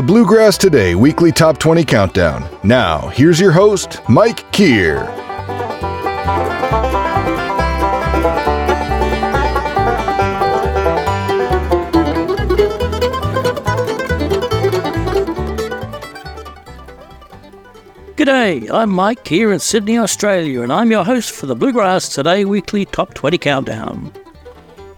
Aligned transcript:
The 0.00 0.06
Bluegrass 0.06 0.56
Today 0.56 0.94
Weekly 0.94 1.30
Top 1.30 1.58
20 1.58 1.84
Countdown. 1.84 2.48
Now, 2.64 3.08
here's 3.08 3.38
your 3.38 3.52
host, 3.52 4.00
Mike 4.08 4.50
Kear. 4.50 5.04
G'day, 18.16 18.70
I'm 18.70 18.88
Mike 18.88 19.28
here 19.28 19.52
in 19.52 19.58
Sydney, 19.58 19.98
Australia, 19.98 20.62
and 20.62 20.72
I'm 20.72 20.90
your 20.90 21.04
host 21.04 21.30
for 21.30 21.44
the 21.44 21.54
Bluegrass 21.54 22.08
Today 22.08 22.46
Weekly 22.46 22.86
Top 22.86 23.12
20 23.12 23.36
Countdown. 23.36 24.19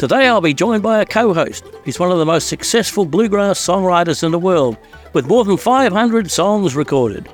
Today 0.02 0.27
I'll 0.27 0.41
be 0.41 0.52
joined 0.52 0.83
by 0.83 1.01
a 1.01 1.06
co 1.06 1.33
host. 1.33 1.65
He's 1.84 2.01
one 2.01 2.10
of 2.10 2.19
the 2.19 2.27
most 2.27 2.48
successful 2.48 3.05
bluegrass 3.05 3.65
songwriters 3.65 4.24
in 4.24 4.33
the 4.33 4.38
world, 4.41 4.77
with 5.12 5.29
more 5.29 5.45
than 5.45 5.56
500 5.56 6.29
songs 6.29 6.74
recorded. 6.74 7.29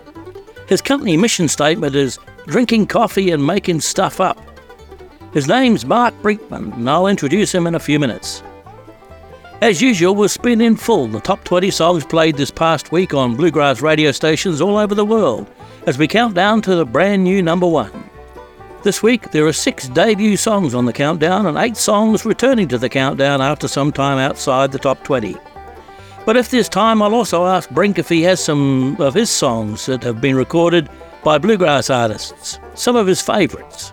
His 0.69 0.83
company 0.83 1.17
mission 1.17 1.49
statement 1.49 1.95
is 1.95 2.19
drinking 2.47 2.89
coffee 2.89 3.31
and 3.31 3.47
making 3.47 3.81
stuff 3.81 4.21
up. 4.21 4.39
His 5.33 5.49
name's 5.49 5.87
Mark 5.87 6.13
Brinkman, 6.21 6.75
and 6.75 6.91
I'll 6.91 7.07
introduce 7.07 7.55
him 7.55 7.67
in 7.67 7.75
a 7.75 7.81
few 7.81 7.99
minutes. 7.99 8.43
As 9.63 9.81
usual, 9.81 10.15
we'll 10.15 10.29
spin 10.29 10.61
in 10.61 10.77
full 10.77 11.07
the 11.07 11.21
top 11.21 11.45
20 11.45 11.71
songs 11.71 12.05
played 12.05 12.37
this 12.37 12.51
past 12.51 12.93
week 12.93 13.15
on 13.15 13.35
bluegrass 13.35 13.81
radio 13.81 14.13
stations 14.13 14.61
all 14.61 14.77
over 14.77 14.95
the 14.95 15.07
world 15.07 15.51
as 15.87 15.97
we 15.97 16.07
count 16.07 16.35
down 16.35 16.61
to 16.61 16.75
the 16.75 16.85
brand 16.85 17.25
new 17.25 17.41
number 17.41 17.67
one. 17.67 18.08
This 18.89 19.03
week, 19.03 19.33
there 19.33 19.47
are 19.47 19.53
six 19.53 19.87
debut 19.87 20.39
songs 20.39 20.75
on 20.75 20.87
the 20.87 20.95
countdown 20.95 21.45
and 21.45 21.59
eight 21.59 21.77
songs 21.77 22.25
returning 22.25 22.69
to 22.69 22.79
the 22.79 22.89
countdown 22.89 23.43
after 23.43 23.69
some 23.69 23.93
time 23.93 24.17
outside 24.17 24.73
the 24.73 24.79
top 24.79 25.05
20. 25.05 25.37
But 26.25 26.39
if 26.39 26.49
there's 26.49 26.71
time, 26.71 27.03
I'll 27.03 27.13
also 27.13 27.45
ask 27.45 27.69
Brink 27.69 27.99
if 27.99 28.09
he 28.09 28.23
has 28.23 28.43
some 28.43 28.97
of 28.99 29.13
his 29.13 29.29
songs 29.29 29.85
that 29.85 30.03
have 30.05 30.23
been 30.23 30.37
recorded 30.37 30.89
by 31.23 31.37
bluegrass 31.37 31.91
artists, 31.91 32.61
some 32.75 32.97
of 32.97 33.07
his 33.07 33.21
favourites. 33.21 33.93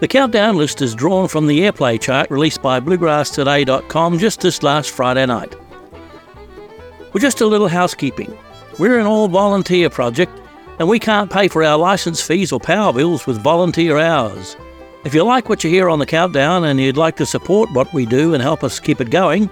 The 0.00 0.08
countdown 0.08 0.58
list 0.58 0.82
is 0.82 0.94
drawn 0.94 1.26
from 1.26 1.46
the 1.46 1.60
airplay 1.60 1.98
chart 1.98 2.30
released 2.30 2.60
by 2.60 2.80
bluegrasstoday.com 2.80 4.18
just 4.18 4.42
this 4.42 4.62
last 4.62 4.90
Friday 4.90 5.24
night. 5.24 5.54
Well, 7.14 7.22
just 7.22 7.40
a 7.40 7.46
little 7.46 7.68
housekeeping. 7.68 8.36
We're 8.78 8.98
an 8.98 9.06
all 9.06 9.28
volunteer 9.28 9.88
project 9.88 10.38
and 10.78 10.88
we 10.88 10.98
can't 10.98 11.30
pay 11.30 11.48
for 11.48 11.64
our 11.64 11.78
license 11.78 12.20
fees 12.20 12.52
or 12.52 12.60
power 12.60 12.92
bills 12.92 13.26
with 13.26 13.42
volunteer 13.42 13.96
hours. 13.98 14.56
If 15.04 15.14
you 15.14 15.22
like 15.22 15.48
what 15.48 15.64
you 15.64 15.70
hear 15.70 15.88
on 15.88 15.98
the 15.98 16.06
countdown 16.06 16.64
and 16.64 16.80
you'd 16.80 16.96
like 16.96 17.16
to 17.16 17.26
support 17.26 17.70
what 17.72 17.92
we 17.94 18.06
do 18.06 18.34
and 18.34 18.42
help 18.42 18.64
us 18.64 18.80
keep 18.80 19.00
it 19.00 19.10
going, 19.10 19.48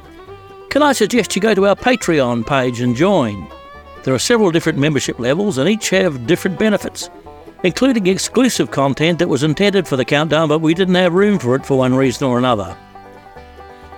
can 0.69 0.83
I 0.83 0.93
suggest 0.93 1.35
you 1.35 1.43
go 1.43 1.55
to 1.55 1.67
our 1.67 1.77
Patreon 1.77 2.47
page 2.47 2.81
and 2.81 2.97
join? 2.97 3.49
There 4.03 4.15
are 4.15 4.19
several 4.19 4.51
different 4.51 4.79
membership 4.79 5.19
levels 5.19 5.57
and 5.59 5.69
each 5.69 5.91
have 5.91 6.27
different 6.27 6.59
benefits, 6.59 7.09
including 7.63 8.07
exclusive 8.07 8.71
content 8.71 9.19
that 9.21 9.29
was 9.29 9.45
intended 9.45 9.89
for 9.89 9.97
the 9.97 10.05
countdown 10.05 10.49
but 10.49 10.61
we 10.61 10.75
didn't 10.75 10.97
have 10.97 11.15
room 11.15 11.39
for 11.39 11.55
it 11.55 11.65
for 11.65 11.79
one 11.79 11.95
reason 11.95 12.27
or 12.27 12.37
another. 12.37 12.77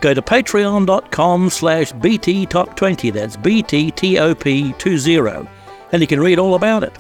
Go 0.03 0.13
to 0.13 0.21
patreon.com 0.21 1.51
slash 1.51 1.93
bttop20, 1.95 3.13
that's 3.13 3.37
BTTOP20, 3.39 5.49
and 5.93 6.03
you 6.03 6.07
can 6.07 6.21
read 6.21 6.39
all 6.39 6.55
about 6.55 6.85
it 6.85 6.93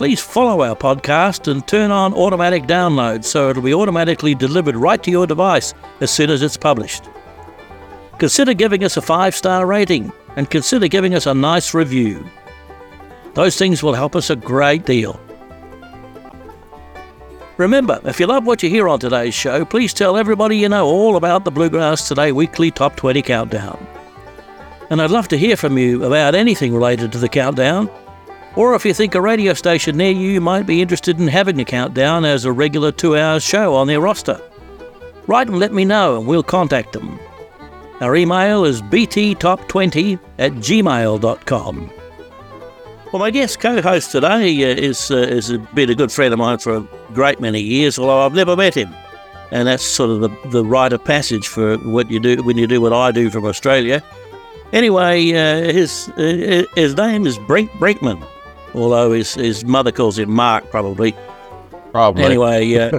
please 0.00 0.18
follow 0.18 0.62
our 0.62 0.74
podcast 0.74 1.46
and 1.46 1.68
turn 1.68 1.90
on 1.90 2.14
automatic 2.14 2.62
download 2.62 3.22
so 3.22 3.50
it'll 3.50 3.62
be 3.62 3.74
automatically 3.74 4.34
delivered 4.34 4.74
right 4.74 5.02
to 5.02 5.10
your 5.10 5.26
device 5.26 5.74
as 6.00 6.10
soon 6.10 6.30
as 6.30 6.40
it's 6.40 6.56
published. 6.56 7.10
Consider 8.18 8.54
giving 8.54 8.82
us 8.82 8.96
a 8.96 9.02
five 9.02 9.34
star 9.34 9.66
rating 9.66 10.10
and 10.36 10.48
consider 10.48 10.88
giving 10.88 11.14
us 11.14 11.26
a 11.26 11.34
nice 11.34 11.74
review. 11.74 12.26
Those 13.34 13.58
things 13.58 13.82
will 13.82 13.92
help 13.92 14.16
us 14.16 14.30
a 14.30 14.36
great 14.36 14.86
deal. 14.86 15.20
Remember, 17.58 18.00
if 18.06 18.18
you 18.18 18.26
love 18.26 18.46
what 18.46 18.62
you 18.62 18.70
hear 18.70 18.88
on 18.88 19.00
today's 19.00 19.34
show, 19.34 19.66
please 19.66 19.92
tell 19.92 20.16
everybody 20.16 20.56
you 20.56 20.70
know 20.70 20.86
all 20.86 21.16
about 21.16 21.44
the 21.44 21.50
Bluegrass 21.50 22.08
Today 22.08 22.32
Weekly 22.32 22.70
Top 22.70 22.96
20 22.96 23.20
Countdown. 23.20 23.86
And 24.88 25.02
I'd 25.02 25.10
love 25.10 25.28
to 25.28 25.36
hear 25.36 25.58
from 25.58 25.76
you 25.76 26.04
about 26.04 26.34
anything 26.34 26.72
related 26.72 27.12
to 27.12 27.18
the 27.18 27.28
countdown 27.28 27.90
or 28.56 28.74
if 28.74 28.84
you 28.84 28.92
think 28.92 29.14
a 29.14 29.20
radio 29.20 29.54
station 29.54 29.96
near 29.96 30.10
you 30.10 30.40
might 30.40 30.66
be 30.66 30.82
interested 30.82 31.20
in 31.20 31.28
having 31.28 31.60
a 31.60 31.64
countdown 31.64 32.24
as 32.24 32.44
a 32.44 32.52
regular 32.52 32.90
two 32.90 33.16
hour 33.16 33.38
show 33.38 33.74
on 33.74 33.86
their 33.86 34.00
roster. 34.00 34.40
Write 35.26 35.48
and 35.48 35.58
let 35.58 35.72
me 35.72 35.84
know 35.84 36.18
and 36.18 36.26
we'll 36.26 36.42
contact 36.42 36.92
them. 36.92 37.18
Our 38.00 38.16
email 38.16 38.64
is 38.64 38.82
bttop20 38.82 40.18
at 40.38 40.52
gmail.com. 40.52 41.90
Well, 43.12 43.20
my 43.20 43.30
guest 43.30 43.60
co-host 43.60 44.12
today 44.12 44.62
uh, 44.62 44.76
is 44.76 45.10
uh, 45.10 45.16
is 45.16 45.56
been 45.74 45.90
a 45.90 45.94
good 45.94 46.12
friend 46.12 46.32
of 46.32 46.38
mine 46.38 46.58
for 46.58 46.76
a 46.76 46.88
great 47.12 47.40
many 47.40 47.60
years, 47.60 47.98
although 47.98 48.20
I've 48.20 48.34
never 48.34 48.54
met 48.54 48.74
him, 48.74 48.94
and 49.50 49.66
that's 49.66 49.82
sort 49.82 50.10
of 50.10 50.20
the, 50.20 50.48
the 50.50 50.64
rite 50.64 50.92
of 50.92 51.04
passage 51.04 51.48
for 51.48 51.76
what 51.78 52.08
you 52.08 52.20
do 52.20 52.40
when 52.44 52.56
you 52.56 52.68
do 52.68 52.80
what 52.80 52.92
I 52.92 53.10
do 53.10 53.28
from 53.28 53.44
Australia. 53.46 54.00
Anyway, 54.72 55.32
uh, 55.32 55.72
his 55.72 56.08
uh, 56.16 56.64
his 56.76 56.96
name 56.96 57.26
is 57.26 57.36
Brink 57.38 57.72
Brinkman 57.72 58.24
although 58.74 59.12
his, 59.12 59.34
his 59.34 59.64
mother 59.64 59.92
calls 59.92 60.18
him 60.18 60.30
Mark, 60.30 60.70
probably. 60.70 61.14
Probably. 61.92 62.24
Anyway, 62.24 62.74
uh, 62.74 62.98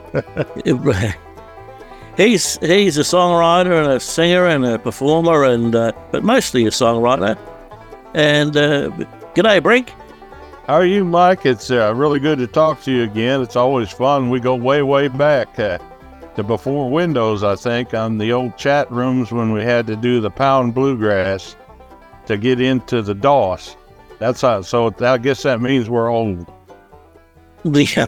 he's 2.18 2.58
he's 2.58 2.98
a 2.98 3.02
songwriter 3.02 3.84
and 3.84 3.94
a 3.94 4.00
singer 4.00 4.48
and 4.48 4.66
a 4.66 4.80
performer, 4.80 5.46
and 5.46 5.76
uh, 5.76 5.92
but 6.12 6.24
mostly 6.24 6.66
a 6.66 6.72
songwriter. 6.72 7.38
And 8.14 8.58
uh, 8.58 8.90
g'day, 9.34 9.64
Brink. 9.64 9.94
How 10.68 10.76
are 10.76 10.86
you, 10.86 11.04
Mike? 11.04 11.46
It's 11.46 11.72
uh, 11.72 11.94
really 11.96 12.20
good 12.20 12.38
to 12.40 12.48
talk 12.48 12.82
to 12.84 12.92
you 12.92 13.04
again. 13.04 13.42
It's 13.42 13.56
always 13.56 13.90
fun. 13.90 14.30
We 14.30 14.40
go 14.40 14.56
way, 14.56 14.84
way 14.84 15.08
back 15.08 15.60
uh, 15.60 15.80
to 16.36 16.44
before 16.44 16.90
Windows, 16.90 17.44
I 17.44 17.56
think, 17.56 17.94
on 17.94 18.18
the 18.18 18.32
old 18.32 18.58
chat 18.58 18.90
rooms 18.92 19.32
when 19.32 19.52
we 19.52 19.64
had 19.64 19.88
to 19.88 19.96
do 19.96 20.22
the 20.22 20.30
pound 20.30 20.74
bluegrass 20.74 21.56
to 22.28 22.38
get 22.38 22.62
into 22.62 23.02
the 23.02 23.16
DOS. 23.16 23.76
That's 24.22 24.40
how. 24.40 24.62
So 24.62 24.94
I 25.00 25.18
guess 25.18 25.42
that 25.42 25.62
means 25.62 25.90
we're 25.90 26.08
old. 26.08 26.46
Yeah. 27.64 28.08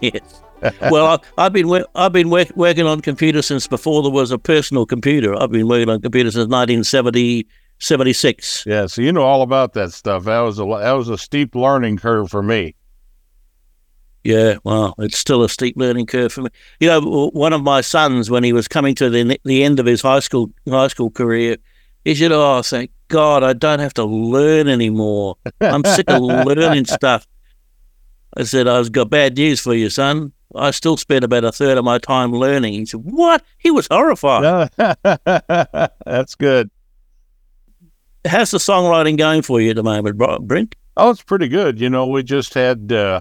yes. 0.00 0.42
well, 0.90 1.22
I, 1.38 1.44
have 1.44 1.52
been 1.54 1.84
I've 1.94 2.12
been 2.12 2.28
work, 2.28 2.48
working 2.54 2.86
on 2.86 3.00
computers 3.00 3.46
since 3.46 3.66
before 3.66 4.02
there 4.02 4.12
was 4.12 4.30
a 4.30 4.38
personal 4.38 4.84
computer. 4.84 5.34
I've 5.40 5.50
been 5.50 5.68
working 5.68 5.88
on 5.88 6.02
computers 6.02 6.34
since 6.34 6.48
1970, 6.50 7.46
76. 7.78 8.64
Yeah, 8.66 8.86
so 8.86 9.00
you 9.00 9.10
know 9.10 9.22
all 9.22 9.40
about 9.40 9.72
that 9.72 9.92
stuff. 9.92 10.24
That 10.24 10.40
was 10.40 10.58
a 10.58 10.64
that 10.64 10.92
was 10.92 11.08
a 11.08 11.16
steep 11.16 11.54
learning 11.54 11.96
curve 11.96 12.30
for 12.30 12.42
me. 12.42 12.74
Yeah, 14.24 14.56
well, 14.64 14.94
it's 14.98 15.16
still 15.16 15.42
a 15.42 15.48
steep 15.48 15.76
learning 15.78 16.06
curve 16.06 16.32
for 16.32 16.42
me. 16.42 16.50
You 16.80 16.88
know, 16.88 17.30
one 17.32 17.54
of 17.54 17.62
my 17.62 17.80
sons, 17.80 18.30
when 18.30 18.44
he 18.44 18.52
was 18.52 18.68
coming 18.68 18.94
to 18.96 19.08
the 19.08 19.38
the 19.44 19.64
end 19.64 19.80
of 19.80 19.86
his 19.86 20.02
high 20.02 20.20
school 20.20 20.50
high 20.68 20.88
school 20.88 21.10
career, 21.10 21.56
he 22.08 22.14
said, 22.14 22.32
"Oh, 22.32 22.62
thank 22.62 22.90
God, 23.08 23.42
I 23.42 23.52
don't 23.52 23.80
have 23.80 23.94
to 23.94 24.04
learn 24.04 24.66
anymore. 24.68 25.36
I'm 25.60 25.84
sick 25.84 26.08
of 26.10 26.22
learning 26.22 26.86
stuff. 26.86 27.26
I 28.34 28.44
said, 28.44 28.66
I've 28.66 28.92
got 28.92 29.10
bad 29.10 29.36
news 29.36 29.60
for 29.60 29.74
you, 29.74 29.90
son. 29.90 30.32
I 30.54 30.70
still 30.70 30.96
spend 30.96 31.24
about 31.24 31.44
a 31.44 31.52
third 31.52 31.76
of 31.76 31.84
my 31.84 31.98
time 31.98 32.32
learning. 32.32 32.72
He 32.74 32.86
said, 32.86 33.00
What? 33.02 33.42
He 33.58 33.70
was 33.70 33.88
horrified. 33.90 34.70
That's 36.06 36.34
good. 36.34 36.70
How's 38.26 38.52
the 38.52 38.58
songwriting 38.58 39.18
going 39.18 39.42
for 39.42 39.60
you 39.60 39.70
at 39.70 39.76
the 39.76 39.82
moment, 39.82 40.16
Brink? 40.46 40.76
Oh, 40.96 41.10
it's 41.10 41.22
pretty 41.22 41.48
good. 41.48 41.78
You 41.78 41.90
know, 41.90 42.06
we 42.06 42.22
just 42.22 42.54
had 42.54 42.90
uh, 42.90 43.20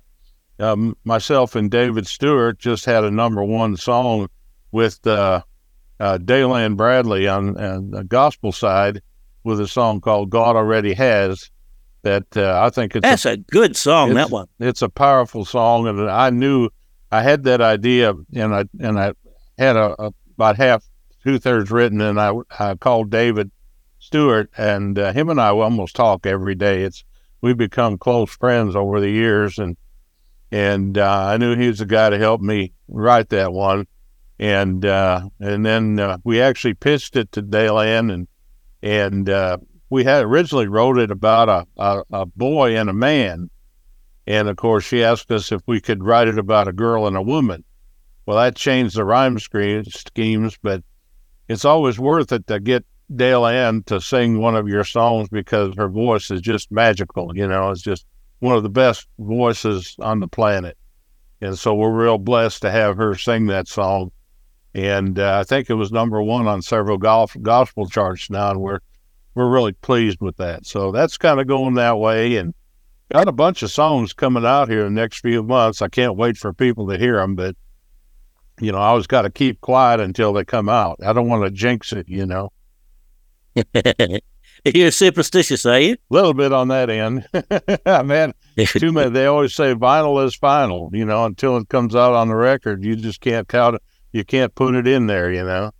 um, 0.59 0.95
myself 1.03 1.55
and 1.55 1.69
David 1.69 2.07
Stewart 2.07 2.57
just 2.59 2.85
had 2.85 3.03
a 3.03 3.11
number 3.11 3.43
one 3.43 3.75
song 3.75 4.29
with 4.71 5.05
uh, 5.05 5.41
uh, 5.99 6.17
Dale 6.17 6.55
Ann 6.55 6.75
Bradley 6.75 7.27
on, 7.27 7.57
on 7.57 7.91
the 7.91 8.03
gospel 8.03 8.51
side 8.51 9.01
with 9.43 9.59
a 9.59 9.67
song 9.67 10.01
called 10.01 10.29
"God 10.29 10.55
Already 10.55 10.93
Has." 10.93 11.49
That 12.03 12.37
uh, 12.37 12.61
I 12.63 12.69
think 12.69 12.95
it's 12.95 13.03
that's 13.03 13.25
a, 13.25 13.31
a 13.31 13.37
good 13.37 13.75
song. 13.75 14.13
That 14.13 14.29
one. 14.29 14.47
It's 14.59 14.81
a 14.81 14.89
powerful 14.89 15.45
song, 15.45 15.87
and 15.87 16.09
I 16.09 16.29
knew 16.29 16.69
I 17.11 17.21
had 17.21 17.43
that 17.43 17.61
idea, 17.61 18.13
and 18.33 18.55
I 18.55 18.65
and 18.79 18.99
I 18.99 19.13
had 19.57 19.75
a, 19.75 19.95
a 20.01 20.13
about 20.37 20.57
half, 20.57 20.83
two 21.23 21.39
thirds 21.39 21.71
written, 21.71 21.99
and 22.01 22.19
I 22.19 22.33
I 22.59 22.75
called 22.75 23.09
David 23.09 23.51
Stewart, 23.99 24.49
and 24.57 24.97
uh, 24.97 25.11
him 25.11 25.29
and 25.29 25.41
I 25.41 25.49
almost 25.49 25.95
talk 25.95 26.25
every 26.25 26.55
day. 26.55 26.83
It's 26.83 27.03
we've 27.41 27.57
become 27.57 27.97
close 27.97 28.31
friends 28.31 28.75
over 28.75 28.99
the 28.99 29.09
years, 29.09 29.57
and 29.57 29.75
and 30.51 30.97
uh, 30.97 31.25
I 31.25 31.37
knew 31.37 31.55
he 31.55 31.67
was 31.67 31.79
the 31.79 31.85
guy 31.85 32.09
to 32.09 32.17
help 32.17 32.41
me 32.41 32.73
write 32.87 33.29
that 33.29 33.51
one, 33.51 33.87
and 34.39 34.85
uh, 34.85 35.21
and 35.39 35.65
then 35.65 35.99
uh, 35.99 36.17
we 36.23 36.41
actually 36.41 36.75
pitched 36.75 37.15
it 37.15 37.31
to 37.33 37.41
Dale 37.41 37.79
Ann, 37.79 38.09
and 38.09 38.27
and 38.81 39.29
uh, 39.29 39.57
we 39.89 40.03
had 40.03 40.23
originally 40.23 40.67
wrote 40.67 40.99
it 40.99 41.11
about 41.11 41.49
a, 41.49 41.65
a, 41.77 42.03
a, 42.11 42.25
boy 42.25 42.77
and 42.77 42.89
a 42.89 42.93
man. 42.93 43.49
And 44.27 44.49
of 44.49 44.57
course, 44.57 44.83
she 44.83 45.03
asked 45.03 45.31
us 45.31 45.51
if 45.51 45.61
we 45.65 45.79
could 45.79 46.03
write 46.03 46.27
it 46.27 46.37
about 46.37 46.67
a 46.67 46.73
girl 46.73 47.07
and 47.07 47.15
a 47.15 47.21
woman. 47.21 47.63
Well, 48.25 48.37
that 48.37 48.57
changed 48.57 48.97
the 48.97 49.05
rhyme 49.05 49.39
schemes, 49.39 50.57
but 50.61 50.83
it's 51.47 51.63
always 51.63 51.97
worth 51.97 52.33
it 52.33 52.45
to 52.47 52.59
get 52.59 52.85
Dale 53.15 53.45
Ann 53.45 53.83
to 53.83 54.01
sing 54.01 54.39
one 54.41 54.55
of 54.57 54.67
your 54.67 54.83
songs 54.83 55.29
because 55.29 55.73
her 55.77 55.87
voice 55.87 56.29
is 56.29 56.41
just 56.41 56.69
magical. 56.69 57.35
You 57.35 57.47
know, 57.47 57.71
it's 57.71 57.81
just 57.81 58.05
one 58.39 58.57
of 58.57 58.63
the 58.63 58.69
best 58.69 59.07
voices 59.17 59.95
on 59.99 60.19
the 60.19 60.27
planet. 60.27 60.77
And 61.39 61.57
so 61.57 61.73
we're 61.73 61.91
real 61.91 62.17
blessed 62.17 62.63
to 62.63 62.71
have 62.71 62.97
her 62.97 63.15
sing 63.15 63.45
that 63.47 63.69
song. 63.69 64.11
And 64.77 65.17
uh, 65.17 65.39
I 65.39 65.43
think 65.43 65.71
it 65.71 65.73
was 65.73 65.91
number 65.91 66.21
one 66.21 66.45
on 66.45 66.61
several 66.61 66.99
golf 66.99 67.35
gospel 67.41 67.89
charts 67.89 68.29
now, 68.29 68.51
and 68.51 68.61
we're 68.61 68.79
we're 69.33 69.49
really 69.49 69.71
pleased 69.71 70.21
with 70.21 70.37
that. 70.37 70.67
So 70.67 70.91
that's 70.91 71.17
kind 71.17 71.41
of 71.41 71.47
going 71.47 71.73
that 71.73 71.97
way, 71.97 72.37
and 72.37 72.53
got 73.11 73.27
a 73.27 73.31
bunch 73.31 73.63
of 73.63 73.71
songs 73.71 74.13
coming 74.13 74.45
out 74.45 74.69
here 74.69 74.85
in 74.85 74.93
the 74.93 75.01
next 75.01 75.21
few 75.21 75.41
months. 75.41 75.81
I 75.81 75.87
can't 75.87 76.15
wait 76.15 76.37
for 76.37 76.53
people 76.53 76.87
to 76.89 76.97
hear 76.99 77.15
them, 77.15 77.33
but 77.33 77.55
you 78.61 78.71
know, 78.71 78.77
I 78.77 78.89
always 78.89 79.07
got 79.07 79.23
to 79.23 79.31
keep 79.31 79.61
quiet 79.61 79.99
until 79.99 80.31
they 80.31 80.45
come 80.45 80.69
out. 80.69 80.99
I 81.03 81.11
don't 81.11 81.27
want 81.27 81.43
to 81.43 81.49
jinx 81.49 81.91
it, 81.91 82.07
you 82.07 82.27
know. 82.27 82.51
You're 84.65 84.91
superstitious, 84.91 85.65
are 85.65 85.79
you? 85.79 85.93
A 85.93 86.13
little 86.13 86.35
bit 86.35 86.53
on 86.53 86.67
that 86.67 86.91
end. 86.91 87.27
Man, 88.07 88.33
too 88.67 88.91
many. 88.91 89.09
They 89.09 89.25
always 89.25 89.55
say 89.55 89.73
vinyl 89.73 90.23
is 90.23 90.35
final, 90.35 90.91
you 90.93 91.05
know, 91.05 91.25
until 91.25 91.57
it 91.57 91.69
comes 91.69 91.95
out 91.95 92.13
on 92.13 92.27
the 92.27 92.35
record. 92.35 92.83
You 92.83 92.95
just 92.95 93.21
can't 93.21 93.47
count 93.47 93.77
it. 93.77 93.81
You 94.17 94.25
can't 94.25 94.55
put 94.55 94.73
it 94.73 94.87
in 94.87 95.05
there, 95.05 95.31
you 95.31 95.43
know. 95.43 95.71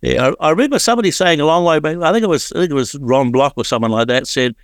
Yeah, 0.00 0.30
I, 0.40 0.46
I 0.46 0.50
remember 0.50 0.78
somebody 0.78 1.10
saying 1.10 1.38
a 1.38 1.44
long 1.44 1.64
way 1.64 1.80
back. 1.80 1.98
I 1.98 2.12
think 2.12 2.24
it 2.24 2.28
was 2.28 2.50
I 2.52 2.60
think 2.60 2.70
it 2.70 2.74
was 2.74 2.94
Ron 2.96 3.30
Block 3.30 3.52
or 3.56 3.64
someone 3.64 3.90
like 3.90 4.08
that 4.08 4.26
said 4.26 4.56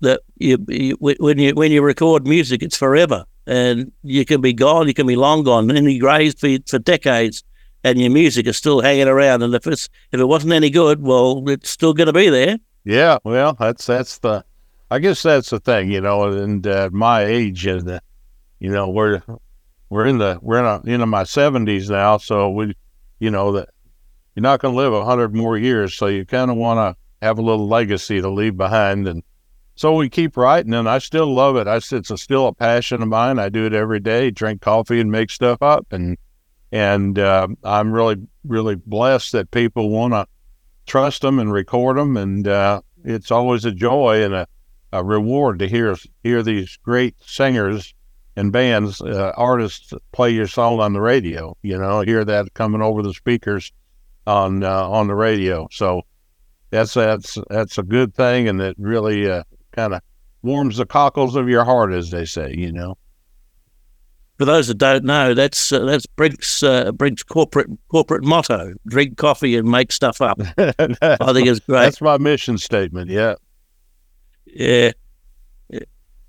that 0.00 0.22
you, 0.38 0.58
you, 0.66 0.96
when 1.00 1.38
you 1.38 1.54
when 1.54 1.70
you 1.70 1.80
record 1.80 2.26
music, 2.26 2.64
it's 2.64 2.76
forever, 2.76 3.24
and 3.46 3.92
you 4.02 4.24
can 4.24 4.40
be 4.40 4.52
gone, 4.52 4.88
you 4.88 4.94
can 4.94 5.06
be 5.06 5.14
long 5.14 5.44
gone, 5.44 5.70
and 5.70 5.88
engraved 5.88 6.40
for 6.40 6.48
for 6.66 6.80
decades, 6.80 7.44
and 7.84 8.00
your 8.00 8.10
music 8.10 8.48
is 8.48 8.56
still 8.56 8.80
hanging 8.80 9.06
around. 9.06 9.42
And 9.42 9.54
if 9.54 9.66
it's 9.68 9.88
if 10.10 10.18
it 10.18 10.26
wasn't 10.26 10.52
any 10.52 10.68
good, 10.68 11.00
well, 11.00 11.48
it's 11.48 11.70
still 11.70 11.94
going 11.94 12.08
to 12.08 12.12
be 12.12 12.28
there. 12.28 12.58
Yeah, 12.84 13.18
well, 13.22 13.54
that's 13.58 13.86
that's 13.86 14.18
the, 14.18 14.44
I 14.90 14.98
guess 14.98 15.22
that's 15.22 15.50
the 15.50 15.60
thing, 15.60 15.92
you 15.92 16.00
know. 16.00 16.24
And 16.24 16.66
uh, 16.66 16.90
my 16.92 17.22
age, 17.22 17.64
and 17.66 17.88
uh, 17.88 18.00
you 18.58 18.70
know, 18.70 18.90
we're 18.90 19.22
we're 19.92 20.06
in 20.06 20.16
the 20.16 20.38
we're 20.40 20.58
in, 20.58 20.64
a, 20.64 20.80
into 20.90 21.04
my 21.04 21.22
seventies 21.22 21.90
now, 21.90 22.16
so 22.16 22.48
we, 22.48 22.74
you 23.18 23.30
know, 23.30 23.52
that 23.52 23.68
you're 24.34 24.42
not 24.42 24.58
going 24.58 24.72
to 24.72 24.78
live 24.78 24.94
a 24.94 25.04
hundred 25.04 25.34
more 25.34 25.58
years, 25.58 25.92
so 25.92 26.06
you 26.06 26.24
kind 26.24 26.50
of 26.50 26.56
want 26.56 26.78
to 26.78 27.26
have 27.26 27.38
a 27.38 27.42
little 27.42 27.68
legacy 27.68 28.18
to 28.18 28.30
leave 28.30 28.56
behind, 28.56 29.06
and 29.06 29.22
so 29.74 29.94
we 29.94 30.08
keep 30.08 30.38
writing, 30.38 30.72
and 30.72 30.88
I 30.88 30.96
still 30.96 31.26
love 31.26 31.56
it. 31.56 31.68
I 31.68 31.76
it's 31.76 32.10
a, 32.10 32.16
still 32.16 32.46
a 32.46 32.54
passion 32.54 33.02
of 33.02 33.08
mine. 33.08 33.38
I 33.38 33.50
do 33.50 33.66
it 33.66 33.74
every 33.74 34.00
day, 34.00 34.30
drink 34.30 34.62
coffee 34.62 34.98
and 34.98 35.12
make 35.12 35.30
stuff 35.30 35.60
up, 35.60 35.92
and 35.92 36.16
and 36.72 37.18
uh, 37.18 37.48
I'm 37.62 37.92
really 37.92 38.16
really 38.44 38.76
blessed 38.76 39.32
that 39.32 39.50
people 39.50 39.90
want 39.90 40.14
to 40.14 40.26
trust 40.86 41.20
them 41.20 41.38
and 41.38 41.52
record 41.52 41.98
them, 41.98 42.16
and 42.16 42.48
uh, 42.48 42.80
it's 43.04 43.30
always 43.30 43.66
a 43.66 43.72
joy 43.72 44.24
and 44.24 44.32
a, 44.32 44.46
a 44.90 45.04
reward 45.04 45.58
to 45.58 45.68
hear 45.68 45.94
hear 46.22 46.42
these 46.42 46.78
great 46.82 47.14
singers 47.20 47.92
and 48.36 48.52
bands, 48.52 49.00
uh, 49.00 49.32
artists 49.36 49.92
play 50.12 50.30
your 50.30 50.46
song 50.46 50.80
on 50.80 50.92
the 50.92 51.00
radio. 51.00 51.56
You 51.62 51.78
know, 51.78 52.00
hear 52.00 52.24
that 52.24 52.54
coming 52.54 52.82
over 52.82 53.02
the 53.02 53.12
speakers 53.12 53.72
on 54.26 54.62
uh, 54.62 54.88
on 54.88 55.06
the 55.06 55.14
radio. 55.14 55.68
So 55.70 56.02
that's 56.70 56.94
that's 56.94 57.38
that's 57.50 57.78
a 57.78 57.82
good 57.82 58.14
thing, 58.14 58.48
and 58.48 58.60
it 58.60 58.76
really 58.78 59.30
uh, 59.30 59.42
kind 59.72 59.94
of 59.94 60.00
warms 60.42 60.76
the 60.76 60.86
cockles 60.86 61.36
of 61.36 61.48
your 61.48 61.64
heart, 61.64 61.92
as 61.92 62.10
they 62.10 62.24
say, 62.24 62.54
you 62.56 62.72
know. 62.72 62.96
For 64.38 64.46
those 64.46 64.68
that 64.68 64.78
don't 64.78 65.04
know, 65.04 65.34
that's 65.34 65.70
uh, 65.70 65.80
that's 65.80 66.06
Brink's 66.06 66.62
uh, 66.62 66.90
Brink's 66.92 67.22
corporate 67.22 67.68
corporate 67.88 68.24
motto: 68.24 68.72
drink 68.86 69.18
coffee 69.18 69.56
and 69.56 69.70
make 69.70 69.92
stuff 69.92 70.20
up. 70.20 70.40
I 70.58 71.32
think 71.32 71.46
it's 71.46 71.60
great. 71.60 71.80
That's 71.80 72.00
my 72.00 72.18
mission 72.18 72.58
statement. 72.58 73.10
Yeah. 73.10 73.34
Yeah. 74.46 74.92
yeah. 75.68 75.80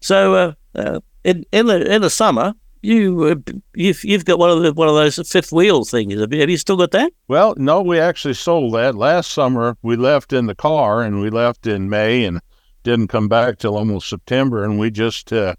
So 0.02 0.36
uh, 0.36 0.54
uh, 0.76 1.00
in 1.24 1.46
in 1.52 1.68
the 1.68 1.94
in 1.94 2.02
the 2.02 2.10
summer, 2.10 2.54
you 2.81 3.24
uh, 3.24 3.54
you've 3.74 4.04
you've 4.04 4.25
got 4.25 4.40
one 4.40 4.50
of 4.50 4.62
the 4.62 4.74
one 4.74 4.88
of 4.88 4.96
those 4.96 5.16
fifth 5.30 5.52
wheel 5.52 5.86
things. 5.86 6.20
Have 6.20 6.34
you, 6.34 6.58
still 6.58 6.78
got 6.78 6.92
that? 6.92 7.12
Well, 7.28 7.56
no, 7.58 7.81
we 7.81 8.00
actually 8.00 8.34
sold 8.34 8.74
that 8.75 8.96
last 8.96 9.31
summer. 9.31 9.78
We 9.81 9.96
left 9.96 10.34
in 10.34 10.48
the 10.48 10.56
car, 10.56 11.02
and 11.02 11.22
we 11.22 11.30
left 11.30 11.66
in 11.66 11.90
May, 11.90 12.25
and 12.25 12.42
didn't 12.84 13.08
come 13.08 13.30
back 13.30 13.58
till 13.58 13.78
almost 13.78 14.10
September, 14.10 14.64
and 14.64 14.78
we 14.78 14.92
just 14.92 15.31
uh, 15.31 15.56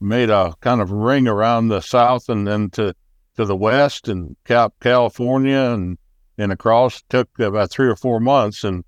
made 0.00 0.30
a 0.30 0.54
kind 0.60 0.80
of 0.80 0.90
ring 0.90 1.26
around 1.26 1.68
the 1.68 1.80
south 1.80 2.28
and 2.28 2.46
then 2.46 2.70
to 2.70 2.94
to 3.36 3.44
the 3.44 3.56
west 3.56 4.08
and 4.08 4.36
Cap 4.44 4.74
California 4.80 5.58
and 5.58 5.98
and 6.38 6.52
across. 6.52 7.02
Took 7.08 7.28
about 7.38 7.70
three 7.70 7.88
or 7.88 7.96
four 7.96 8.20
months 8.20 8.64
and 8.64 8.84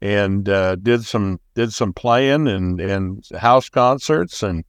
and 0.00 0.48
uh, 0.48 0.76
did 0.76 1.04
some 1.04 1.40
did 1.54 1.72
some 1.72 1.92
playing 1.92 2.48
and 2.48 2.80
and 2.80 3.24
house 3.38 3.68
concerts 3.68 4.42
and 4.42 4.64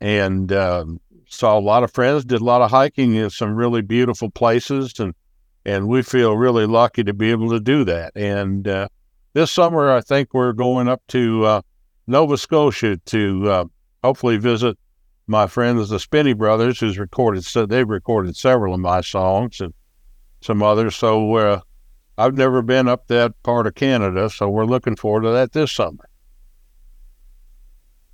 and 0.00 0.52
uh, 0.52 0.84
saw 1.28 1.58
a 1.58 1.60
lot 1.60 1.82
of 1.82 1.92
friends. 1.92 2.24
Did 2.24 2.40
a 2.40 2.44
lot 2.44 2.62
of 2.62 2.70
hiking 2.70 3.14
in 3.14 3.30
some 3.30 3.54
really 3.54 3.82
beautiful 3.82 4.30
places 4.30 4.98
and 4.98 5.14
and 5.64 5.86
we 5.86 6.02
feel 6.02 6.36
really 6.36 6.66
lucky 6.66 7.04
to 7.04 7.12
be 7.12 7.30
able 7.30 7.50
to 7.50 7.60
do 7.60 7.84
that. 7.84 8.12
And 8.16 8.66
uh, 8.66 8.88
this 9.34 9.50
summer, 9.52 9.90
I 9.90 10.00
think 10.00 10.32
we're 10.32 10.54
going 10.54 10.88
up 10.88 11.02
to 11.08 11.44
uh, 11.44 11.62
Nova 12.06 12.38
Scotia 12.38 12.96
to 12.96 13.50
uh, 13.50 13.64
hopefully 14.02 14.38
visit 14.38 14.78
my 15.26 15.46
friends, 15.46 15.90
the 15.90 16.00
Spinney 16.00 16.32
Brothers, 16.32 16.80
who's 16.80 16.98
recorded 16.98 17.44
so 17.44 17.66
they've 17.66 17.88
recorded 17.88 18.34
several 18.34 18.72
of 18.72 18.80
my 18.80 19.02
songs 19.02 19.60
and 19.60 19.74
some 20.40 20.62
others. 20.62 20.96
So 20.96 21.34
uh, 21.34 21.60
I've 22.16 22.36
never 22.36 22.62
been 22.62 22.88
up 22.88 23.06
that 23.08 23.34
part 23.42 23.66
of 23.66 23.74
Canada, 23.74 24.30
so 24.30 24.48
we're 24.48 24.64
looking 24.64 24.96
forward 24.96 25.22
to 25.22 25.30
that 25.32 25.52
this 25.52 25.70
summer. 25.70 26.08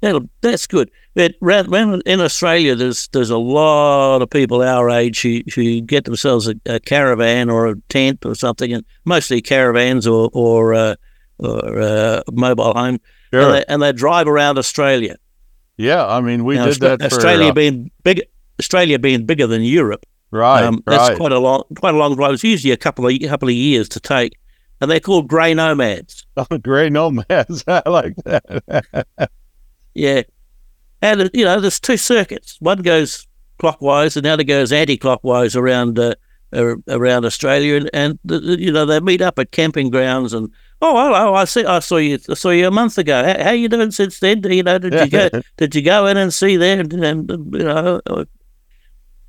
Yeah, 0.04 0.18
that's 0.42 0.66
good. 0.66 0.90
But 1.14 1.34
in 1.42 2.20
Australia, 2.20 2.74
there's 2.74 3.08
there's 3.08 3.30
a 3.30 3.38
lot 3.38 4.20
of 4.20 4.28
people 4.28 4.62
our 4.62 4.90
age 4.90 5.22
who, 5.22 5.40
who 5.54 5.80
get 5.80 6.04
themselves 6.04 6.46
a, 6.46 6.54
a 6.66 6.78
caravan 6.78 7.48
or 7.48 7.68
a 7.68 7.76
tent 7.88 8.26
or 8.26 8.34
something, 8.34 8.72
and 8.72 8.84
mostly 9.04 9.40
caravans 9.40 10.06
or 10.06 10.28
or, 10.34 10.74
uh, 10.74 10.94
or 11.38 11.80
uh, 11.80 12.22
mobile 12.32 12.74
home 12.74 13.00
Sure. 13.34 13.42
And, 13.42 13.54
they, 13.54 13.64
and 13.66 13.82
they 13.82 13.92
drive 13.92 14.28
around 14.28 14.58
Australia. 14.58 15.16
Yeah, 15.76 16.06
I 16.06 16.20
mean, 16.20 16.44
we 16.44 16.54
now, 16.54 16.66
did 16.66 16.80
that. 16.80 17.02
Australia 17.02 17.46
for, 17.46 17.50
uh, 17.50 17.54
being 17.54 17.90
big, 18.04 18.22
Australia 18.60 18.96
being 18.98 19.26
bigger 19.26 19.48
than 19.48 19.62
Europe. 19.62 20.06
Right, 20.30 20.62
um, 20.62 20.82
That's 20.86 21.08
right. 21.10 21.16
quite 21.16 21.32
a 21.32 21.40
long, 21.40 21.64
quite 21.76 21.94
a 21.94 21.98
long 21.98 22.14
drive. 22.14 22.34
It's 22.34 22.44
usually 22.44 22.72
a 22.72 22.76
couple 22.76 23.08
of 23.08 23.20
couple 23.22 23.48
of 23.48 23.54
years 23.54 23.88
to 23.90 24.00
take, 24.00 24.38
and 24.80 24.88
they're 24.88 25.00
called 25.00 25.26
grey 25.26 25.52
nomads. 25.52 26.26
Oh, 26.36 26.46
grey 26.62 26.90
nomads. 26.90 27.64
I 27.68 27.82
like 27.88 28.14
that. 28.24 29.06
yeah, 29.94 30.22
and 31.02 31.30
you 31.32 31.44
know, 31.44 31.60
there's 31.60 31.80
two 31.80 31.96
circuits. 31.96 32.56
One 32.60 32.82
goes 32.82 33.26
clockwise, 33.58 34.16
and 34.16 34.24
the 34.24 34.30
other 34.30 34.44
goes 34.44 34.72
anti-clockwise 34.72 35.56
around 35.56 35.98
uh, 35.98 36.14
around 36.52 37.24
Australia, 37.24 37.76
and, 37.76 37.90
and 37.92 38.18
you 38.60 38.72
know 38.72 38.86
they 38.86 39.00
meet 39.00 39.22
up 39.22 39.38
at 39.38 39.50
camping 39.50 39.90
grounds 39.90 40.32
and 40.32 40.50
Oh, 40.86 40.96
hello! 40.96 41.34
I 41.34 41.46
see. 41.46 41.64
I 41.64 41.78
saw 41.78 41.96
you. 41.96 42.18
I 42.28 42.34
saw 42.34 42.50
you 42.50 42.66
a 42.66 42.70
month 42.70 42.98
ago. 42.98 43.24
How, 43.24 43.44
how 43.44 43.52
you 43.52 43.70
doing 43.70 43.90
since 43.90 44.20
then? 44.20 44.42
You 44.42 44.62
know, 44.62 44.78
did 44.78 44.92
you 44.92 45.08
go? 45.08 45.30
did 45.56 45.74
you 45.74 45.80
go 45.80 46.06
in 46.06 46.18
and 46.18 46.34
see 46.34 46.58
them? 46.58 46.80
And, 46.80 46.92
and 46.92 47.30
you 47.54 47.64
know, 47.64 48.02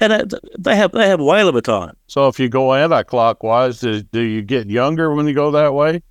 and 0.02 0.34
they 0.60 0.76
have 0.76 0.92
they 0.92 1.08
have 1.08 1.22
a 1.22 1.24
whale 1.24 1.48
of 1.48 1.56
a 1.56 1.62
time. 1.62 1.96
So 2.08 2.28
if 2.28 2.42
you 2.42 2.50
go 2.50 2.74
anti-clockwise, 2.74 3.80
do, 3.80 4.02
do 4.02 4.22
you 4.22 4.42
get 4.42 4.70
younger 4.70 5.14
when 5.14 5.28
you 5.28 5.34
go 5.34 5.52
that 5.52 5.74
way? 5.74 6.04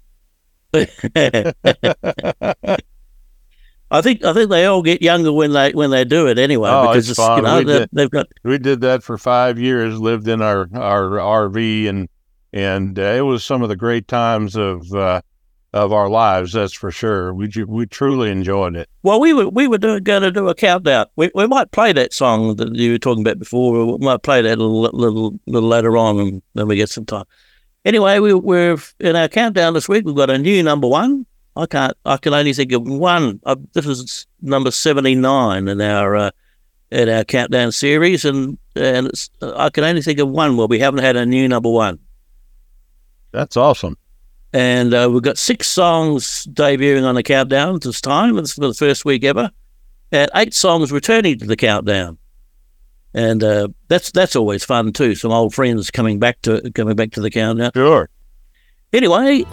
I 3.95 4.03
think 4.03 4.25
I 4.25 4.33
think 4.33 4.51
they 4.51 4.67
all 4.67 4.83
get 4.83 5.03
younger 5.03 5.33
when 5.33 5.53
they 5.53 5.71
when 5.71 5.91
they 5.91 6.05
do 6.05 6.27
it 6.27 6.37
anyway. 6.37 6.69
Oh, 6.69 6.89
because 6.89 7.09
it's 7.09 7.17
fun. 7.17 7.39
You 7.39 7.43
know, 7.45 7.63
they, 7.63 7.87
they've 7.93 8.11
got. 8.11 8.27
We 8.43 8.59
did 8.59 8.81
that 8.81 9.05
for 9.05 9.17
five 9.17 9.57
years. 9.57 10.01
Lived 10.01 10.27
in 10.27 10.43
our 10.43 10.69
our 10.75 11.11
RV 11.49 11.89
and 11.89 12.09
and 12.53 12.99
uh, 12.99 13.03
it 13.03 13.21
was 13.21 13.45
some 13.45 13.63
of 13.63 13.69
the 13.69 13.77
great 13.77 14.09
times 14.09 14.57
of 14.57 14.93
uh, 14.93 15.21
of 15.73 15.93
our 15.93 16.09
lives. 16.09 16.55
That's 16.55 16.73
for 16.73 16.91
sure. 16.91 17.33
We 17.35 17.49
we 17.69 17.87
truly 17.87 18.33
enjoyed 18.33 18.75
it. 18.75 18.89
Well, 19.05 19.21
we 19.21 19.33
were 19.33 19.49
we 19.49 19.69
were 19.69 19.79
going 19.79 20.23
to 20.23 20.33
do 20.33 20.49
a 20.49 20.57
countdown. 20.57 21.07
We, 21.15 21.31
we 21.33 21.47
might 21.47 21.71
play 21.71 21.93
that 21.93 22.13
song 22.13 22.57
that 22.57 22.75
you 22.75 22.93
were 22.93 22.99
talking 22.99 23.23
about 23.23 23.39
before. 23.39 23.97
We 23.97 24.05
might 24.05 24.23
play 24.23 24.43
that 24.43 24.59
a 24.59 24.65
little 24.65 24.99
little, 24.99 25.39
little 25.47 25.69
later 25.69 25.97
on 25.97 26.43
when 26.55 26.67
we 26.67 26.75
get 26.75 26.89
some 26.89 27.07
time. 27.07 27.27
Anyway, 27.85 28.19
we, 28.19 28.35
we're 28.35 28.77
in 28.99 29.15
our 29.15 29.29
countdown 29.29 29.75
this 29.75 29.89
week. 29.89 30.05
We've 30.05 30.17
got 30.17 30.31
a 30.31 30.39
new 30.39 30.63
number 30.65 30.89
one. 30.89 31.27
I 31.57 31.67
can't. 31.67 31.97
I 32.05 32.17
can 32.17 32.35
only 32.35 32.53
think 32.53 32.73
of 32.73 32.83
one. 32.83 33.41
Uh, 33.45 33.57
this 33.73 33.87
is 33.87 34.27
number 34.43 34.71
seventy 34.71 35.15
nine 35.15 35.69
in 35.69 35.81
our 35.81 36.17
uh, 36.17 36.31
in 36.91 37.09
our 37.09 37.25
countdown 37.25 37.73
series, 37.73 38.25
and 38.25 38.59
and 38.75 39.11
I 39.41 39.71
can 39.71 39.85
only 39.85 40.03
think 40.03 40.19
of 40.19 40.29
one 40.29 40.57
where 40.57 40.67
we 40.67 40.79
haven't 40.79 41.05
had 41.05 41.17
a 41.17 41.25
new 41.25 41.47
number 41.49 41.71
one. 41.71 41.99
That's 43.33 43.57
awesome. 43.57 43.97
And 44.53 44.95
uh, 44.95 45.09
we've 45.13 45.23
got 45.23 45.39
six 45.39 45.67
songs 45.67 46.47
debuting 46.53 47.05
on 47.05 47.17
the 47.17 47.25
countdown 47.25 47.81
this 47.81 48.01
time. 48.01 48.39
It's 48.39 48.53
for 48.53 48.69
the 48.69 48.75
first 48.75 49.05
week 49.05 49.25
ever, 49.25 49.51
and 50.13 50.31
eight 50.35 50.55
songs 50.55 50.93
returning 50.93 51.39
to 51.41 51.47
the 51.47 51.57
countdown. 51.57 52.19
And 53.15 53.45
uh, 53.45 53.69
that's 53.87 54.11
that's 54.11 54.35
always 54.35 54.65
fun 54.65 54.93
too. 54.93 55.15
Some 55.15 55.31
old 55.31 55.55
friends 55.55 55.91
coming 55.91 56.19
back 56.19 56.43
to 56.43 56.71
coming 56.73 56.97
back 56.97 57.13
to 57.13 57.21
the 57.21 57.31
countdown. 57.31 57.71
Sure. 57.75 58.09
Anyway, 58.93 59.45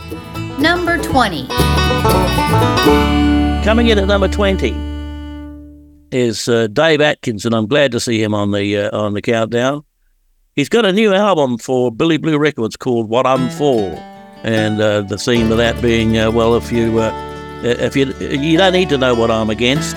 Number 0.62 0.98
20. 1.00 1.48
coming 3.64 3.88
in 3.88 3.98
at 3.98 4.08
number 4.08 4.28
20 4.28 4.76
is 6.12 6.48
uh, 6.48 6.68
Dave 6.68 7.02
Adkins, 7.02 7.46
and 7.46 7.56
I'm 7.56 7.68
glad 7.68 7.92
to 7.94 8.00
see 8.00 8.22
him 8.22 8.34
on 8.34 8.52
the 8.52 8.78
uh, 8.78 8.98
on 8.98 9.14
the 9.14 9.22
countdown. 9.22 9.84
He's 10.56 10.70
got 10.70 10.86
a 10.86 10.92
new 10.92 11.14
album 11.14 11.58
for 11.58 11.92
Billy 11.92 12.18
Blue 12.18 12.38
Records 12.38 12.76
called 12.76 13.10
"What 13.10 13.26
I'm 13.26 13.50
For," 13.50 13.98
and 14.44 14.80
uh, 14.80 15.02
the 15.02 15.18
theme 15.18 15.52
of 15.52 15.58
that 15.58 15.82
being, 15.82 16.18
uh, 16.18 16.30
well, 16.32 16.56
if 16.56 16.72
you 16.72 17.00
uh, 17.00 17.12
if 17.64 17.96
you 17.96 18.14
you 18.20 18.58
don't 18.58 18.74
need 18.74 18.90
to 18.90 18.98
know 18.98 19.16
what 19.16 19.32
I'm 19.32 19.50
against, 19.50 19.96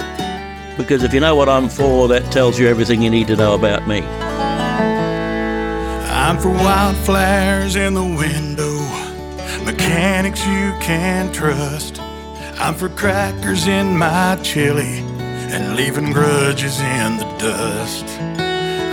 because 0.78 1.02
if 1.02 1.12
you 1.12 1.21
know 1.21 1.37
what 1.37 1.49
I'm 1.49 1.68
for, 1.68 2.09
that 2.09 2.30
tells 2.33 2.59
you 2.59 2.68
everything 2.68 3.02
you 3.02 3.11
need 3.11 3.26
to 3.26 3.37
know 3.37 3.54
about 3.54 3.87
me. 3.87 4.00
I'm 6.09 6.38
for 6.38 6.49
wildflowers 6.50 7.76
in 7.76 7.94
the 7.94 8.02
window, 8.04 8.73
mechanics 9.64 10.47
you 10.47 10.75
can 10.80 11.33
trust. 11.33 12.00
I'm 12.61 12.75
for 12.75 12.88
crackers 12.88 13.66
in 13.66 13.97
my 13.97 14.38
chili 14.42 14.99
and 15.52 15.76
leaving 15.76 16.12
grudges 16.12 16.78
in 16.80 17.16
the 17.16 17.25
dust. 17.38 18.04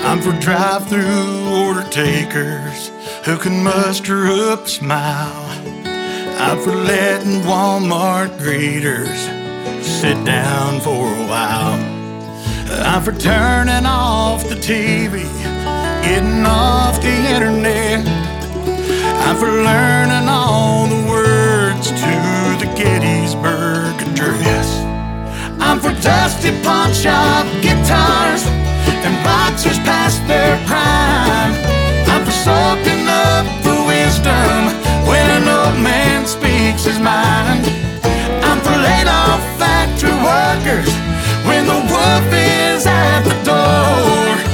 I'm 0.05 0.21
for 0.21 0.33
drive 0.39 0.87
through 0.87 1.49
order 1.49 1.87
takers 1.89 2.89
who 3.25 3.37
can 3.37 3.63
muster 3.63 4.27
up 4.27 4.65
a 4.65 4.69
smile. 4.69 5.47
I'm 6.39 6.59
for 6.63 6.75
letting 6.75 7.41
Walmart 7.41 8.37
greeters 8.39 9.41
sit 9.83 10.23
down 10.25 10.79
for 10.81 11.05
a 11.13 11.27
while. 11.27 11.79
I'm 12.83 13.03
for 13.03 13.11
turning 13.11 13.85
off 13.85 14.47
the 14.49 14.55
TV, 14.55 15.23
getting 16.03 16.45
off 16.45 17.01
the 17.01 17.15
internet. 17.35 18.11
I'm 19.31 19.38
for 19.38 19.47
learning 19.47 20.27
all 20.27 20.88
the 20.88 21.07
words 21.07 21.88
to 21.88 22.11
the 22.59 22.69
Gettysburg 22.75 23.95
Address. 24.01 24.67
I'm 25.57 25.79
for 25.79 25.93
dusty 26.01 26.51
pawn 26.61 26.91
shop 26.91 27.47
guitars 27.61 28.43
and 28.91 29.15
boxers 29.23 29.79
past 29.88 30.19
their 30.27 30.57
prime. 30.67 31.55
I'm 32.11 32.25
for 32.25 32.35
soaking 32.43 33.07
up 33.07 33.47
the 33.63 33.79
wisdom 33.88 34.67
when 35.07 35.23
an 35.39 35.47
old 35.47 35.79
man 35.81 36.27
speaks 36.27 36.83
his 36.83 37.00
mind. 37.00 37.63
I'm 38.43 38.59
for 38.59 38.75
laid 38.75 39.07
off 39.07 39.39
factory 39.55 40.11
workers 40.11 40.91
when 41.47 41.67
the 41.71 41.79
wolf 41.88 42.27
is 42.35 42.85
at 42.85 43.21
the 43.23 43.35
door. 43.47 44.50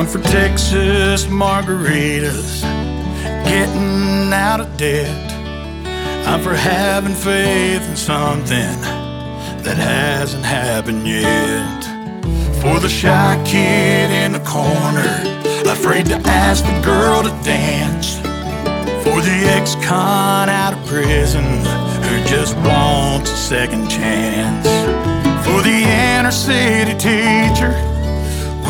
I'm 0.00 0.06
for 0.06 0.22
Texas 0.22 1.26
margaritas, 1.26 2.62
getting 3.44 4.32
out 4.32 4.58
of 4.58 4.74
debt. 4.78 5.30
I'm 6.26 6.40
for 6.40 6.54
having 6.54 7.12
faith 7.12 7.86
in 7.86 7.96
something 7.96 8.80
that 9.62 9.76
hasn't 9.76 10.42
happened 10.42 11.06
yet. 11.06 11.84
For 12.62 12.80
the 12.80 12.88
shy 12.88 13.42
kid 13.44 14.10
in 14.10 14.32
the 14.32 14.40
corner, 14.40 15.04
afraid 15.70 16.06
to 16.06 16.16
ask 16.24 16.64
the 16.64 16.80
girl 16.80 17.22
to 17.22 17.44
dance. 17.44 18.16
For 19.04 19.20
the 19.20 19.52
ex-con 19.54 20.48
out 20.48 20.72
of 20.72 20.86
prison 20.86 21.44
who 21.44 22.24
just 22.24 22.56
wants 22.56 23.30
a 23.30 23.36
second 23.36 23.90
chance. 23.90 24.66
For 25.44 25.60
the 25.60 25.84
inner 25.84 26.30
city 26.30 26.94
teacher 26.94 27.99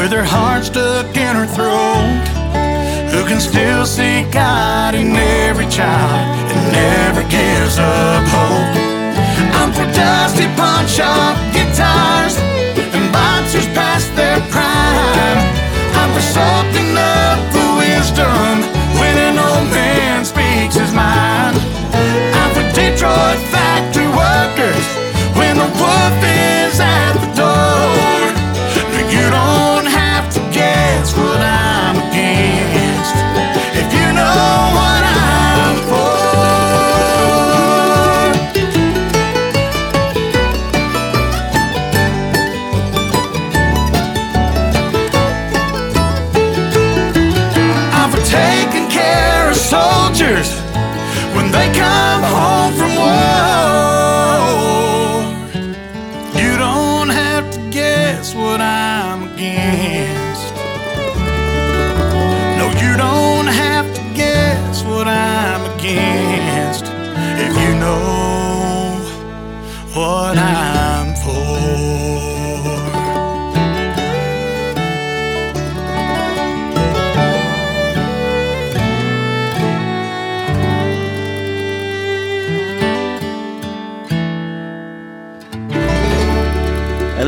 with 0.00 0.12
her 0.12 0.24
heart 0.24 0.64
stuck 0.64 1.14
in 1.14 1.36
her 1.36 1.46
throat, 1.46 2.24
who 3.12 3.20
can 3.28 3.38
still 3.38 3.84
see 3.84 4.24
God 4.32 4.94
in 4.94 5.14
every 5.14 5.68
child 5.68 6.24
and 6.52 6.72
never 6.72 7.20
gives 7.28 7.76
up 7.78 8.24
hope. 8.32 8.72
I'm 9.60 9.70
for 9.76 9.84
dusty 9.92 10.48
pawn 10.56 10.86
shop 10.88 11.36
guitars 11.52 12.38
and 12.96 13.12
boxers 13.12 13.66
past 13.76 14.08
their 14.16 14.40
prime. 14.48 15.40
I'm 16.00 16.10
for 16.16 16.24
soaking 16.32 16.96
up 16.96 17.38
the 17.52 17.66
wisdom 17.84 18.79
I'm 65.82 66.29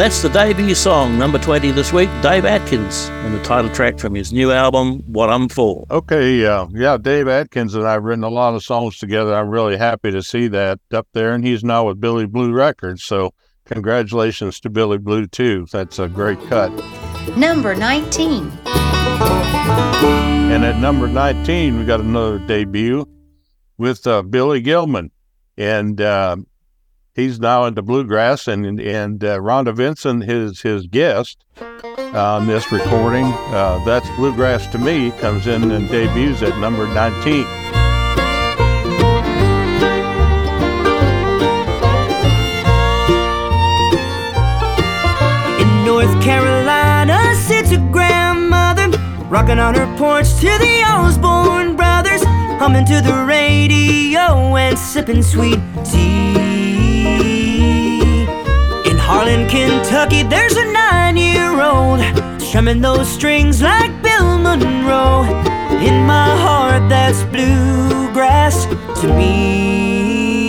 that's 0.02 0.20
the 0.20 0.28
debut 0.30 0.74
song, 0.74 1.16
number 1.16 1.38
20 1.38 1.70
this 1.70 1.92
week, 1.92 2.10
Dave 2.22 2.44
Adkins, 2.44 3.06
and 3.08 3.32
the 3.32 3.40
title 3.44 3.70
track 3.70 4.00
from 4.00 4.16
his 4.16 4.32
new 4.32 4.50
album, 4.50 4.98
What 5.06 5.30
I'm 5.30 5.48
For. 5.48 5.86
Okay, 5.92 6.44
uh, 6.44 6.66
yeah, 6.72 6.98
Dave 6.98 7.28
Adkins 7.28 7.76
and 7.76 7.86
I've 7.86 8.02
written 8.02 8.24
a 8.24 8.28
lot 8.28 8.56
of 8.56 8.64
songs 8.64 8.98
together. 8.98 9.32
I'm 9.32 9.48
really 9.48 9.76
happy 9.76 10.10
to 10.10 10.20
see 10.20 10.48
that 10.48 10.80
up 10.92 11.06
there, 11.12 11.34
and 11.34 11.46
he's 11.46 11.62
now 11.62 11.86
with 11.86 12.00
Billy 12.00 12.26
Blue 12.26 12.52
Records. 12.52 13.04
So, 13.04 13.32
congratulations 13.64 14.58
to 14.62 14.70
Billy 14.70 14.98
Blue 14.98 15.28
too. 15.28 15.68
That's 15.70 16.00
a 16.00 16.08
great 16.08 16.40
cut. 16.48 16.72
Number 17.36 17.76
19. 17.76 18.50
And 20.50 20.64
at 20.64 20.80
number 20.80 21.06
19, 21.06 21.78
we 21.78 21.84
got 21.84 22.00
another 22.00 22.40
debut 22.40 23.06
with 23.78 24.04
uh, 24.08 24.22
Billy 24.22 24.62
Gilman, 24.62 25.12
and 25.56 26.00
uh, 26.00 26.38
he's 27.14 27.38
now 27.38 27.64
into 27.64 27.82
bluegrass. 27.82 28.48
And 28.48 28.80
and 28.80 29.22
uh, 29.22 29.38
Rhonda 29.38 29.74
Vincent, 29.74 30.24
his 30.24 30.60
his 30.62 30.86
guest 30.86 31.44
on 32.14 32.46
this 32.46 32.70
recording, 32.72 33.24
uh, 33.24 33.82
that's 33.84 34.08
bluegrass 34.16 34.66
to 34.68 34.78
me, 34.78 35.10
comes 35.12 35.46
in 35.46 35.70
and 35.70 35.88
debuts 35.88 36.42
at 36.42 36.58
number 36.58 36.86
19. 36.86 37.46
In 45.60 45.84
North 45.84 46.22
Carolina 46.22 47.34
sits 47.36 47.72
a 47.72 47.78
grandmother, 47.90 48.88
rocking 49.28 49.58
on 49.58 49.74
her 49.74 49.86
porch 49.96 50.28
to 50.40 50.58
the 50.58 50.82
Osborne 50.86 51.76
brothers, 51.76 52.22
humming 52.58 52.84
to 52.86 53.00
the 53.00 53.24
radio 53.26 54.56
and 54.56 54.78
sipping 54.78 55.22
sweet 55.22 55.60
tea. 55.84 56.41
In 59.20 59.48
Kentucky, 59.48 60.24
there's 60.24 60.56
a 60.56 60.64
nine-year-old 60.72 62.00
strumming 62.42 62.80
those 62.82 63.08
strings 63.08 63.62
like 63.62 64.02
Bill 64.02 64.36
Monroe. 64.36 65.22
In 65.80 66.04
my 66.04 66.36
heart, 66.36 66.88
that's 66.90 67.22
bluegrass 67.24 68.66
to 69.00 69.06
me. 69.16 70.42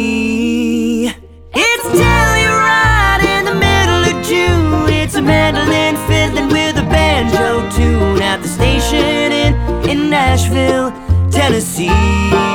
It's 1.54 1.86
Telluride 1.86 3.24
in 3.38 3.46
the 3.46 3.54
middle 3.54 4.04
of 4.12 4.26
June. 4.26 4.90
It's 4.92 5.16
a 5.16 5.22
mandolin 5.22 5.96
fiddling 6.08 6.50
with 6.50 6.76
a 6.78 6.84
banjo 6.90 7.70
tune 7.78 8.22
at 8.22 8.42
the 8.42 8.50
station 8.50 9.32
in 9.32 9.54
in 9.90 10.10
Nashville, 10.10 10.92
Tennessee. 11.32 12.53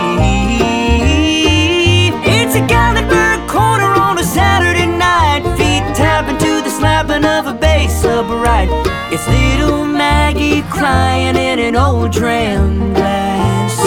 Upright. 8.18 8.68
It's 9.12 9.28
little 9.28 9.84
Maggie 9.84 10.62
crying 10.62 11.36
in 11.36 11.60
an 11.60 11.76
old 11.76 12.10
dram 12.10 12.92
glass. 12.92 13.78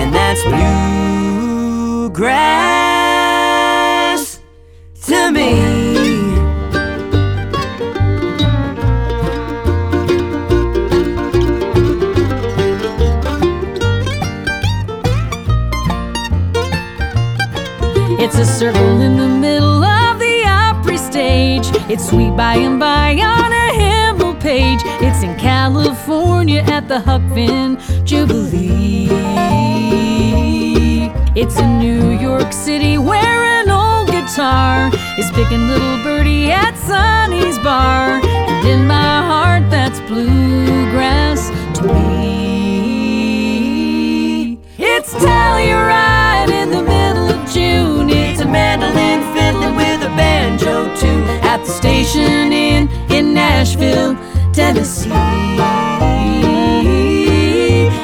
And 0.00 0.12
that's 0.12 0.42
bluegrass 2.02 2.40
to 5.04 5.30
me. 5.30 5.62
It's 18.18 18.38
a 18.38 18.44
circle 18.44 19.00
in 19.02 19.16
the 19.16 19.21
It's 21.92 22.08
sweet 22.08 22.34
by 22.34 22.54
and 22.54 22.80
by 22.80 23.20
on 23.20 23.52
a 23.52 23.68
hymnal 23.74 24.34
page. 24.36 24.80
It's 25.02 25.22
in 25.22 25.38
California 25.38 26.62
at 26.62 26.88
the 26.88 26.98
Huck 26.98 27.20
Finn 27.34 27.78
Jubilee. 28.06 29.10
It's 31.36 31.58
in 31.58 31.78
New 31.78 32.18
York 32.18 32.50
City 32.50 32.96
where 32.96 33.44
an 33.60 33.68
old 33.68 34.06
guitar 34.08 34.90
is 35.18 35.30
picking 35.32 35.68
little 35.68 36.02
birdie 36.02 36.50
at 36.50 36.78
Sonny's 36.78 37.58
bar. 37.58 38.22
And 38.24 38.66
in 38.66 38.86
my 38.86 39.20
heart, 39.26 39.68
that's 39.68 40.00
bluegrass 40.08 41.50
to 41.76 41.82
me. 41.92 42.62
It's 44.78 45.12
Telluride 45.12 46.11
at 51.62 51.68
the 51.68 51.72
station 51.72 52.52
inn 52.52 52.90
in 53.10 53.32
Nashville, 53.32 54.16
Tennessee. 54.52 55.10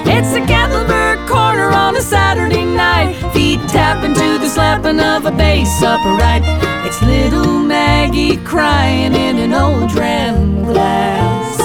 It's 0.06 0.32
a 0.34 0.40
Gatlinburg 0.40 1.26
corner 1.26 1.70
on 1.70 1.96
a 1.96 2.00
Saturday 2.00 2.64
night. 2.64 3.14
Feet 3.32 3.60
tapping 3.68 4.14
to 4.14 4.38
the 4.38 4.48
slapping 4.48 5.00
of 5.00 5.26
a 5.26 5.32
bass 5.32 5.82
upright. 5.82 6.42
It's 6.86 7.02
little 7.02 7.58
Maggie 7.58 8.36
crying 8.44 9.12
in 9.14 9.38
an 9.38 9.52
old 9.52 9.90
dram 9.90 10.62
glass. 10.62 11.60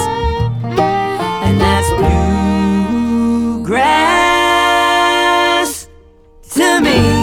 And 1.46 1.60
that's 1.60 1.88
bluegrass 3.60 3.78
to 6.50 6.80
me. 6.80 7.13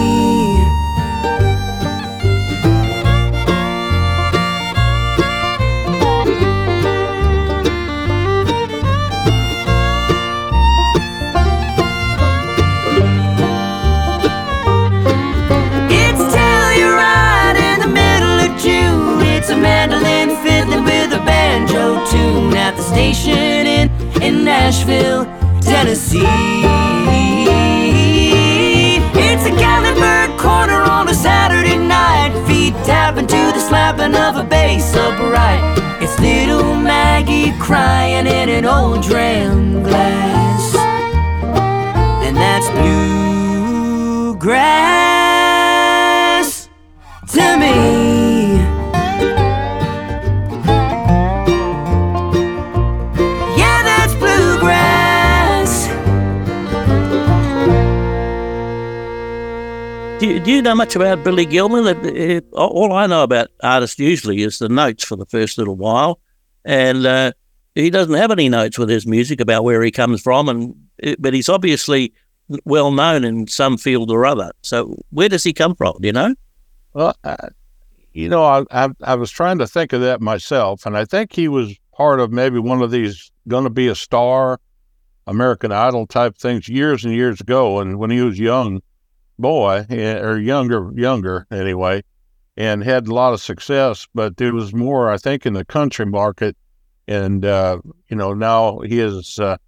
Tune 22.12 22.54
at 22.54 22.76
the 22.76 22.82
station 22.82 23.66
in 23.78 23.90
in 24.22 24.44
Nashville, 24.44 25.24
Tennessee. 25.60 26.26
It's 29.24 29.46
a 29.46 29.50
Gatlinburg 29.62 30.38
corner 30.38 30.82
on 30.82 31.08
a 31.08 31.14
Saturday 31.14 31.78
night. 31.78 32.32
Feet 32.46 32.74
tapping 32.84 33.26
to 33.26 33.42
the 33.54 33.60
slapping 33.60 34.14
of 34.14 34.36
a 34.36 34.44
bass 34.44 34.94
upright. 34.94 35.62
It's 36.02 36.18
little 36.20 36.74
Maggie 36.76 37.52
crying 37.58 38.26
in 38.26 38.48
an 38.50 38.66
old 38.66 39.02
dram 39.02 39.82
glass. 39.82 40.74
And 42.26 42.36
that's 42.36 42.68
bluegrass 44.28 44.68
to 47.28 47.56
me. 47.58 48.11
Do 60.22 60.28
you, 60.28 60.38
do 60.38 60.52
you 60.52 60.62
know 60.62 60.76
much 60.76 60.94
about 60.94 61.24
Billy 61.24 61.44
Gilman? 61.44 61.84
Uh, 61.84 62.40
uh, 62.56 62.64
All 62.64 62.92
I 62.92 63.08
know 63.08 63.24
about 63.24 63.48
artists 63.60 63.98
usually 63.98 64.42
is 64.42 64.60
the 64.60 64.68
notes 64.68 65.02
for 65.02 65.16
the 65.16 65.26
first 65.26 65.58
little 65.58 65.74
while, 65.74 66.20
and 66.64 67.04
uh, 67.04 67.32
he 67.74 67.90
doesn't 67.90 68.14
have 68.14 68.30
any 68.30 68.48
notes 68.48 68.78
with 68.78 68.88
his 68.88 69.04
music 69.04 69.40
about 69.40 69.64
where 69.64 69.82
he 69.82 69.90
comes 69.90 70.22
from, 70.22 70.48
and 70.48 70.76
uh, 71.04 71.16
but 71.18 71.34
he's 71.34 71.48
obviously 71.48 72.12
well 72.64 72.92
known 72.92 73.24
in 73.24 73.48
some 73.48 73.76
field 73.76 74.12
or 74.12 74.24
other. 74.24 74.52
So 74.62 74.96
where 75.10 75.28
does 75.28 75.42
he 75.42 75.52
come 75.52 75.74
from? 75.74 75.96
Do 76.00 76.06
you 76.06 76.12
know? 76.12 76.36
Well, 76.92 77.16
I, 77.24 77.48
you 78.12 78.28
know, 78.28 78.44
I, 78.44 78.62
I 78.70 78.90
I 79.02 79.16
was 79.16 79.32
trying 79.32 79.58
to 79.58 79.66
think 79.66 79.92
of 79.92 80.02
that 80.02 80.20
myself, 80.20 80.86
and 80.86 80.96
I 80.96 81.04
think 81.04 81.32
he 81.32 81.48
was 81.48 81.74
part 81.96 82.20
of 82.20 82.30
maybe 82.30 82.60
one 82.60 82.80
of 82.80 82.92
these 82.92 83.32
going 83.48 83.64
to 83.64 83.70
be 83.70 83.88
a 83.88 83.96
star, 83.96 84.60
American 85.26 85.72
Idol 85.72 86.06
type 86.06 86.38
things 86.38 86.68
years 86.68 87.04
and 87.04 87.12
years 87.12 87.40
ago, 87.40 87.80
and 87.80 87.98
when 87.98 88.10
he 88.10 88.20
was 88.20 88.38
young 88.38 88.82
boy 89.42 89.84
eh, 89.90 90.18
or 90.18 90.38
younger 90.38 90.90
younger 90.94 91.46
anyway, 91.50 92.02
and 92.56 92.82
had 92.82 93.06
a 93.08 93.12
lot 93.14 93.34
of 93.34 93.42
success, 93.42 94.06
but 94.14 94.40
it 94.40 94.52
was 94.52 94.72
more 94.72 95.10
I 95.10 95.18
think 95.18 95.44
in 95.44 95.52
the 95.52 95.64
country 95.66 96.06
market, 96.06 96.56
and 97.06 97.44
uh, 97.44 97.78
you 98.08 98.16
know 98.16 98.32
now 98.32 98.78
he 98.80 99.00
is. 99.00 99.38
Uh, 99.38 99.58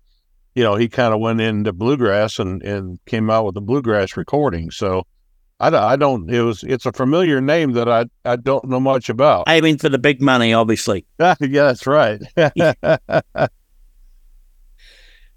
you 0.56 0.62
know, 0.62 0.76
he 0.76 0.88
kind 0.88 1.12
of 1.12 1.18
went 1.18 1.40
into 1.40 1.72
bluegrass 1.72 2.38
and, 2.38 2.62
and 2.62 3.04
came 3.06 3.28
out 3.28 3.44
with 3.44 3.56
the 3.56 3.60
bluegrass 3.60 4.16
recording. 4.16 4.70
So 4.70 5.02
I, 5.58 5.68
don't- 5.68 5.82
I 5.82 5.96
don't, 5.96 6.30
it 6.30 6.42
was, 6.42 6.62
it's 6.62 6.86
a 6.86 6.92
familiar 6.92 7.40
name 7.40 7.72
that 7.72 7.88
I, 7.88 8.04
I 8.24 8.36
don't 8.36 8.64
know 8.68 8.78
much 8.78 9.08
about. 9.08 9.48
Aiming 9.48 9.78
for 9.78 9.88
the 9.88 9.98
big 9.98 10.22
money, 10.22 10.54
obviously. 10.54 11.06
yeah, 11.18 11.34
that's 11.40 11.88
right. 11.88 12.20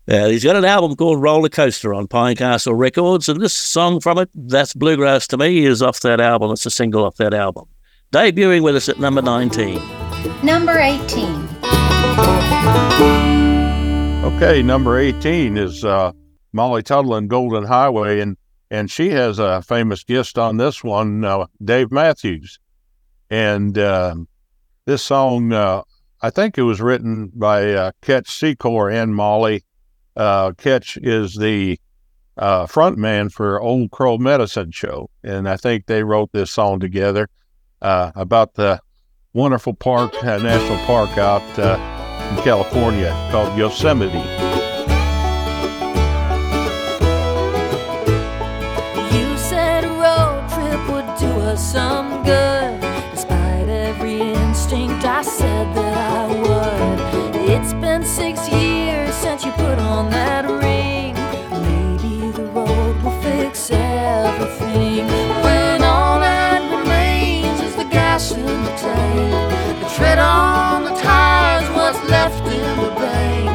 Uh, 0.09 0.27
he's 0.27 0.43
got 0.43 0.55
an 0.55 0.63
album 0.63 0.95
called 0.95 1.21
Roller 1.21 1.49
Coaster 1.49 1.93
on 1.93 2.07
Pinecastle 2.07 2.77
Records, 2.77 3.27
and 3.27 3.41
this 3.41 3.53
song 3.53 3.99
from 3.99 4.17
it, 4.17 4.29
That's 4.33 4.73
Bluegrass 4.73 5.27
to 5.27 5.37
Me, 5.37 5.65
is 5.65 5.81
off 5.81 5.99
that 5.99 6.21
album. 6.21 6.51
It's 6.51 6.65
a 6.65 6.71
single 6.71 7.03
off 7.03 7.17
that 7.17 7.33
album. 7.33 7.65
Debuting 8.13 8.63
with 8.63 8.77
us 8.77 8.87
at 8.87 8.99
number 8.99 9.21
19. 9.21 9.81
Number 10.43 10.79
18. 10.79 11.25
okay. 14.23 14.63
Number 14.63 14.97
18 14.97 15.57
is, 15.57 15.83
uh, 15.83 16.13
Molly 16.53 16.83
Tuttle 16.83 17.15
and 17.15 17.29
Golden 17.29 17.65
Highway. 17.65 18.21
And, 18.21 18.37
and 18.71 18.89
she 18.89 19.09
has 19.09 19.39
a 19.39 19.61
famous 19.61 20.05
guest 20.05 20.37
on 20.37 20.55
this 20.55 20.85
one, 20.85 21.25
uh, 21.25 21.47
Dave 21.61 21.91
Matthews. 21.91 22.59
And, 23.29 23.77
um 23.77 24.29
this 24.85 25.03
song, 25.03 25.51
uh, 25.51 25.81
I 26.21 26.29
think 26.29 26.57
it 26.57 26.61
was 26.61 26.79
written 26.79 27.29
by, 27.35 27.73
uh, 27.73 27.91
Ketch 28.01 28.27
Secor 28.27 28.89
and 28.89 29.13
Molly. 29.13 29.65
Uh, 30.17 30.51
Ketch 30.57 30.97
is 30.97 31.35
the, 31.35 31.79
uh, 32.37 32.65
front 32.65 32.97
man 32.97 33.29
for 33.29 33.61
Old 33.61 33.91
Crow 33.91 34.17
Medicine 34.17 34.71
Show. 34.71 35.09
And 35.23 35.49
I 35.49 35.57
think 35.57 35.85
they 35.85 36.03
wrote 36.03 36.31
this 36.31 36.51
song 36.51 36.79
together 36.79 37.29
uh, 37.81 38.11
about 38.15 38.55
the 38.55 38.79
wonderful 39.33 39.73
park, 39.73 40.13
uh, 40.23 40.37
national 40.37 40.77
park 40.85 41.17
out 41.17 41.41
uh, 41.59 41.77
in 42.35 42.43
California 42.43 43.11
called 43.31 43.57
Yosemite. 43.57 44.56
take 64.77 65.09
when 65.43 65.83
all 65.83 66.19
that 66.19 66.61
remains 66.75 67.59
is 67.67 67.75
the 67.75 67.87
gas 67.97 68.31
in 68.31 68.45
the 68.67 68.73
tank. 68.83 69.81
The 69.81 69.89
tread 69.95 70.19
on 70.19 70.83
the 70.85 70.95
tires, 71.01 71.67
what's 71.77 72.01
left 72.09 72.45
in 72.59 72.69
the 72.83 72.91
bank. 73.03 73.49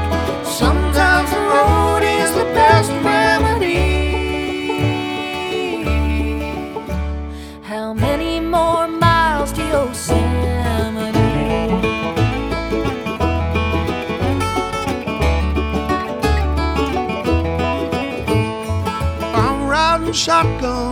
Sometimes 0.62 1.28
the 1.36 1.42
road 1.54 2.02
is 2.18 2.30
the 2.40 2.46
best 2.58 2.90
remedy. 3.10 3.82
How 7.62 7.94
many 7.94 8.40
more 8.40 8.86
miles 8.88 9.52
to 9.52 9.62
Yosemite? 9.62 10.42
shotgun 20.12 20.91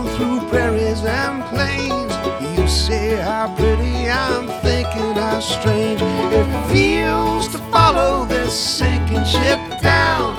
how 3.41 3.55
pretty, 3.55 4.07
I'm 4.07 4.47
thinking 4.61 5.15
how 5.15 5.39
strange 5.39 5.99
it 5.99 6.71
feels 6.71 7.47
to 7.47 7.57
follow 7.73 8.23
this 8.25 8.53
sinking 8.53 9.25
ship 9.25 9.59
down. 9.81 10.37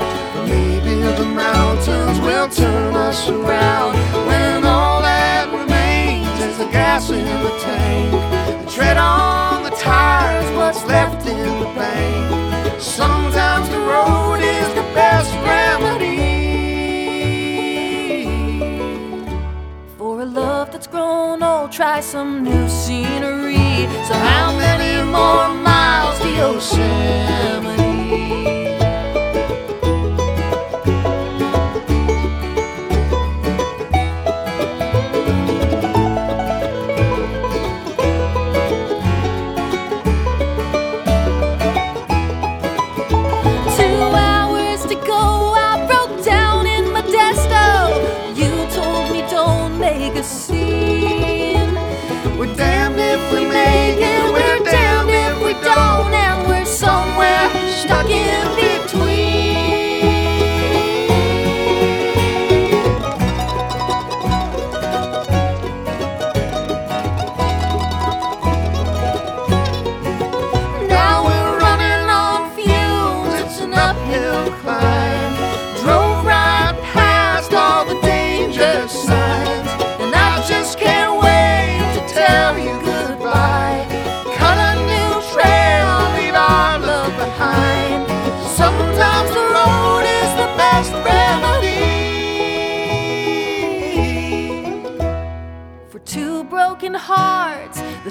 Maybe 0.48 0.94
the 1.18 1.24
mountains 1.24 2.20
will 2.20 2.48
turn 2.48 2.94
us 2.94 3.28
around 3.28 3.94
when 4.28 4.64
all 4.64 5.02
that 5.02 5.50
remains 5.50 6.38
is 6.46 6.58
the 6.58 6.66
gas 6.66 7.10
in 7.10 7.24
the 7.24 7.54
tank. 7.58 8.70
Tread 8.70 8.96
on 8.96 9.64
the 9.64 9.70
tires, 9.70 10.48
what's 10.56 10.84
left 10.84 11.26
in 11.26 11.58
the 11.58 11.70
bank. 11.74 12.80
Sometimes 12.80 13.68
the 13.68 13.80
road 13.80 14.38
is 14.38 14.68
the 14.74 14.86
best 14.94 15.32
remedy. 15.50 16.21
A 20.22 20.24
love 20.24 20.70
that's 20.70 20.86
grown 20.86 21.42
old, 21.42 21.72
try 21.72 21.98
some 22.00 22.44
new 22.44 22.68
scenery. 22.68 23.88
So, 24.06 24.14
how 24.14 24.56
many 24.56 25.02
more 25.02 25.48
miles 25.64 26.20
to 26.20 26.28
Yosemite? 26.30 27.91
Stuck 58.02 58.10
in 58.10 58.61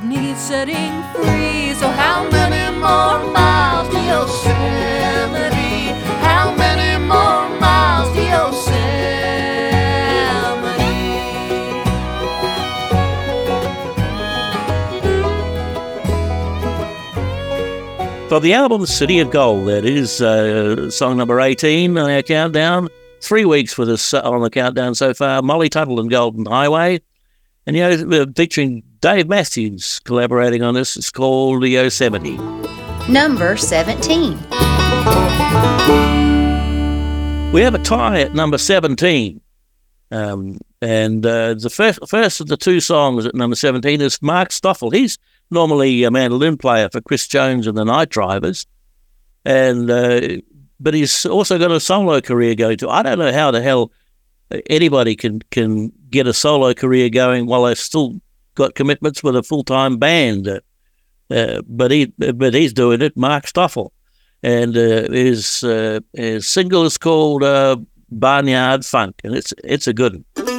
that 0.02 0.08
need 0.08 0.38
setting 0.38 1.04
free. 1.14 1.74
So, 1.74 1.88
how 1.90 2.30
many 2.30 2.78
more 2.78 3.32
miles 3.32 3.90
to 3.90 4.02
Yosemite? 4.02 5.92
How 6.22 6.56
many 6.56 6.98
more 7.04 7.60
miles 7.60 8.14
to 8.16 8.24
Yosemite? 8.24 8.70
For 18.30 18.40
the 18.40 18.54
album 18.54 18.86
City 18.86 19.20
of 19.20 19.30
Gold, 19.30 19.68
that 19.68 19.86
is 19.86 20.22
uh, 20.22 20.90
song 20.90 21.18
number 21.18 21.40
18 21.40 21.98
on 21.98 22.10
our 22.10 22.22
countdown. 22.22 22.88
Three 23.22 23.46
weeks 23.46 23.78
with 23.78 23.90
us 23.90 24.14
uh, 24.14 24.22
on 24.24 24.42
the 24.42 24.50
countdown 24.50 24.96
so 24.96 25.14
far. 25.14 25.42
Molly 25.42 25.70
Tuttle 25.70 26.00
and 26.00 26.10
Golden 26.10 26.46
Highway. 26.46 27.02
And, 27.68 27.76
you 27.76 28.06
know, 28.06 28.26
featuring 28.36 28.84
Dave 29.02 29.28
Matthews 29.28 30.00
collaborating 30.04 30.62
on 30.62 30.76
this. 30.76 30.96
It's 30.96 31.10
called 31.10 31.64
Yosemite. 31.64 32.38
Number 33.10 33.58
17. 33.58 34.34
We 37.52 37.62
have 37.62 37.74
a 37.74 37.82
tie 37.84 38.22
at 38.22 38.36
number 38.36 38.60
17. 38.60 39.42
Um, 40.12 40.60
and 40.84 41.26
uh, 41.26 41.56
the 41.56 41.72
first, 41.72 42.08
first 42.08 42.42
of 42.42 42.48
the 42.48 42.58
two 42.58 42.80
songs 42.80 43.26
at 43.26 43.34
number 43.34 43.56
17 43.56 44.02
is 44.02 44.22
Mark 44.22 44.52
Stoffel. 44.52 44.92
He's 44.92 45.18
normally 45.50 46.04
a 46.04 46.12
mandolin 46.12 46.58
player 46.58 46.88
for 46.88 47.02
Chris 47.02 47.28
Jones 47.28 47.66
and 47.66 47.76
the 47.76 47.84
Night 47.84 48.10
Drivers. 48.10 48.68
And 49.44 49.90
uh, 49.90 50.42
but 50.80 50.94
he's 50.94 51.26
also 51.26 51.58
got 51.58 51.72
a 51.72 51.80
solo 51.80 52.22
career 52.22 52.54
going 52.54 52.78
too. 52.78 52.90
I 52.90 53.02
don't 53.02 53.18
know 53.18 53.34
how 53.34 53.50
the 53.50 53.64
hell 53.64 53.92
anybody 54.70 55.16
can 55.16 55.42
can 55.50 55.92
get 56.12 56.28
a 56.28 56.34
solo 56.34 56.76
career 56.76 57.10
going 57.10 57.48
while 57.48 57.64
they're 57.64 57.74
still 57.74 58.22
got 58.56 58.76
commitments 58.76 59.24
with 59.24 59.36
a 59.36 59.44
full 59.44 59.64
time 59.64 59.98
band. 59.98 60.62
Uh, 61.30 61.62
but 61.68 61.92
he 61.92 62.08
but 62.18 62.54
he's 62.54 62.74
doing 62.74 63.02
it. 63.02 63.16
Mark 63.16 63.48
Stoffel, 63.48 63.94
and 64.44 64.76
uh, 64.76 65.10
his 65.10 65.64
uh, 65.64 66.02
his 66.14 66.46
single 66.46 66.84
is 66.86 66.98
called 66.98 67.44
uh, 67.44 67.78
Barnyard 68.10 68.86
Funk, 68.86 69.22
and 69.24 69.36
it's 69.36 69.54
it's 69.64 69.88
a 69.88 69.94
good 69.94 70.14
one. 70.36 70.51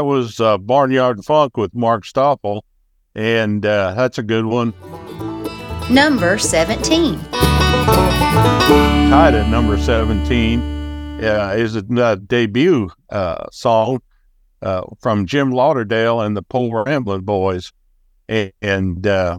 That 0.00 0.06
was 0.06 0.40
uh, 0.40 0.56
Barnyard 0.56 1.22
Funk 1.26 1.58
with 1.58 1.74
Mark 1.74 2.06
Stoffel, 2.06 2.64
and 3.14 3.66
uh, 3.66 3.92
that's 3.92 4.16
a 4.16 4.22
good 4.22 4.46
one. 4.46 4.72
Number 5.90 6.38
17. 6.38 7.20
Tied 7.20 9.34
at 9.34 9.50
number 9.50 9.76
17 9.76 10.60
uh, 11.22 11.54
is 11.54 11.76
a 11.76 11.84
uh, 12.02 12.14
debut 12.14 12.88
uh, 13.10 13.44
song 13.52 14.00
uh, 14.62 14.84
from 15.00 15.26
Jim 15.26 15.50
Lauderdale 15.50 16.22
and 16.22 16.34
the 16.34 16.40
Po' 16.40 16.70
Ramblin' 16.70 17.26
Boys. 17.26 17.70
And, 18.26 19.06
uh, 19.06 19.38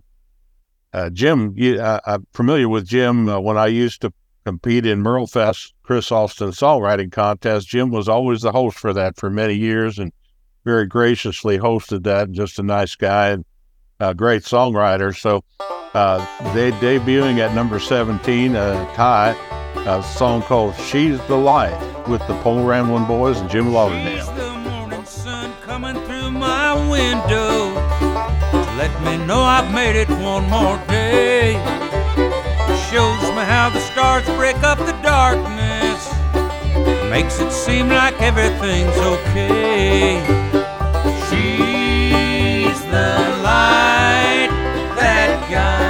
uh, 0.93 1.09
Jim, 1.09 1.55
you, 1.57 1.81
I'm 1.81 2.27
familiar 2.35 2.69
with 2.69 2.85
Jim 2.85 3.25
when 3.25 3.57
I 3.57 3.65
used 3.65 4.01
to 4.01 4.13
compete 4.45 4.85
in 4.85 5.01
Merlefest 5.01 5.73
Chris 5.81 6.11
Austin 6.11 6.51
songwriting 6.51 7.11
contest. 7.11 7.67
Jim 7.67 7.89
was 7.89 8.07
always 8.07 8.43
the 8.43 8.51
host 8.51 8.77
for 8.77 8.93
that 8.93 9.17
for 9.17 9.31
many 9.31 9.55
years 9.55 9.97
and 9.97 10.11
very 10.63 10.85
graciously 10.85 11.57
hosted 11.57 12.03
that. 12.03 12.31
Just 12.31 12.59
a 12.59 12.63
nice 12.63 12.95
guy 12.95 13.29
and 13.29 13.45
a 13.99 14.13
great 14.13 14.43
songwriter. 14.43 15.17
So 15.17 15.43
uh, 15.93 16.25
they 16.53 16.71
debuting 16.73 17.39
at 17.39 17.53
number 17.53 17.79
17, 17.79 18.55
uh, 18.55 18.93
tie, 18.95 19.35
a 19.85 20.03
song 20.03 20.41
called 20.43 20.75
She's 20.75 21.19
the 21.27 21.37
Light 21.37 21.77
with 22.07 22.25
the 22.27 22.35
Po' 22.41 22.65
Ramblin' 22.65 23.05
Boys 23.05 23.39
and 23.39 23.49
Jim 23.49 23.73
Lauderdale. 23.73 24.17
She's 24.17 24.35
the 24.35 24.53
morning 24.53 25.05
sun 25.05 25.53
coming 25.61 25.95
through 26.05 26.31
my 26.31 26.89
window 26.89 27.91
let 28.81 29.03
me 29.03 29.25
know 29.27 29.41
I've 29.41 29.71
made 29.71 29.95
it 29.95 30.09
one 30.09 30.49
more 30.49 30.77
day. 30.87 31.53
Shows 32.89 33.21
me 33.37 33.43
how 33.53 33.69
the 33.69 33.79
stars 33.91 34.25
break 34.37 34.57
up 34.63 34.79
the 34.79 34.97
darkness, 35.03 35.80
makes 37.11 37.41
it 37.41 37.51
seem 37.51 37.89
like 37.89 38.15
everything's 38.21 38.97
okay. 38.97 40.15
She's 41.27 42.81
the 42.85 43.11
light 43.43 44.47
that 44.95 45.31
guides 45.51 45.80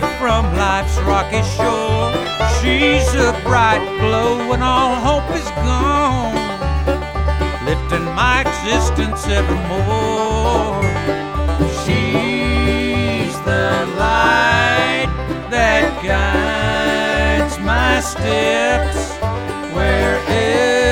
safe 0.00 0.18
from 0.18 0.44
life's 0.56 0.98
rocky 1.00 1.42
shore. 1.56 2.12
She's 2.60 3.08
a 3.14 3.32
bright 3.44 3.84
glow 4.00 4.48
when 4.48 4.62
all 4.62 4.94
hope 4.94 5.30
is 5.34 5.48
gone, 5.66 6.34
lifting 7.64 8.04
my 8.14 8.42
existence 8.46 9.26
evermore. 9.26 10.82
She's 11.82 13.34
the 13.44 13.86
light 13.96 15.10
that 15.50 15.84
guides 16.02 17.58
my 17.58 18.00
steps 18.00 19.16
wherever 19.74 20.87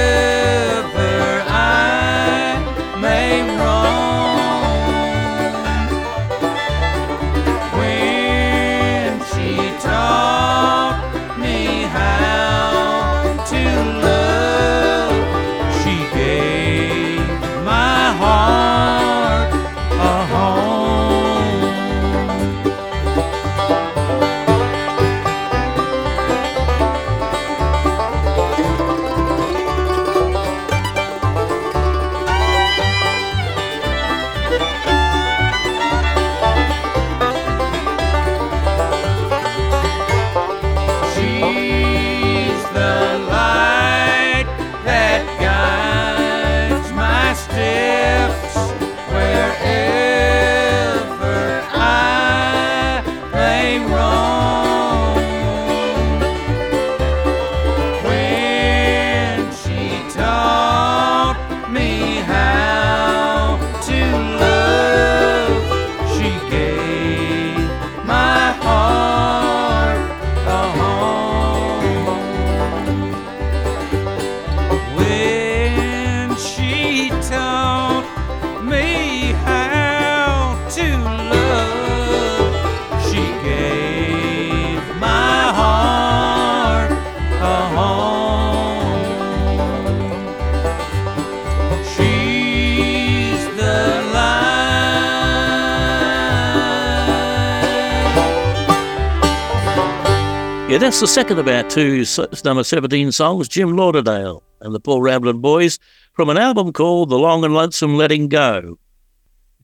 that's 100.86 101.00
the 101.00 101.06
second 101.08 101.36
of 101.36 101.48
our 101.48 101.64
two 101.64 102.04
number 102.44 102.62
17 102.62 103.10
songs, 103.10 103.48
Jim 103.48 103.76
Lauderdale 103.76 104.44
and 104.60 104.72
the 104.72 104.78
Po' 104.78 105.00
Ramblin' 105.00 105.40
Boys, 105.40 105.80
from 106.12 106.28
an 106.28 106.38
album 106.38 106.72
called 106.72 107.08
The 107.08 107.18
Long 107.18 107.44
and 107.44 107.52
Lonesome 107.52 107.96
Letting 107.96 108.28
Go. 108.28 108.78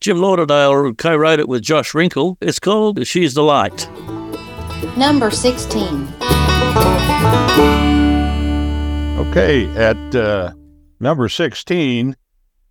Jim 0.00 0.18
Lauderdale 0.18 0.92
co 0.94 1.14
wrote 1.14 1.38
it 1.38 1.48
with 1.48 1.62
Josh 1.62 1.94
Wrinkle. 1.94 2.38
It's 2.40 2.58
called 2.58 3.06
She's 3.06 3.34
the 3.34 3.44
Light. 3.44 3.88
Number 4.96 5.30
16. 5.30 6.08
Okay, 9.28 9.68
at 9.76 10.16
uh, 10.16 10.52
number 10.98 11.28
16, 11.28 12.16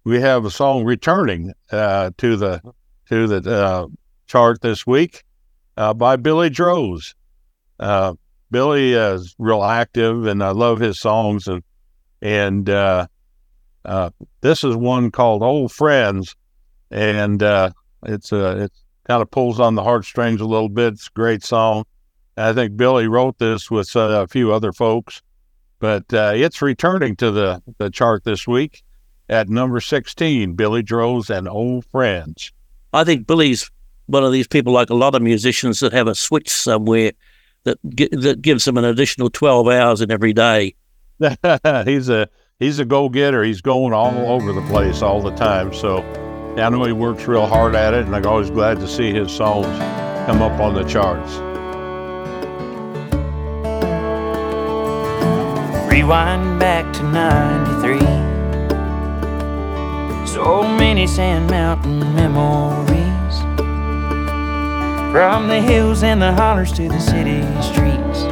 we 0.03 0.19
have 0.19 0.43
a 0.43 0.51
song 0.51 0.83
returning 0.83 1.53
uh, 1.71 2.11
to 2.17 2.35
the 2.35 2.61
to 3.07 3.27
the 3.27 3.49
uh, 3.49 3.87
chart 4.27 4.59
this 4.59 4.85
week 4.85 5.23
uh, 5.77 5.93
by 5.93 6.17
Billy 6.17 6.49
Droze. 6.49 7.13
Billy 8.51 8.93
is 8.93 9.33
real 9.39 9.63
active, 9.63 10.27
and 10.27 10.43
I 10.43 10.51
love 10.51 10.79
his 10.79 10.99
songs. 10.99 11.47
And 11.47 11.63
and 12.21 12.69
uh, 12.69 13.07
uh, 13.85 14.11
this 14.41 14.63
is 14.63 14.75
one 14.75 15.09
called 15.09 15.41
"Old 15.41 15.71
Friends," 15.71 16.35
and 16.91 17.41
uh, 17.41 17.71
it's 18.03 18.31
uh, 18.31 18.65
it 18.65 18.71
kind 19.05 19.21
of 19.21 19.31
pulls 19.31 19.59
on 19.59 19.75
the 19.75 19.83
heartstrings 19.83 20.41
a 20.41 20.45
little 20.45 20.69
bit. 20.69 20.93
It's 20.93 21.07
a 21.07 21.11
great 21.11 21.43
song. 21.43 21.85
I 22.37 22.53
think 22.53 22.77
Billy 22.77 23.07
wrote 23.07 23.39
this 23.39 23.71
with 23.71 23.95
uh, 23.95 24.21
a 24.23 24.27
few 24.27 24.53
other 24.53 24.71
folks, 24.71 25.21
but 25.79 26.05
it's 26.11 26.61
returning 26.61 27.15
to 27.17 27.31
the 27.31 27.63
the 27.77 27.89
chart 27.89 28.23
this 28.23 28.47
week 28.47 28.83
at 29.29 29.47
number 29.47 29.79
16, 29.79 30.53
Billy 30.55 30.83
Droze 30.83 31.29
and 31.29 31.47
Old 31.47 31.85
Friends. 31.85 32.51
I 32.91 33.05
think 33.05 33.25
Billy's 33.25 33.71
one 34.07 34.25
of 34.25 34.33
these 34.33 34.47
people, 34.47 34.73
like 34.73 34.89
a 34.89 34.95
lot 34.95 35.15
of 35.15 35.21
musicians, 35.21 35.79
that 35.79 35.93
have 35.93 36.07
a 36.07 36.15
switch 36.15 36.49
somewhere 36.49 37.13
that 37.63 37.77
gi- 37.95 38.09
that 38.11 38.41
gives 38.41 38.67
him 38.67 38.77
an 38.77 38.85
additional 38.85 39.29
12 39.29 39.67
hours 39.67 40.01
in 40.01 40.11
every 40.11 40.33
day. 40.33 40.75
he's 41.85 42.09
a 42.09 42.27
he's 42.59 42.79
a 42.79 42.85
go 42.85 43.09
getter. 43.09 43.43
He's 43.43 43.61
going 43.61 43.93
all 43.93 44.17
over 44.31 44.51
the 44.53 44.61
place 44.63 45.01
all 45.01 45.21
the 45.21 45.35
time. 45.35 45.73
So 45.73 45.99
I 46.57 46.69
know 46.69 46.83
he 46.83 46.91
works 46.91 47.27
real 47.27 47.47
hard 47.47 47.75
at 47.75 47.93
it, 47.93 48.05
and 48.05 48.15
I'm 48.15 48.25
always 48.25 48.49
glad 48.49 48.79
to 48.79 48.87
see 48.87 49.11
his 49.11 49.31
songs 49.31 49.67
come 50.25 50.41
up 50.41 50.59
on 50.59 50.73
the 50.73 50.83
charts. 50.83 51.31
Rewind 55.91 56.59
back 56.59 56.91
to 56.93 57.03
93. 57.03 57.99
So 60.25 60.63
many 60.63 61.05
Sand 61.07 61.49
Mountain 61.49 61.99
memories. 62.15 63.00
From 65.11 65.49
the 65.49 65.59
hills 65.59 66.03
and 66.03 66.21
the 66.21 66.31
hollers 66.31 66.71
to 66.71 66.87
the 66.87 66.99
city 66.99 67.41
streets. 67.61 68.23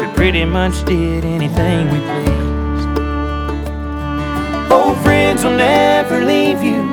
We 0.00 0.06
pretty 0.16 0.46
much 0.46 0.82
did 0.86 1.26
anything 1.26 1.90
we 1.92 1.98
pleased. 2.00 2.88
Old 4.72 4.96
friends 5.04 5.44
will 5.44 5.58
never 5.58 6.24
leave 6.24 6.62
you. 6.62 6.88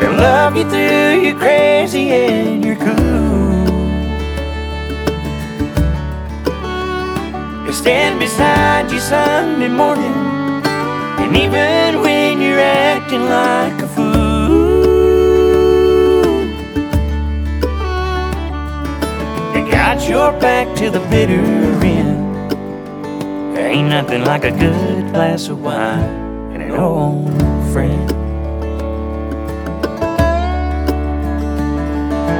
They'll 0.00 0.16
love 0.18 0.56
you 0.56 0.68
through 0.68 1.20
your 1.20 1.38
crazy 1.38 2.10
and 2.10 2.64
your 2.64 2.74
cool. 2.74 3.66
They 7.66 7.72
stand 7.72 8.18
beside 8.18 8.90
you 8.90 8.98
Sunday 8.98 9.68
morning, 9.68 10.12
and 11.22 11.36
even 11.36 12.00
when 12.00 12.40
you're 12.40 12.58
acting 12.58 13.26
like 13.26 13.80
a 13.80 13.86
fool, 13.86 14.35
got 19.70 20.08
your 20.08 20.32
back 20.40 20.74
to 20.76 20.90
the 20.90 21.00
bitter 21.10 21.40
end. 21.84 22.50
There 23.56 23.68
ain't 23.68 23.88
nothing 23.88 24.22
like 24.24 24.44
a 24.44 24.50
good 24.50 25.12
glass 25.12 25.48
of 25.48 25.62
wine 25.62 26.52
and 26.52 26.62
an 26.62 26.72
old 26.72 27.30
friend. 27.72 28.10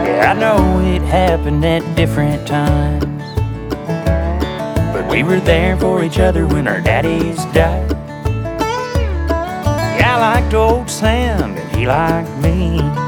Yeah, 0.06 0.34
I 0.34 0.38
know 0.38 0.80
it 0.80 1.02
happened 1.02 1.64
at 1.64 1.82
different 1.96 2.46
times. 2.46 3.04
But 4.92 5.10
we 5.10 5.22
were 5.22 5.40
there 5.40 5.76
for 5.76 6.02
each 6.04 6.18
other 6.18 6.46
when 6.46 6.68
our 6.68 6.80
daddies 6.80 7.44
died. 7.46 7.90
Yeah, 9.98 10.16
I 10.16 10.40
liked 10.40 10.54
old 10.54 10.90
Sam 10.90 11.54
and 11.54 11.76
he 11.76 11.86
liked 11.86 12.30
me. 12.38 13.05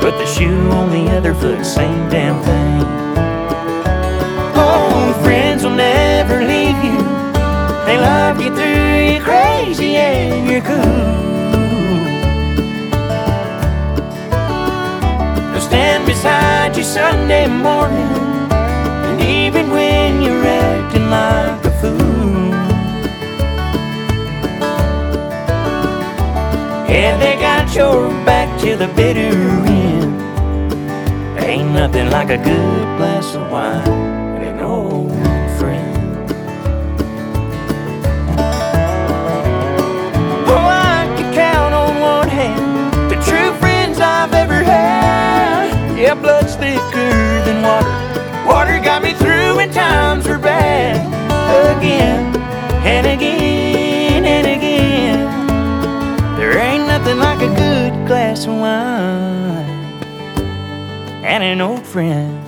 Put 0.00 0.16
the 0.16 0.24
shoe 0.24 0.70
on 0.70 0.90
the 0.90 1.10
other 1.14 1.34
foot, 1.34 1.62
same 1.62 2.08
damn 2.08 2.42
thing. 2.42 2.80
Old 4.56 5.14
friends 5.22 5.62
will 5.62 5.76
never 5.76 6.40
leave 6.40 6.82
you. 6.82 6.98
They 7.84 7.98
love 7.98 8.40
you 8.40 8.48
through 8.48 9.12
your 9.12 9.22
crazy 9.22 9.96
and 9.96 10.48
your 10.48 10.62
cool. 10.62 10.76
They'll 15.52 15.60
stand 15.60 16.06
beside 16.06 16.78
you 16.78 16.82
Sunday 16.82 17.46
morning. 17.46 18.10
And 18.50 19.20
even 19.20 19.70
when 19.70 20.22
you're 20.22 20.46
acting 20.46 21.10
like 21.10 21.62
a 21.62 21.70
fool, 21.80 22.50
yeah, 26.88 27.18
they 27.18 27.34
got 27.38 27.74
your 27.74 28.08
back 28.24 28.58
to 28.62 28.76
the 28.76 28.88
bitter 28.96 29.28
end. 29.28 29.69
Nothing 31.80 32.10
like 32.10 32.28
a 32.28 32.36
good 32.36 32.98
glass 32.98 33.34
of 33.34 33.50
wine 33.50 33.88
and 33.88 34.44
an 34.44 34.60
old 34.60 35.10
friend. 35.58 36.30
Oh, 40.46 40.66
I 40.68 41.10
could 41.16 41.34
count 41.34 41.72
on 41.72 41.98
one 42.02 42.28
hand 42.28 42.92
the 43.10 43.16
true 43.24 43.54
friends 43.60 43.98
I've 43.98 44.34
ever 44.34 44.62
had. 44.62 45.98
Yeah, 45.98 46.12
blood's 46.12 46.54
thicker 46.54 47.14
than 47.46 47.62
water. 47.62 48.46
Water 48.46 48.78
got 48.84 49.02
me 49.02 49.14
through 49.14 49.56
when 49.56 49.70
times 49.72 50.28
were 50.28 50.36
bad. 50.36 51.00
Again 51.78 52.36
and 52.84 53.06
again 53.06 53.59
and 61.40 61.60
an 61.60 61.66
old 61.66 61.86
friend. 61.86 62.38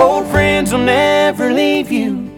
Old 0.00 0.26
friends 0.28 0.72
will 0.72 0.80
never 0.80 1.52
leave 1.52 1.90
you. 1.90 2.30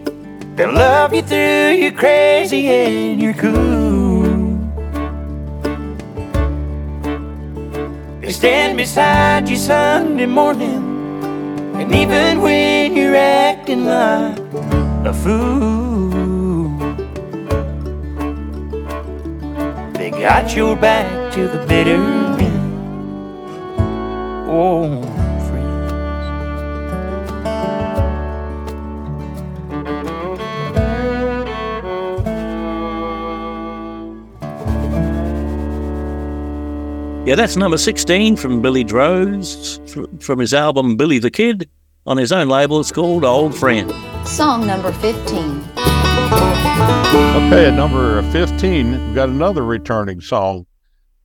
They'll 0.55 0.73
love 0.73 1.13
you 1.13 1.21
through 1.21 1.73
your 1.73 1.91
crazy 1.91 2.67
and 2.67 3.21
your 3.21 3.33
cool. 3.33 4.25
They 8.21 8.31
stand 8.31 8.77
beside 8.77 9.49
you 9.49 9.57
Sunday 9.57 10.25
morning, 10.25 11.75
and 11.75 11.93
even 11.93 12.41
when 12.41 12.95
you're 12.95 13.15
acting 13.15 13.85
like 13.85 14.34
a 15.07 15.13
fool, 15.13 16.69
they 19.93 20.09
got 20.09 20.55
your 20.55 20.75
back 20.75 21.33
to 21.33 21.47
the 21.47 21.65
bitter 21.67 21.95
end. 21.95 22.65
Oh. 24.49 25.01
Yeah, 37.25 37.33
that's 37.33 37.55
number 37.55 37.77
16 37.77 38.35
from 38.37 38.61
Billy 38.61 38.83
Droze 38.83 39.79
from 40.21 40.39
his 40.39 40.53
album 40.53 40.95
Billy 40.95 41.17
the 41.17 41.31
Kid 41.31 41.67
on 42.05 42.17
his 42.17 42.31
own 42.31 42.49
label. 42.49 42.79
It's 42.79 42.91
called 42.91 43.25
Old 43.25 43.55
Friend. 43.55 44.14
Song 44.25 44.65
number 44.65 44.91
15. 44.91 45.61
Okay, 47.35 47.67
at 47.67 47.73
number 47.75 48.23
15, 48.31 48.91
we've 48.91 49.15
got 49.15 49.29
another 49.29 49.63
returning 49.63 50.19
song 50.19 50.65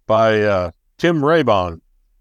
by 0.06 0.42
uh, 0.42 0.70
Tim 0.98 1.22
Raybon. 1.22 1.80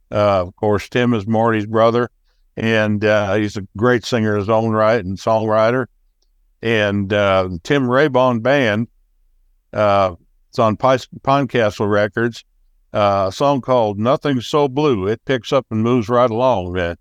Uh, 0.09 0.41
of 0.41 0.55
course, 0.55 0.87
Tim 0.87 1.13
is 1.13 1.27
Marty's 1.27 1.65
brother, 1.65 2.09
and 2.55 3.03
uh, 3.03 3.35
he's 3.35 3.57
a 3.57 3.67
great 3.75 4.05
singer 4.05 4.33
in 4.33 4.39
his 4.39 4.49
own 4.49 4.71
right 4.71 5.03
and 5.03 5.17
songwriter. 5.17 5.87
And 6.61 7.11
uh, 7.11 7.49
Tim 7.63 7.83
Raybon 7.83 8.41
Band, 8.41 8.87
uh, 9.73 10.15
it's 10.49 10.59
on 10.59 10.77
Pine 10.77 10.99
Pinecastle 11.21 11.91
Records, 11.91 12.45
uh, 12.93 13.25
a 13.27 13.31
song 13.33 13.59
called 13.59 13.99
Nothing 13.99 14.39
So 14.39 14.69
Blue. 14.69 15.07
It 15.07 15.23
picks 15.25 15.51
up 15.51 15.67
and 15.69 15.83
moves 15.83 16.07
right 16.07 16.31
along, 16.31 16.71
man. 16.71 16.95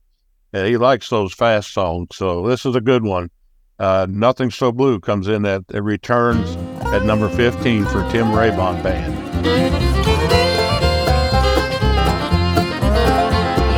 He 0.53 0.77
likes 0.77 1.09
those 1.09 1.33
fast 1.33 1.73
songs, 1.73 2.09
so 2.15 2.47
this 2.49 2.67
is 2.67 2.75
a 2.75 2.81
good 2.81 3.05
one. 3.05 3.31
Uh, 3.79 4.07
Nothing 4.11 4.51
So 4.51 4.73
Blue 4.73 4.99
comes 4.99 5.29
in 5.29 5.47
at 5.47 5.63
it 5.73 5.83
returns 5.83 6.57
at 6.87 7.05
number 7.05 7.29
15 7.29 7.85
for 7.85 8.09
Tim 8.11 8.27
Raybon 8.27 8.83
Band. 8.83 9.15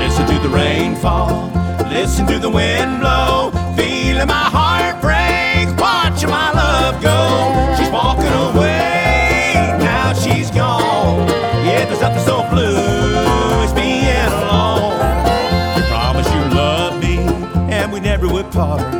Listen 0.00 0.26
to 0.26 0.42
the 0.42 0.48
rain 0.48 0.96
fall, 0.96 1.50
listen 1.90 2.26
to 2.28 2.38
the 2.38 2.48
wind 2.48 3.00
blow, 3.00 3.50
feeling 3.76 4.26
my 4.26 4.48
heart 4.48 5.00
break, 5.02 5.68
watching 5.78 6.30
my 6.30 6.50
love 6.52 7.02
go. 7.02 7.76
She's 7.76 7.90
walking 7.90 8.24
away, 8.24 9.52
now 9.80 10.14
she's 10.14 10.50
gone. 10.50 11.28
Yeah, 11.66 11.84
there's 11.84 12.00
nothing 12.00 12.24
so 12.24 12.48
blue 12.48 12.74
as 13.64 13.72
being 13.74 14.32
alone. 14.44 14.96
You 15.76 15.82
promised 15.88 16.32
you 16.32 16.40
love 16.56 17.00
me, 17.02 17.18
and 17.70 17.92
we 17.92 18.00
never 18.00 18.26
would 18.26 18.50
part. 18.50 18.99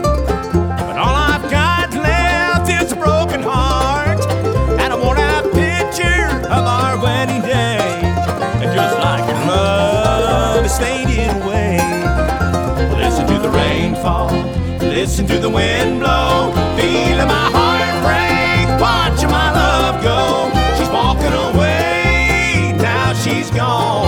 Listen 15.11 15.27
to 15.27 15.41
the 15.41 15.51
wind 15.51 15.99
blow, 15.99 16.53
feeling 16.77 17.27
my 17.27 17.51
heart 17.51 17.95
break, 18.07 18.81
watching 18.81 19.29
my 19.29 19.51
love 19.51 20.01
go. 20.05 20.49
She's 20.79 20.89
walking 20.89 21.33
away, 21.33 22.73
now 22.77 23.13
she's 23.15 23.51
gone. 23.51 24.07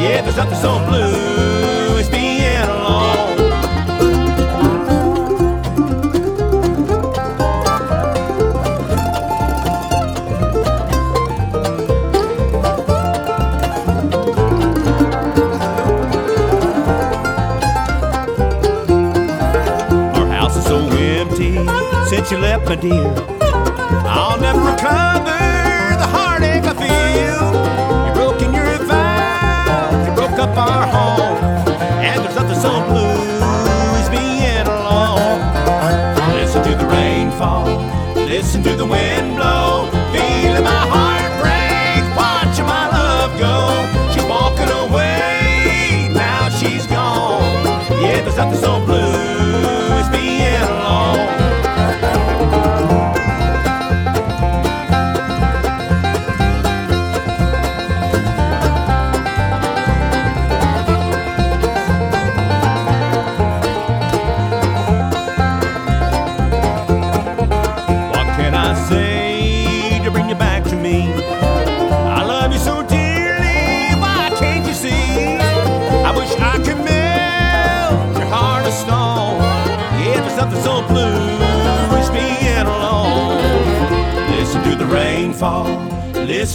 Yeah, 0.00 0.20
there's 0.20 0.36
nothing 0.36 0.54
so 0.54 0.78
blue 0.86 1.25
since 22.26 22.32
you 22.32 22.42
left, 22.42 22.68
my 22.68 22.74
dear. 22.74 23.35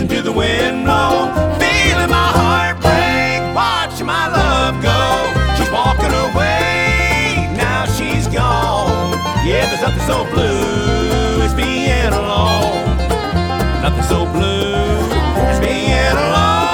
Listen 0.01 0.17
to 0.17 0.23
the 0.23 0.31
wind 0.31 0.85
blow, 0.85 1.31
feeling 1.59 2.09
my 2.09 2.31
heart 2.33 2.79
break, 2.81 3.55
watching 3.55 4.05
my 4.05 4.27
love 4.27 4.81
go. 4.81 4.97
She's 5.57 5.71
walking 5.71 6.11
away, 6.11 7.53
now 7.55 7.85
she's 7.85 8.27
gone. 8.27 9.11
Yeah, 9.45 9.65
there's 9.69 9.81
nothing 9.81 10.07
so 10.07 10.25
blue 10.31 11.41
as 11.41 11.53
being 11.53 12.13
alone. 12.13 12.97
Nothing 13.81 14.03
so 14.03 14.25
blue 14.25 14.73
as 15.35 15.59
being 15.59 16.17
alone. 16.17 16.71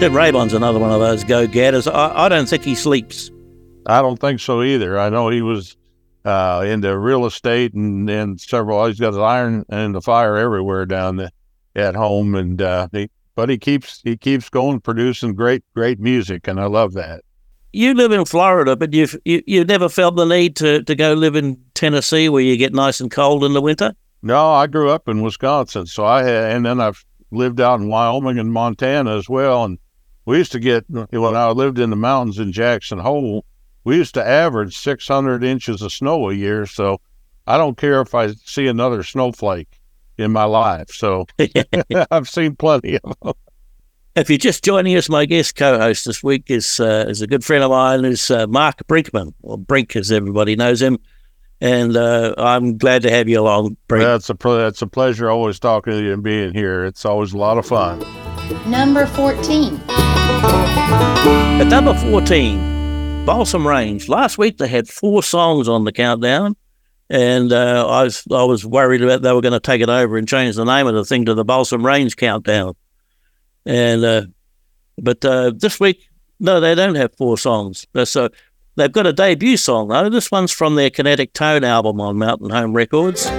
Tim 0.00 0.16
Raybon's 0.16 0.54
another 0.54 0.78
one 0.78 0.90
of 0.90 1.00
those 1.00 1.24
go-getters. 1.24 1.86
I, 1.86 2.24
I 2.24 2.28
don't 2.28 2.48
think 2.48 2.64
he 2.64 2.74
sleeps. 2.74 3.29
I 3.90 4.02
don't 4.02 4.18
think 4.18 4.40
so 4.40 4.62
either. 4.62 4.98
I 4.98 5.08
know 5.08 5.28
he 5.28 5.42
was 5.42 5.76
uh, 6.24 6.64
into 6.66 6.96
real 6.96 7.26
estate 7.26 7.74
and, 7.74 8.08
and 8.08 8.40
several. 8.40 8.86
He's 8.86 9.00
got 9.00 9.08
his 9.08 9.18
iron 9.18 9.64
and 9.68 9.94
the 9.94 10.00
fire 10.00 10.36
everywhere 10.36 10.86
down 10.86 11.16
the, 11.16 11.32
at 11.74 11.94
home, 11.94 12.34
and 12.34 12.60
uh, 12.62 12.88
he, 12.92 13.10
but 13.34 13.48
he 13.48 13.58
keeps 13.58 14.00
he 14.04 14.16
keeps 14.16 14.48
going, 14.48 14.80
producing 14.80 15.34
great 15.34 15.64
great 15.74 15.98
music, 15.98 16.46
and 16.46 16.60
I 16.60 16.66
love 16.66 16.92
that. 16.94 17.22
You 17.72 17.94
live 17.94 18.12
in 18.12 18.24
Florida, 18.24 18.76
but 18.76 18.92
you've 18.92 19.16
you, 19.24 19.42
you 19.46 19.64
never 19.64 19.88
felt 19.88 20.16
the 20.16 20.24
need 20.24 20.56
to, 20.56 20.82
to 20.82 20.94
go 20.94 21.14
live 21.14 21.36
in 21.36 21.60
Tennessee 21.74 22.28
where 22.28 22.42
you 22.42 22.56
get 22.56 22.74
nice 22.74 23.00
and 23.00 23.10
cold 23.10 23.44
in 23.44 23.52
the 23.52 23.60
winter. 23.60 23.94
No, 24.22 24.52
I 24.52 24.66
grew 24.66 24.90
up 24.90 25.08
in 25.08 25.22
Wisconsin, 25.22 25.86
so 25.86 26.04
I 26.04 26.22
had, 26.22 26.52
and 26.52 26.66
then 26.66 26.80
I've 26.80 27.04
lived 27.30 27.60
out 27.60 27.80
in 27.80 27.88
Wyoming 27.88 28.38
and 28.38 28.52
Montana 28.52 29.16
as 29.16 29.28
well. 29.28 29.64
And 29.64 29.78
we 30.26 30.38
used 30.38 30.52
to 30.52 30.60
get 30.60 30.84
when 30.88 31.36
I 31.36 31.50
lived 31.50 31.78
in 31.78 31.90
the 31.90 31.96
mountains 31.96 32.38
in 32.38 32.52
Jackson 32.52 32.98
Hole, 32.98 33.44
we 33.84 33.96
used 33.96 34.14
to 34.14 34.26
average 34.26 34.76
600 34.78 35.44
inches 35.44 35.82
of 35.82 35.92
snow 35.92 36.30
a 36.30 36.34
year. 36.34 36.66
So 36.66 37.00
I 37.46 37.56
don't 37.56 37.76
care 37.76 38.00
if 38.00 38.14
I 38.14 38.32
see 38.32 38.66
another 38.66 39.02
snowflake 39.02 39.80
in 40.18 40.32
my 40.32 40.44
life. 40.44 40.90
So 40.90 41.26
I've 42.10 42.28
seen 42.28 42.56
plenty 42.56 42.98
of 43.02 43.14
them. 43.22 43.34
If 44.16 44.28
you're 44.28 44.38
just 44.38 44.64
joining 44.64 44.96
us, 44.96 45.08
my 45.08 45.24
guest 45.24 45.54
co-host 45.54 46.04
this 46.04 46.22
week 46.22 46.50
is 46.50 46.80
uh, 46.80 47.06
is 47.08 47.22
a 47.22 47.28
good 47.28 47.44
friend 47.44 47.62
of 47.62 47.70
mine, 47.70 48.04
is 48.04 48.28
uh, 48.28 48.48
Mark 48.48 48.84
Brinkman, 48.88 49.32
or 49.42 49.56
Brink 49.56 49.94
as 49.94 50.10
everybody 50.10 50.56
knows 50.56 50.82
him, 50.82 50.98
and 51.60 51.96
uh, 51.96 52.34
I'm 52.36 52.76
glad 52.76 53.02
to 53.02 53.10
have 53.10 53.28
you 53.28 53.40
along, 53.40 53.76
Brink. 53.86 54.04
That's 54.04 54.28
a 54.28 54.34
pl- 54.34 54.56
that's 54.56 54.82
a 54.82 54.88
pleasure 54.88 55.30
always 55.30 55.60
talking 55.60 55.92
to 55.92 56.02
you 56.02 56.12
and 56.12 56.24
being 56.24 56.52
here. 56.52 56.84
It's 56.84 57.04
always 57.04 57.32
a 57.32 57.38
lot 57.38 57.56
of 57.56 57.66
fun. 57.66 58.00
Number 58.68 59.06
14. 59.06 59.80
At 59.88 61.68
number 61.68 61.94
14, 61.94 62.69
Balsam 63.24 63.66
Range. 63.66 64.08
Last 64.08 64.38
week 64.38 64.58
they 64.58 64.68
had 64.68 64.88
four 64.88 65.22
songs 65.22 65.68
on 65.68 65.84
the 65.84 65.92
countdown, 65.92 66.56
and 67.08 67.52
uh, 67.52 67.86
I 67.88 68.04
was 68.04 68.24
I 68.30 68.44
was 68.44 68.66
worried 68.66 69.02
about 69.02 69.22
they 69.22 69.32
were 69.32 69.40
going 69.40 69.52
to 69.52 69.60
take 69.60 69.80
it 69.80 69.88
over 69.88 70.16
and 70.16 70.26
change 70.28 70.56
the 70.56 70.64
name 70.64 70.86
of 70.86 70.94
the 70.94 71.04
thing 71.04 71.24
to 71.26 71.34
the 71.34 71.44
Balsam 71.44 71.84
Range 71.84 72.14
Countdown. 72.16 72.74
And 73.66 74.04
uh, 74.04 74.22
but 74.98 75.24
uh, 75.24 75.52
this 75.54 75.78
week, 75.78 76.08
no, 76.40 76.60
they 76.60 76.74
don't 76.74 76.94
have 76.96 77.14
four 77.16 77.38
songs. 77.38 77.86
Uh, 77.94 78.04
So 78.04 78.30
they've 78.76 78.90
got 78.90 79.06
a 79.06 79.12
debut 79.12 79.56
song 79.56 79.88
though. 79.88 80.08
This 80.08 80.30
one's 80.30 80.52
from 80.52 80.74
their 80.74 80.90
Kinetic 80.90 81.32
Tone 81.32 81.62
album 81.62 82.00
on 82.00 82.16
Mountain 82.16 82.50
Home 82.50 82.72
Records, 82.72 83.30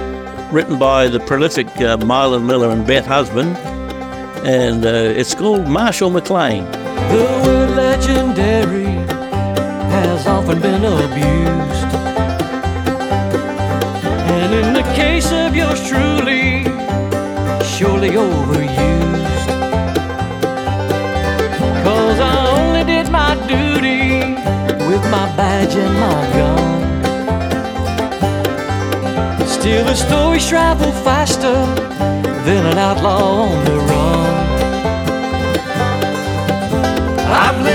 written 0.52 0.78
by 0.78 1.08
the 1.08 1.20
prolific 1.20 1.66
uh, 1.78 1.96
Milan 1.98 2.46
Miller 2.46 2.70
and 2.70 2.86
Beth 2.86 3.06
Husband, 3.06 3.56
and 4.46 4.86
uh, 4.86 4.88
it's 4.88 5.34
called 5.34 5.66
Marshall 5.66 6.10
McLean. 6.10 6.64
The 6.64 7.42
word 7.44 7.70
legendary 7.70 9.01
has 10.06 10.26
often 10.26 10.60
been 10.60 10.84
abused. 10.84 11.90
And 14.34 14.50
in 14.60 14.72
the 14.74 14.82
case 14.94 15.30
of 15.32 15.54
yours 15.54 15.80
truly, 15.88 16.64
surely 17.74 18.10
overused. 18.10 19.48
Cause 21.84 22.18
I 22.20 22.36
only 22.58 22.84
did 22.84 23.10
my 23.10 23.34
duty 23.46 24.34
with 24.88 25.02
my 25.16 25.26
badge 25.36 25.74
and 25.84 25.94
my 26.06 26.20
gun. 26.36 26.72
Still, 29.46 29.84
the 29.84 29.94
stories 29.94 30.48
travel 30.48 30.90
faster 31.06 31.58
than 32.46 32.66
an 32.66 32.78
outlaw 32.78 33.42
on 33.42 33.64
the 33.64 33.76
run. 33.76 34.01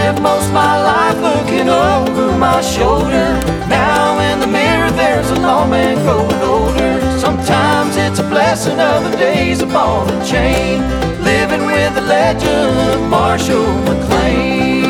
I've 0.08 0.22
most 0.22 0.54
my 0.54 0.82
life 0.82 1.20
looking 1.20 1.68
over 1.68 2.32
my 2.38 2.62
shoulder. 2.62 3.28
Now 3.68 4.18
in 4.32 4.40
the 4.40 4.48
mirror 4.48 4.90
there's 4.92 5.30
a 5.32 5.36
lawman 5.36 5.96
growing 6.06 6.42
older. 6.44 7.20
Sometimes 7.20 7.98
it's 7.98 8.20
a 8.20 8.24
blessing, 8.24 8.80
other 8.80 9.12
days 9.18 9.62
a 9.62 9.66
ball 9.66 10.08
and 10.10 10.26
chain. 10.26 10.80
Living 11.26 11.66
with 11.66 11.94
the 11.94 12.02
legend 12.02 13.10
Marshall 13.10 13.68
McLean. 13.84 14.86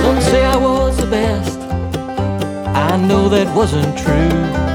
Some 0.00 0.20
say 0.30 0.44
I 0.44 0.56
was 0.56 0.96
the 0.96 1.06
best. 1.06 1.58
I 2.68 2.96
know 2.96 3.28
that 3.30 3.52
wasn't 3.52 3.98
true. 3.98 4.69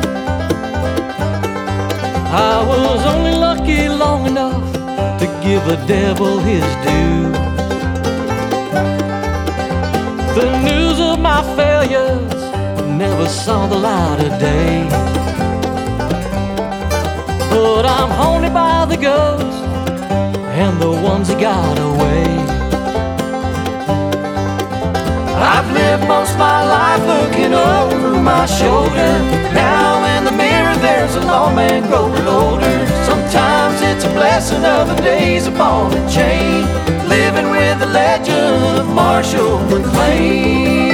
I 2.38 2.62
was 2.68 3.06
only 3.06 3.32
lucky 3.32 3.88
long 3.88 4.28
enough 4.28 4.74
to 5.20 5.26
give 5.42 5.66
a 5.70 5.78
devil 5.88 6.38
his 6.40 6.66
due. 6.84 7.32
The 10.36 10.48
news 10.68 11.00
of 11.00 11.18
my 11.20 11.42
failures 11.56 12.34
never 13.02 13.26
saw 13.30 13.68
the 13.68 13.78
light 13.78 14.20
of 14.28 14.38
day. 14.38 14.84
But 17.52 17.86
I'm 17.86 18.10
haunted 18.10 18.54
by 18.54 18.84
the 18.84 18.98
ghosts 18.98 19.62
and 20.60 20.78
the 20.82 20.92
ones 20.92 21.30
that 21.30 21.40
got 21.40 21.78
away. 21.80 22.26
I've 25.54 25.72
lived 25.72 26.06
most 26.06 26.38
my 26.38 26.60
life 26.76 27.04
looking 27.14 27.54
over 27.54 28.20
my 28.20 28.46
shoulder. 28.46 29.12
Now 29.54 30.18
in 30.18 30.25
the 30.76 30.82
mirror 30.82 30.96
there's 31.06 31.16
a 31.16 31.22
lawman 31.22 31.84
growing 31.88 32.28
older. 32.28 32.88
Sometimes 33.06 33.82
it's 33.82 34.06
a 34.06 34.10
blessing, 34.10 34.64
of 34.66 34.88
the 34.88 34.96
days 35.02 35.48
ball 35.50 35.92
and 35.94 36.12
chain. 36.12 36.66
Living 37.08 37.50
with 37.50 37.80
the 37.80 37.88
legend 37.88 38.80
of 38.80 38.88
Marshall 38.94 39.60
McLean. 39.70 40.85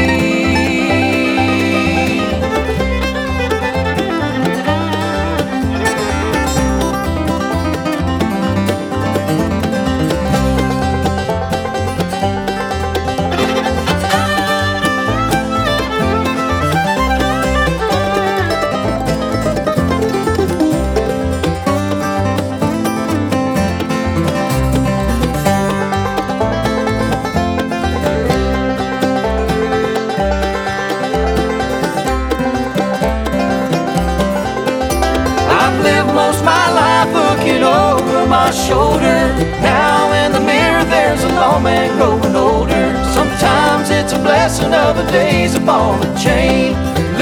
Shoulder. 38.72 39.20
Now 39.60 40.00
in 40.22 40.32
the 40.32 40.44
mirror 40.54 40.86
there's 40.96 41.24
a 41.30 41.32
lawman 41.40 41.88
growing 41.98 42.36
older. 42.48 42.86
Sometimes 43.18 43.90
it's 43.90 44.14
a 44.14 44.20
blessing, 44.28 44.72
days 45.12 45.56
a 45.56 45.60
ball 45.60 45.96
and 46.06 46.16
chain. 46.26 46.72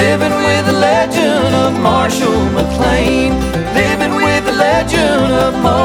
Living 0.04 0.36
with 0.46 0.64
the 0.70 0.78
legend 0.90 1.52
of 1.64 1.72
Marshall 1.90 2.42
McLean. 2.58 3.32
Living 3.82 4.14
with 4.26 4.44
the 4.50 4.56
legend 4.68 5.32
of 5.46 5.52
Marshall 5.64 5.79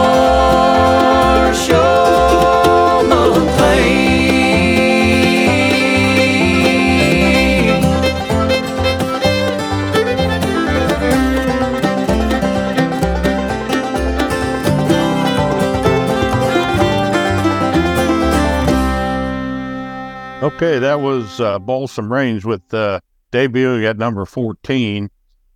Okay, 20.64 20.78
that 20.78 21.02
was 21.02 21.42
uh, 21.42 21.58
Balsam 21.58 22.10
Range 22.10 22.42
with 22.42 22.72
uh, 22.72 23.00
debuting 23.30 23.84
at 23.84 23.98
number 23.98 24.24
14 24.24 25.10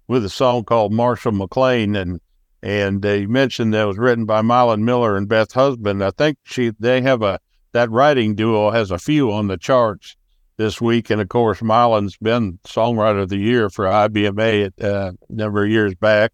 with 0.07 0.23
a 0.23 0.29
song 0.29 0.65
called 0.65 0.93
Marshall 0.93 1.33
McLean. 1.33 1.97
And 1.97 2.21
and 2.63 3.07
uh, 3.07 3.13
you 3.13 3.27
mentioned 3.27 3.73
that 3.73 3.85
it 3.85 3.87
was 3.87 3.97
written 3.97 4.27
by 4.27 4.43
Milan 4.43 4.85
Miller 4.85 5.17
and 5.17 5.27
Beth 5.27 5.53
Husband. 5.53 6.05
I 6.05 6.11
think 6.11 6.37
she 6.45 6.73
they 6.79 7.01
have 7.01 7.23
a 7.23 7.41
that 7.73 7.91
writing 7.91 8.35
duo 8.35 8.71
has 8.71 8.91
a 8.91 8.99
few 8.99 9.33
on 9.33 9.47
the 9.47 9.57
charts 9.57 10.15
this 10.59 10.79
week. 10.79 11.09
And 11.09 11.23
of 11.23 11.31
course, 11.31 11.63
Milan's 11.63 12.19
been 12.19 12.59
Songwriter 12.67 13.23
of 13.23 13.31
the 13.31 13.39
Year 13.39 13.71
for 13.71 13.87
IBMA 13.87 14.73
a 14.79 14.95
uh, 14.95 15.13
number 15.31 15.65
of 15.65 15.71
years 15.71 15.95
back, 15.95 16.33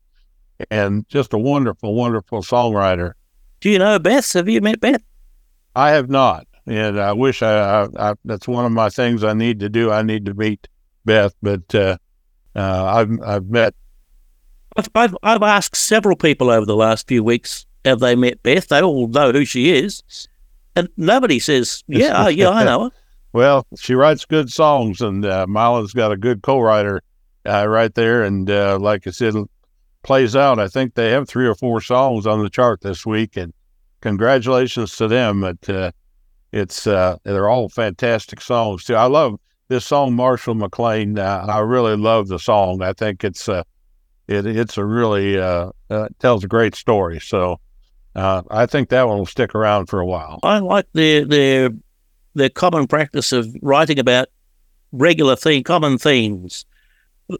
and 0.69 1.09
just 1.09 1.33
a 1.33 1.39
wonderful, 1.39 1.95
wonderful 1.95 2.43
songwriter. 2.43 3.13
Do 3.61 3.71
you 3.71 3.79
know 3.79 4.01
Beth? 4.01 4.33
Have 4.33 4.49
you 4.49 4.61
met 4.61 4.81
Beth? 4.81 5.03
I 5.77 5.91
have 5.91 6.11
not, 6.11 6.49
and 6.67 7.01
I 7.01 7.13
wish 7.13 7.43
I, 7.43 7.85
I, 7.85 8.11
I 8.11 8.15
that's 8.25 8.49
one 8.49 8.65
of 8.65 8.73
my 8.73 8.89
things 8.89 9.25
I 9.25 9.35
need 9.35 9.61
to 9.61 9.69
do. 9.69 9.91
I 9.91 10.03
need 10.03 10.27
to 10.27 10.35
meet 10.35 10.69
Beth, 11.05 11.35
but 11.43 11.75
uh, 11.75 11.97
uh, 12.57 12.85
I've 12.85 13.21
I've 13.23 13.47
met. 13.47 13.75
I've, 14.77 14.89
I've, 14.95 15.17
I've 15.23 15.43
asked 15.43 15.77
several 15.77 16.17
people 16.17 16.51
over 16.51 16.67
the 16.67 16.75
last 16.75 17.07
few 17.07 17.23
weeks, 17.23 17.65
have 17.85 18.01
they 18.01 18.17
met 18.17 18.43
Beth? 18.43 18.69
They 18.69 18.83
all 18.83 19.07
know 19.07 19.31
who 19.31 19.45
she 19.45 19.71
is. 19.71 20.03
And 20.75 20.89
nobody 20.97 21.39
says, 21.39 21.85
yeah, 21.87 22.29
yeah, 22.29 22.51
I 22.51 22.65
know 22.65 22.85
her. 22.85 22.91
Well, 23.33 23.67
she 23.77 23.97
writes 23.97 24.25
good 24.25 24.49
songs, 24.49 25.01
and 25.01 25.27
uh, 25.27 25.47
Milan's 25.49 25.93
got 25.93 26.13
a 26.13 26.17
good 26.17 26.43
co-writer 26.43 27.03
uh, 27.45 27.67
right 27.67 27.93
there. 27.93 28.23
And 28.23 28.49
uh, 28.49 28.79
like 28.81 29.09
I 29.09 29.11
said, 29.11 29.35
plays 30.05 30.37
out. 30.37 30.61
I 30.61 30.69
think 30.69 30.95
they 30.95 31.11
have 31.11 31.29
three 31.29 31.49
or 31.49 31.57
four 31.57 31.81
songs 31.81 32.29
on 32.29 32.45
the 32.45 32.49
chart 32.49 32.83
this 32.83 33.05
week, 33.05 33.37
and 33.37 33.53
congratulations 34.03 34.95
to 34.99 35.09
them. 35.09 35.41
But 35.41 35.69
uh, 35.69 35.91
it's 36.55 36.87
uh, 36.87 37.17
they're 37.25 37.49
all 37.49 37.69
fantastic 37.69 38.41
songs 38.41 38.85
too. 38.85 38.95
I 38.95 39.07
love 39.07 39.41
this 39.69 39.85
song, 39.85 40.15
Marshall 40.15 40.55
McLean. 40.55 41.19
Uh, 41.19 41.47
I 41.49 41.59
really 41.59 41.97
love 41.97 42.29
the 42.29 42.39
song. 42.39 42.81
I 42.81 42.93
think 42.93 43.25
it's 43.25 43.49
uh, 43.49 43.65
it, 44.29 44.47
it's 44.47 44.79
a 44.79 44.85
really 44.85 45.37
uh, 45.39 45.71
uh, 45.91 46.09
tells 46.21 46.45
a 46.45 46.49
great 46.49 46.77
story. 46.77 47.19
So 47.19 47.59
uh, 48.15 48.43
I 48.53 48.67
think 48.67 48.89
that 48.91 49.09
one 49.09 49.19
will 49.19 49.27
stick 49.27 49.53
around 49.53 49.87
for 49.87 49.99
a 49.99 50.07
while. 50.07 50.39
I 50.45 50.61
like 50.61 50.87
their 50.93 51.25
their 51.25 51.71
their 52.35 52.51
common 52.51 52.87
practice 52.87 53.33
of 53.33 53.53
writing 53.61 53.99
about 53.99 54.29
regular 54.93 55.35
theme, 55.35 55.65
common 55.65 55.99
themes, 55.99 56.67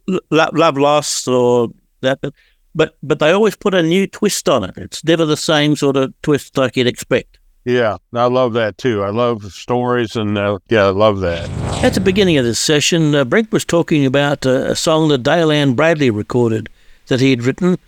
L- 0.09 0.21
love, 0.31 0.77
lost, 0.77 1.29
or 1.29 1.69
that. 2.01 2.19
But, 2.21 2.35
but 2.75 2.97
but 3.05 3.21
they 3.21 3.31
always 3.31 3.55
put 3.55 3.75
a 3.75 3.83
new 3.85 4.09
twist 4.09 4.49
on 4.49 4.65
it. 4.65 4.77
It's 4.77 5.05
never 5.05 5.25
the 5.25 5.37
same 5.37 5.77
sort 5.77 5.97
of 5.97 6.13
twist 6.23 6.59
like 6.59 6.77
you'd 6.77 6.89
expect. 6.89 7.39
Yeah, 7.65 7.97
I 8.13 8.27
love 8.27 8.53
that 8.55 8.77
too. 8.77 9.03
I 9.03 9.11
love 9.11 9.53
stories, 9.53 10.17
and 10.17 10.37
uh, 10.37 10.59
yeah, 10.69 10.85
I 10.85 10.91
love 10.91 11.21
that. 11.21 11.49
At 11.83 11.95
the 11.95 12.01
beginning 12.01 12.37
of 12.37 12.45
this 12.45 12.59
session, 12.59 13.15
uh, 13.15 13.25
Brink 13.25 13.53
was 13.53 13.65
talking 13.65 14.05
about 14.05 14.45
uh, 14.45 14.51
a 14.51 14.77
song 14.77 15.09
that 15.09 15.23
Dale 15.23 15.51
Ann 15.51 15.75
Bradley 15.75 16.11
recorded 16.11 16.69
that 17.07 17.21
he 17.21 17.31
had 17.31 17.43
written 17.43 17.79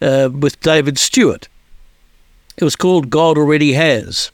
uh, 0.00 0.30
with 0.32 0.60
David 0.60 0.98
Stewart. 0.98 1.48
It 2.56 2.64
was 2.64 2.76
called 2.76 3.10
God 3.10 3.38
Already 3.38 3.74
Has. 3.74 4.32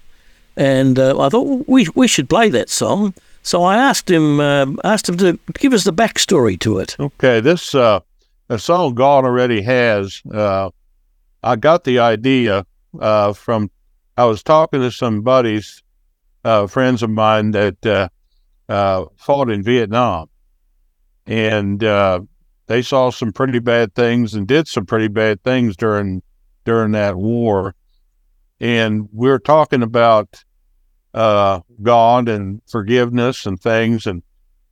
And 0.57 0.99
uh, 0.99 1.20
I 1.20 1.28
thought 1.28 1.68
we, 1.68 1.88
we 1.95 2.09
should 2.09 2.28
play 2.28 2.49
that 2.51 2.70
song. 2.70 3.14
So 3.42 3.62
I 3.64 3.76
asked 3.76 4.11
him 4.11 4.40
um, 4.40 4.78
asked 4.84 5.09
him 5.09 5.18
to 5.18 5.38
give 5.55 5.72
us 5.72 5.84
the 5.84 5.92
backstory 5.92 6.59
to 6.61 6.78
it. 6.78 6.97
Okay, 6.99 7.40
this 7.40 7.74
uh, 7.74 8.01
song 8.57 8.95
God 8.95 9.24
Already 9.24 9.61
Has, 9.62 10.22
uh, 10.32 10.70
I 11.42 11.57
got 11.57 11.84
the 11.84 11.99
idea 11.99 12.64
uh, 12.99 13.32
from, 13.34 13.70
I 14.16 14.26
was 14.26 14.42
talking 14.42 14.80
to 14.80 14.92
some 14.92 15.22
buddies, 15.22 15.82
uh, 16.44 16.66
friends 16.68 17.02
of 17.02 17.10
mine 17.10 17.50
that 17.50 17.84
uh, 17.84 18.08
uh, 18.68 19.06
fought 19.16 19.50
in 19.50 19.62
Vietnam. 19.62 20.28
And 21.26 21.82
uh, 21.82 22.20
they 22.66 22.82
saw 22.82 23.10
some 23.10 23.32
pretty 23.32 23.58
bad 23.58 23.94
things 23.94 24.34
and 24.34 24.46
did 24.46 24.68
some 24.68 24.86
pretty 24.86 25.08
bad 25.08 25.42
things 25.42 25.76
during 25.76 26.22
during 26.64 26.92
that 26.92 27.16
war. 27.16 27.74
And 28.60 29.08
we're 29.12 29.38
talking 29.38 29.82
about 29.82 30.44
uh, 31.12 31.60
God 31.82 32.28
and 32.28 32.62
forgiveness 32.70 33.46
and 33.46 33.60
things. 33.60 34.06
And 34.06 34.22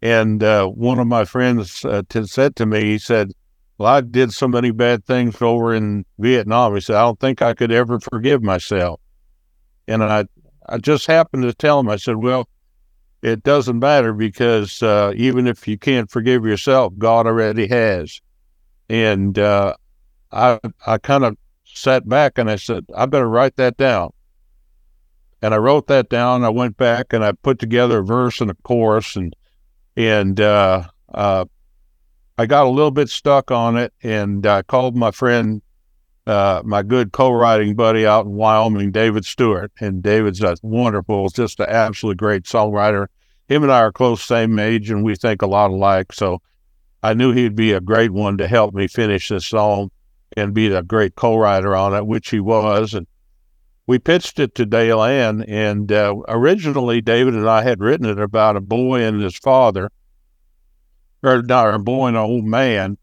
and 0.03 0.43
uh, 0.43 0.67
one 0.69 0.99
of 0.99 1.07
my 1.07 1.25
friends 1.25 1.85
t- 2.09 2.27
said 2.27 2.55
to 2.57 2.67
me, 2.67 2.83
he 2.83 2.99
said, 2.99 3.33
"Well, 3.79 3.93
I 3.93 4.03
did 4.03 4.33
so 4.33 4.47
many 4.47 4.71
bad 4.71 5.05
things 5.05 5.41
over 5.41 5.75
in 5.75 6.05
Vietnam." 6.19 6.75
He 6.75 6.81
said, 6.81 6.97
"I 6.97 7.03
don't 7.03 7.19
think 7.19 7.43
I 7.43 7.55
could 7.55 7.73
ever 7.73 7.99
forgive 7.99 8.43
myself." 8.43 9.02
And 9.89 10.03
I 10.03 10.27
I 10.69 10.79
just 10.79 11.07
happened 11.07 11.43
to 11.43 11.55
tell 11.55 11.81
him, 11.81 11.89
I 11.89 11.97
said, 11.97 12.17
"Well." 12.17 12.49
it 13.23 13.45
doesn't 13.45 13.79
matter 13.79 14.13
because 14.13 14.83
uh, 14.83 15.13
even 15.15 15.47
if 15.47 15.69
you 15.69 15.79
can't 15.79 16.11
forgive 16.11 16.45
yourself, 16.45 16.93
God 16.99 17.27
already 17.27 17.69
has. 17.69 18.21
And 18.89 19.39
uh, 19.39 19.75
I 20.33 20.59
I 20.87 20.99
kind 20.99 21.25
of 21.25 21.37
sat 21.65 22.09
back 22.09 22.37
and 22.37 22.51
I 22.51 22.57
said, 22.57 22.85
I 22.95 23.07
better 23.07 23.29
write 23.29 23.57
that 23.57 23.77
down. 23.77 24.13
And 25.41 25.55
I 25.55 25.57
wrote 25.57 25.87
that 25.87 26.09
down. 26.09 26.45
I 26.45 26.49
went 26.51 26.77
back 26.77 27.13
and 27.13 27.25
I 27.25 27.33
put 27.33 27.59
together 27.59 27.99
a 27.99 28.05
verse 28.05 28.41
and 28.41 28.51
a 28.51 28.55
chorus, 28.63 29.17
and 29.17 29.35
and 29.97 30.41
uh, 30.41 30.85
uh 31.15 31.45
I 32.39 32.47
got 32.47 32.67
a 32.67 32.71
little 32.71 32.91
bit 32.91 33.09
stuck 33.09 33.51
on 33.51 33.77
it. 33.77 33.93
And 34.03 34.47
I 34.47 34.63
called 34.63 34.97
my 34.97 35.11
friend, 35.11 35.63
uh, 36.27 36.63
my 36.65 36.83
good 36.83 37.13
co-writing 37.13 37.75
buddy 37.75 38.07
out 38.07 38.27
in 38.27 38.33
Wyoming, 38.33 38.93
David 38.93 39.25
Stewart. 39.25 39.73
And 39.81 40.03
David's 40.03 40.43
a 40.43 40.57
wonderful, 40.63 41.29
just 41.31 41.61
an 41.61 41.67
absolutely 41.69 42.17
great 42.17 42.45
songwriter. 42.45 43.07
Him 43.49 43.63
and 43.63 43.73
I 43.73 43.81
are 43.81 43.93
close, 43.93 44.23
same 44.23 44.59
age, 44.59 44.91
and 44.91 45.05
we 45.05 45.15
think 45.15 45.43
a 45.43 45.47
lot 45.47 45.71
alike. 45.71 46.13
So 46.13 46.41
I 47.03 47.15
knew 47.15 47.33
he'd 47.33 47.57
be 47.57 47.73
a 47.73 47.81
great 47.81 48.13
one 48.13 48.39
to 48.39 48.47
help 48.47 48.75
me 48.75 48.87
finish 48.87 49.29
this 49.29 49.47
song 49.47 49.91
and 50.37 50.55
be 50.55 50.69
a 50.69 50.83
great 50.83 51.15
co-writer 51.15 51.75
on 51.75 51.95
it, 51.95 52.07
which 52.07 52.31
he 52.31 52.41
was. 52.41 52.95
And 52.95 53.07
we 53.87 53.99
pitched 53.99 54.39
it 54.39 54.55
to 54.55 54.65
Dale 54.65 55.03
Ann, 55.03 55.43
and 55.43 55.91
uh, 55.91 56.15
originally 56.29 57.01
David 57.01 57.35
and 57.35 57.49
I 57.49 57.63
had 57.63 57.81
written 57.81 58.07
it 58.07 58.19
about 58.19 58.57
a 58.57 58.61
boy 58.61 59.03
and 59.03 59.21
his 59.21 59.37
father, 59.37 59.91
or 61.23 61.43
not 61.43 61.75
a 61.75 61.79
boy 61.79 62.09
and 62.09 62.17
an 62.17 62.23
old 62.23 62.45
man. 62.45 62.97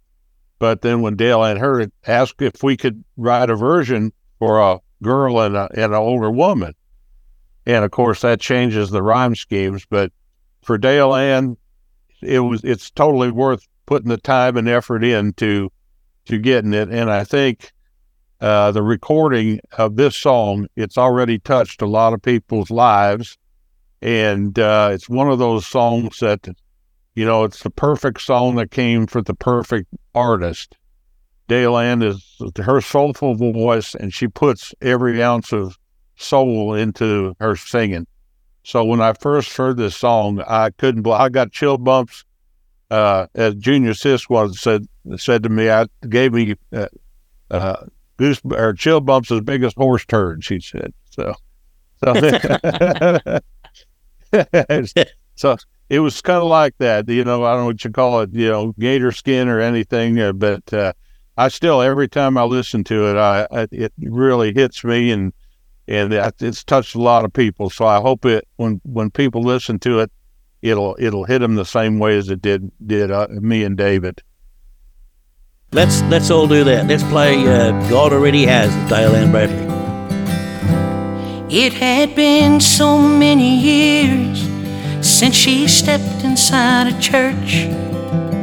But 0.60 0.82
then 0.82 1.02
when 1.02 1.16
Dale 1.16 1.44
and 1.44 1.60
her 1.60 1.88
asked 2.06 2.42
if 2.42 2.62
we 2.62 2.78
could 2.78 3.04
write 3.18 3.50
a 3.50 3.56
version 3.56 4.12
for 4.38 4.60
a 4.60 4.80
girl 5.02 5.40
and, 5.40 5.56
a, 5.56 5.70
and 5.74 5.94
an 5.94 6.00
older 6.00 6.30
woman. 6.30 6.74
And 7.66 7.86
of 7.86 7.92
course, 7.92 8.22
that 8.22 8.40
changes 8.40 8.90
the 8.90 9.02
rhyme 9.02 9.36
schemes. 9.36 9.86
But 9.90 10.12
for 10.64 10.78
Dale 10.78 11.16
Ann, 11.16 11.58
it 12.22 12.40
was 12.40 12.64
it's 12.64 12.92
totally 12.92 13.32
worth 13.32 13.66
putting 13.86 14.10
the 14.10 14.18
time 14.18 14.58
and 14.58 14.68
effort 14.68 15.04
into 15.04 15.72
to 16.26 16.38
getting 16.38 16.74
it. 16.74 16.90
And 16.90 17.10
I 17.10 17.24
think 17.24 17.72
uh, 18.42 18.72
the 18.72 18.84
recording 18.84 19.60
of 19.78 19.96
this 19.96 20.16
song, 20.16 20.68
it's 20.76 20.98
already 20.98 21.40
touched 21.40 21.82
a 21.82 21.88
lot 21.88 22.14
of 22.14 22.22
people's 22.22 22.70
lives. 22.70 23.38
And 24.02 24.58
uh, 24.58 24.92
it's 24.94 25.10
one 25.10 25.30
of 25.30 25.40
those 25.40 25.68
songs 25.68 26.20
that, 26.20 26.48
you 27.20 27.26
know, 27.26 27.44
it's 27.44 27.64
the 27.64 27.70
perfect 27.70 28.22
song 28.22 28.56
that 28.56 28.72
came 28.72 29.06
for 29.06 29.22
the 29.22 29.34
perfect 29.34 29.94
artist. 30.16 30.78
Dale 31.50 31.78
Ann 31.78 32.02
is 32.02 32.42
her 32.56 32.80
soulful 32.80 33.36
voice, 33.36 33.94
and 33.94 34.14
she 34.14 34.30
puts 34.30 34.74
every 34.82 35.22
ounce 35.22 35.52
of 35.52 35.78
soul 36.16 36.74
into 36.76 37.36
her 37.42 37.58
singing. 37.58 38.08
So 38.64 38.86
when 38.86 39.02
I 39.02 39.12
first 39.12 39.58
heard 39.58 39.76
this 39.76 39.98
song, 39.98 40.42
I 40.48 40.70
couldn't. 40.70 41.06
I 41.08 41.28
got 41.28 41.52
chill 41.52 41.78
bumps. 41.78 42.24
Uh, 42.90 43.28
as 43.36 43.56
Junior 43.56 43.92
Sisk 43.92 44.30
was 44.30 44.58
said 44.58 44.86
said 45.18 45.44
to 45.44 45.50
me, 45.50 45.70
I 45.70 45.88
gave 46.08 46.32
me 46.32 46.56
uh, 46.72 46.88
uh, 47.52 47.86
goose 48.16 48.40
or 48.46 48.72
chill 48.72 49.02
bumps 49.02 49.30
as 49.30 49.42
big 49.42 49.64
as 49.64 49.74
horse 49.74 50.06
turds. 50.06 50.46
She 50.46 50.62
said 50.62 50.94
so. 51.10 51.34
So, 52.02 52.14
so 55.36 55.58
it 55.90 56.00
was 56.00 56.22
kind 56.22 56.38
of 56.38 56.48
like 56.48 56.78
that. 56.78 57.10
You 57.10 57.24
know, 57.24 57.44
I 57.44 57.54
don't 57.54 57.62
know 57.62 57.66
what 57.66 57.84
you 57.84 57.92
call 57.92 58.22
it. 58.22 58.30
You 58.34 58.50
know, 58.50 58.74
gator 58.80 59.12
skin 59.12 59.48
or 59.48 59.60
anything, 59.60 60.20
uh, 60.20 60.34
but 60.34 60.72
uh, 60.72 60.94
I 61.38 61.48
still 61.48 61.82
every 61.82 62.08
time 62.08 62.38
I 62.38 62.44
listen 62.44 62.84
to 62.86 63.10
it, 63.10 63.18
I, 63.18 63.48
I 63.52 63.68
it 63.72 63.94
really 64.00 64.54
hits 64.54 64.84
me 64.84 65.12
and 65.12 65.34
and 65.88 66.14
it's 66.14 66.64
touched 66.64 66.94
a 66.94 67.02
lot 67.02 67.26
of 67.26 67.34
people. 67.34 67.70
So 67.72 67.86
I 67.86 68.00
hope 68.00 68.26
it 68.26 68.48
when 68.58 68.80
when 68.84 69.10
people 69.10 69.42
listen 69.42 69.80
to 69.80 70.00
it, 70.00 70.12
it'll 70.62 70.96
it'll 71.00 71.26
hit 71.26 71.40
them 71.40 71.56
the 71.56 71.66
same 71.66 71.98
way 71.98 72.18
as 72.18 72.30
it 72.30 72.42
did 72.42 72.72
did 72.86 73.10
uh, 73.10 73.28
me 73.30 73.64
and 73.64 73.76
David. 73.76 74.22
Let's 75.72 76.02
let's 76.04 76.30
all 76.30 76.48
do 76.48 76.64
that. 76.64 76.88
Let's 76.88 77.04
play 77.04 77.48
uh, 77.48 77.72
God 77.90 78.14
Already 78.14 78.46
Has 78.46 78.72
Dale 78.90 79.16
Ann 79.16 79.32
Bradley. 79.32 79.68
It 81.52 81.74
had 81.74 82.16
been 82.16 82.60
so 82.60 83.00
many 83.00 83.58
years 83.60 84.49
since 85.02 85.36
she 85.36 85.68
stepped 85.68 86.24
inside 86.24 86.88
a 86.88 87.00
church. 87.00 87.68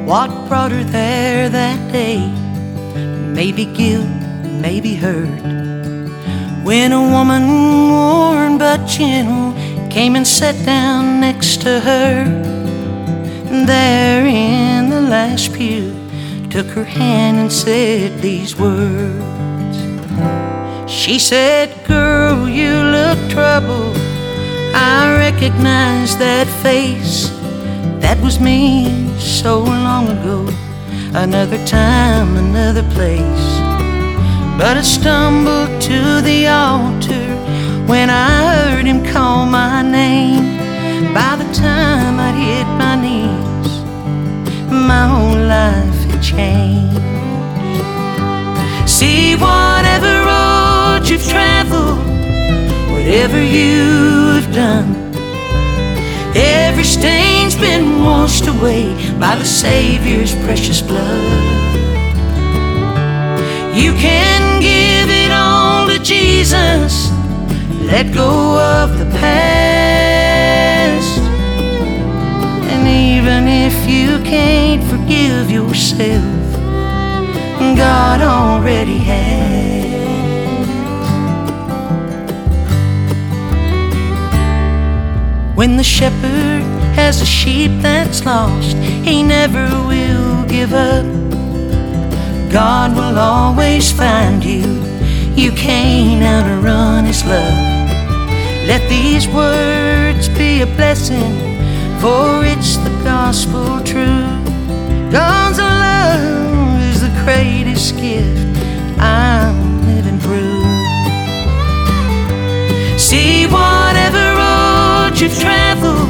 What 0.05 0.29
brought 0.49 0.73
her 0.73 0.85
there 0.85 1.49
that 1.49 1.93
day? 1.93 2.19
Maybe 3.35 3.65
guilt, 3.65 4.07
maybe 4.61 4.95
hurt. 4.95 5.43
When 6.65 6.93
a 6.93 7.01
woman 7.01 7.45
worn 7.91 8.59
but 8.59 8.87
gentle 8.87 9.53
came 9.89 10.17
and 10.17 10.27
sat 10.27 10.57
down 10.65 11.21
next 11.21 11.63
to 11.63 11.81
her, 11.81 12.25
there 13.67 14.27
in 14.27 14.91
the 14.91 15.01
last 15.01 15.53
pew, 15.55 15.95
took 16.51 16.67
her 16.69 16.85
hand 16.85 17.39
and 17.39 17.53
said 17.53 18.21
these 18.21 18.57
words. 18.57 19.79
She 20.91 21.19
said, 21.19 21.69
Girl, 21.87 22.49
you 22.49 22.73
look 22.73 23.19
troubled. 23.31 24.06
I 24.79 25.17
recognize 25.17 26.19
that 26.19 26.47
face. 26.63 27.31
That 28.01 28.21
was 28.23 28.39
me 28.39 29.09
so 29.19 29.61
long 29.61 30.09
ago. 30.09 30.47
Another 31.15 31.57
time, 31.67 32.37
another 32.37 32.83
place. 32.95 33.47
But 34.59 34.77
I 34.77 34.83
stumbled 34.83 35.81
to 35.81 36.21
the 36.21 36.49
altar 36.49 37.27
when 37.87 38.11
I 38.11 38.29
heard 38.53 38.85
him 38.85 39.03
call 39.03 39.47
my 39.47 39.81
name. 39.81 40.57
By 41.15 41.37
the 41.37 41.51
time 41.55 42.21
I 42.21 42.33
hit 42.33 42.67
my 42.85 42.97
knees, 43.05 43.71
my 44.71 45.07
whole 45.09 45.41
life 45.59 46.01
had 46.11 46.23
changed. 46.23 47.01
See, 48.89 49.37
whatever 49.37 50.13
road 50.31 51.09
you've 51.09 51.27
traveled, 51.27 52.16
whatever 53.07 53.41
you've 53.41 54.53
done, 54.53 54.93
every 56.35 56.83
stain's 56.83 57.55
been 57.55 58.03
washed 58.03 58.49
away 58.49 58.93
by 59.21 59.37
the 59.37 59.45
Savior's 59.45 60.35
precious 60.45 60.83
blood. 60.83 61.23
You 63.77 63.93
can 63.93 64.61
give 64.61 65.09
it 65.09 65.31
all 65.31 65.87
to 65.87 66.03
Jesus, 66.03 67.13
let 67.81 68.13
go 68.13 68.59
of 68.59 68.99
the 68.99 69.07
past. 69.21 71.21
And 72.73 72.89
even 72.89 73.47
if 73.47 73.89
you 73.89 74.19
can't 74.25 74.83
forgive 74.83 75.49
yourself, 75.49 76.57
God 77.77 78.21
already 78.21 78.99
has. 78.99 79.76
When 85.57 85.79
the 85.79 85.83
shepherd 85.83 86.63
has 87.01 87.23
a 87.23 87.25
sheep 87.25 87.71
that's 87.81 88.27
lost, 88.27 88.77
he 88.77 89.23
never 89.23 89.67
will 89.89 90.45
give 90.45 90.75
up. 90.75 91.07
God 92.53 92.95
will 92.95 93.19
always 93.19 93.91
find 93.91 94.45
you. 94.45 94.67
You 95.35 95.53
can't 95.53 96.23
outrun 96.23 97.07
his 97.07 97.25
love. 97.25 97.89
Let 98.69 98.87
these 98.91 99.27
words 99.29 100.29
be 100.29 100.61
a 100.61 100.67
blessing, 100.67 101.33
for 102.01 102.45
it's 102.45 102.77
the 102.77 102.91
gospel 103.03 103.81
truth. 103.83 104.45
God's 105.11 105.59
love 105.59 106.83
is 106.93 107.01
the 107.01 107.15
greatest 107.25 107.97
gift 107.97 108.61
I'm 109.01 109.87
living 109.87 110.19
through. 110.19 110.67
See, 112.99 113.47
whatever 113.47 114.36
you've 115.21 115.39
traveled, 115.39 116.09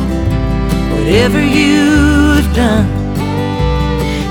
whatever 0.91 1.41
you've 1.41 2.53
done, 2.55 2.89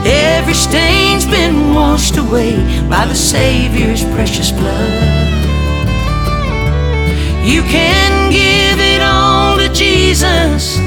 every 0.05 0.53
stain's 0.53 1.25
been 1.25 1.73
washed 1.73 2.17
away 2.17 2.55
by 2.89 3.05
the 3.05 3.15
Savior's 3.15 4.03
precious 4.15 4.51
blood. 4.51 4.91
You 7.45 7.61
can 7.61 8.31
give 8.31 8.79
it 8.79 9.01
all 9.01 9.57
to 9.57 9.69
Jesus, 9.73 10.77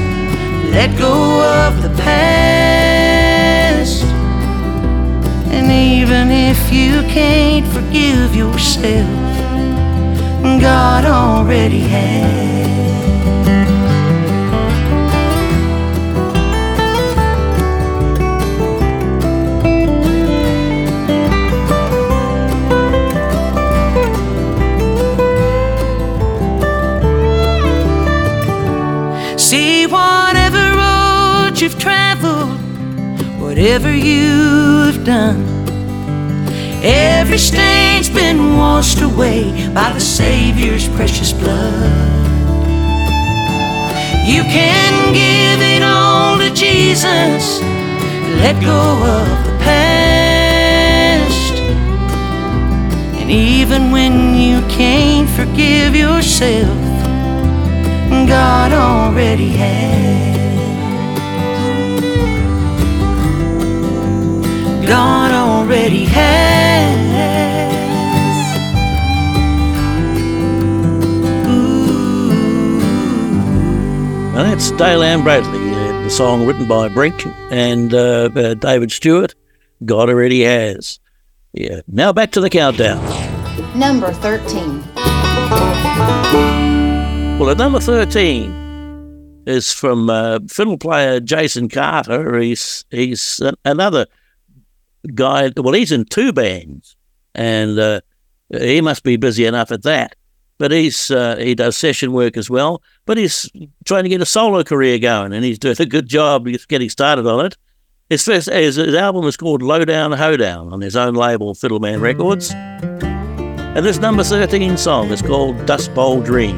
let 0.71 0.95
go 0.97 1.41
of 1.41 1.81
the 1.81 1.89
past. 2.03 4.03
And 5.51 5.71
even 5.71 6.29
if 6.29 6.71
you 6.71 7.01
can't 7.09 7.65
forgive 7.67 8.35
yourself, 8.35 9.09
God 10.61 11.05
already 11.05 11.79
has. 11.79 12.48
You've 31.69 31.79
traveled, 31.79 32.59
whatever 33.39 33.93
you've 33.93 35.03
done, 35.05 35.43
every 36.83 37.37
stain's 37.37 38.09
been 38.09 38.57
washed 38.57 39.01
away 39.01 39.51
by 39.73 39.91
the 39.91 39.99
Savior's 39.99 40.87
precious 40.89 41.31
blood. 41.31 42.17
You 44.25 44.43
can 44.43 45.13
give 45.13 45.61
it 45.61 45.83
all 45.83 46.37
to 46.37 46.49
Jesus, 46.53 47.61
let 48.41 48.59
go 48.63 48.81
of 49.03 49.45
the 49.45 49.57
past. 49.63 51.53
And 53.19 53.29
even 53.29 53.91
when 53.91 54.35
you 54.35 54.61
can't 54.69 55.29
forgive 55.29 55.95
yourself, 55.95 56.77
God 58.27 58.71
already 58.71 59.49
has. 59.49 60.28
God 64.89 65.31
already 65.31 66.03
has. 66.05 66.99
Now 74.33 74.43
that's 74.43 74.71
Dale 74.71 75.03
Ann 75.03 75.23
Bradley, 75.23 75.59
uh, 75.71 76.03
the 76.03 76.09
song 76.09 76.45
written 76.45 76.67
by 76.67 76.87
Brink 76.87 77.25
and 77.51 77.93
uh, 77.93 78.29
uh, 78.35 78.53
David 78.53 78.91
Stewart. 78.91 79.35
God 79.83 80.09
already 80.09 80.41
has. 80.41 80.99
Yeah. 81.53 81.81
Now 81.87 82.13
back 82.13 82.31
to 82.31 82.41
the 82.41 82.49
countdown. 82.49 83.03
Number 83.77 84.13
13. 84.13 84.83
Well, 87.39 87.49
at 87.49 87.57
number 87.57 87.79
13 87.79 89.43
is 89.45 89.73
from 89.73 90.09
uh, 90.09 90.39
fiddle 90.49 90.77
player 90.77 91.19
Jason 91.19 91.67
Carter. 91.67 92.37
He's 92.39 92.85
he's 92.91 93.41
a- 93.41 93.55
another 93.65 94.05
guy. 95.13 95.51
Well, 95.55 95.73
he's 95.73 95.91
in 95.91 96.05
two 96.05 96.33
bands, 96.33 96.95
and 97.35 97.77
uh, 97.79 98.01
he 98.49 98.81
must 98.81 99.03
be 99.03 99.17
busy 99.17 99.45
enough 99.45 99.71
at 99.71 99.83
that. 99.83 100.15
But 100.57 100.71
he's 100.71 101.09
uh, 101.09 101.37
he 101.37 101.55
does 101.55 101.77
session 101.77 102.11
work 102.11 102.35
as 102.35 102.49
well. 102.49 102.81
But 103.05 103.17
he's 103.17 103.49
trying 103.85 104.03
to 104.03 104.09
get 104.09 104.21
a 104.21 104.25
solo 104.25 104.63
career 104.63 104.99
going, 104.99 105.33
and 105.33 105.45
he's 105.45 105.59
doing 105.59 105.75
a 105.79 105.85
good 105.85 106.07
job 106.07 106.47
getting 106.67 106.89
started 106.89 107.25
on 107.25 107.45
it. 107.45 107.55
His 108.09 108.25
first 108.25 108.49
his, 108.49 108.75
his 108.75 108.95
album 108.95 109.25
is 109.25 109.37
called 109.37 109.61
Lowdown 109.61 110.11
Hoedown 110.11 110.73
on 110.73 110.81
his 110.81 110.95
own 110.95 111.13
label, 111.13 111.53
Fiddleman 111.53 112.01
Records. 112.01 112.51
And 112.53 113.85
this 113.85 113.99
number 113.99 114.23
13 114.23 114.77
song 114.77 115.11
is 115.11 115.21
called 115.21 115.65
Dust 115.67 115.93
Bowl 115.93 116.19
Dream, 116.19 116.57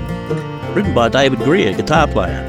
written 0.74 0.96
by 0.96 1.10
David 1.10 1.40
Grier, 1.40 1.74
guitar 1.76 2.08
player. 2.08 2.48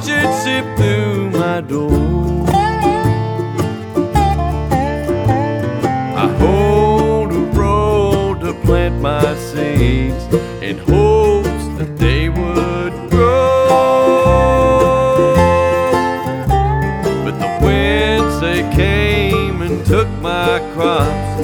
watch 0.00 0.08
it 0.08 0.42
sip 0.42 0.64
through 0.76 1.30
my 1.30 1.60
door. 1.60 2.46
I 6.16 6.26
hold 6.38 7.32
a 7.32 7.38
roll 7.58 8.34
to 8.36 8.54
plant 8.64 9.00
my 9.00 9.34
seeds 9.36 10.24
in 10.62 10.78
hopes 10.78 11.64
that 11.78 11.96
they 11.98 12.28
would 12.28 13.10
grow. 13.10 13.74
But 17.24 17.38
the 17.38 17.58
winds 17.64 18.40
they 18.40 18.62
came 18.74 19.62
and 19.62 19.84
took 19.84 20.08
my 20.20 20.60
crops. 20.74 21.39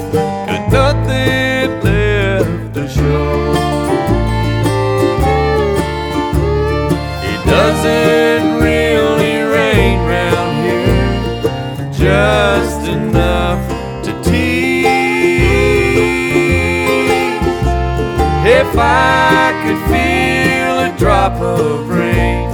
I 18.78 19.52
could 19.62 19.80
feel 19.90 20.74
a 20.88 20.98
drop 20.98 21.40
of 21.40 21.88
rain, 21.88 22.48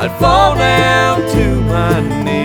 I'd 0.00 0.16
fall 0.18 0.56
down 0.56 1.20
to 1.34 1.60
my 1.62 2.24
knees. 2.24 2.39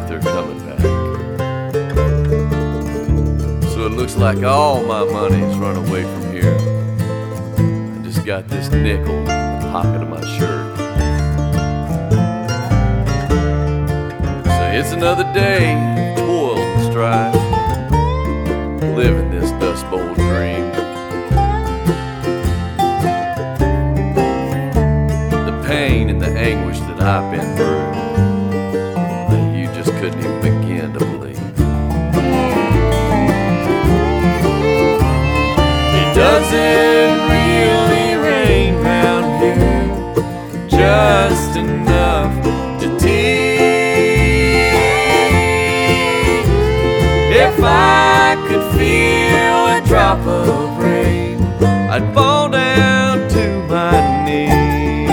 I 0.00 0.08
they're 0.08 0.20
coming 0.20 0.58
back. 0.66 0.80
So 3.70 3.86
it 3.86 3.92
looks 3.92 4.16
like 4.16 4.42
all 4.42 4.82
my 4.84 5.04
money's 5.04 5.56
run 5.56 5.76
away 5.76 6.02
from 6.02 6.32
here. 6.32 6.56
I 7.58 8.02
just 8.02 8.24
got 8.24 8.48
this 8.48 8.70
nickel 8.70 9.14
in 9.14 9.24
the 9.26 9.68
pocket 9.70 10.02
of 10.02 10.08
my 10.08 10.20
shirt. 10.38 10.76
So 14.46 14.70
it's 14.72 14.92
another 14.92 15.24
day, 15.34 16.14
toil 16.16 16.58
and 16.58 16.90
strife, 16.90 17.34
living 18.96 19.30
this 19.30 19.50
drop 49.90 50.24
of 50.24 50.78
rain, 50.78 51.42
I'd 51.90 52.14
fall 52.14 52.48
down 52.48 53.28
to 53.28 53.66
my 53.66 54.24
knees. 54.24 55.10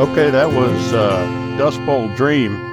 Okay, 0.00 0.30
that 0.30 0.48
was 0.52 0.92
uh, 0.92 1.56
Dust 1.56 1.78
Bowl 1.86 2.08
Dream 2.16 2.67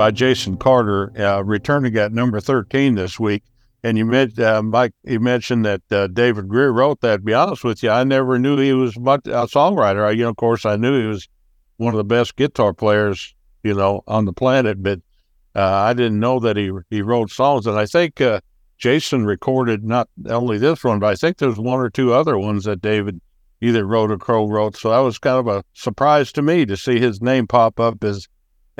by 0.00 0.10
Jason 0.10 0.56
Carter, 0.56 1.12
uh, 1.20 1.44
returning 1.44 1.94
at 1.98 2.10
number 2.10 2.40
13 2.40 2.94
this 2.94 3.20
week. 3.20 3.42
And 3.84 3.98
you 3.98 4.06
meant, 4.06 4.38
uh, 4.38 4.62
Mike, 4.62 4.94
you 5.04 5.20
mentioned 5.20 5.66
that 5.66 5.82
uh, 5.92 6.06
David 6.06 6.48
Grier 6.48 6.72
wrote 6.72 7.02
that. 7.02 7.16
To 7.16 7.22
be 7.22 7.34
honest 7.34 7.64
with 7.64 7.82
you, 7.82 7.90
I 7.90 8.04
never 8.04 8.38
knew 8.38 8.56
he 8.56 8.72
was 8.72 8.98
much 8.98 9.26
a 9.26 9.44
songwriter. 9.44 10.06
I, 10.06 10.12
you 10.12 10.22
know, 10.22 10.30
of 10.30 10.36
course, 10.36 10.64
I 10.64 10.76
knew 10.76 11.02
he 11.02 11.06
was 11.06 11.28
one 11.76 11.92
of 11.92 11.98
the 11.98 12.04
best 12.04 12.36
guitar 12.36 12.72
players, 12.72 13.34
you 13.62 13.74
know, 13.74 14.00
on 14.06 14.24
the 14.24 14.32
planet, 14.32 14.82
but 14.82 15.00
uh, 15.54 15.60
I 15.60 15.92
didn't 15.92 16.18
know 16.18 16.40
that 16.40 16.56
he 16.56 16.72
he 16.88 17.02
wrote 17.02 17.28
songs. 17.30 17.66
And 17.66 17.78
I 17.78 17.84
think 17.84 18.22
uh, 18.22 18.40
Jason 18.78 19.26
recorded 19.26 19.84
not 19.84 20.08
only 20.30 20.56
this 20.56 20.82
one, 20.82 21.00
but 21.00 21.08
I 21.08 21.14
think 21.14 21.36
there's 21.36 21.58
one 21.58 21.78
or 21.78 21.90
two 21.90 22.14
other 22.14 22.38
ones 22.38 22.64
that 22.64 22.80
David 22.80 23.20
either 23.60 23.84
wrote 23.84 24.10
or 24.10 24.16
Crow 24.16 24.48
wrote. 24.48 24.78
So 24.78 24.88
that 24.88 25.00
was 25.00 25.18
kind 25.18 25.36
of 25.36 25.46
a 25.46 25.62
surprise 25.74 26.32
to 26.32 26.40
me 26.40 26.64
to 26.64 26.78
see 26.78 26.98
his 26.98 27.20
name 27.20 27.46
pop 27.46 27.78
up 27.78 28.02
as 28.02 28.28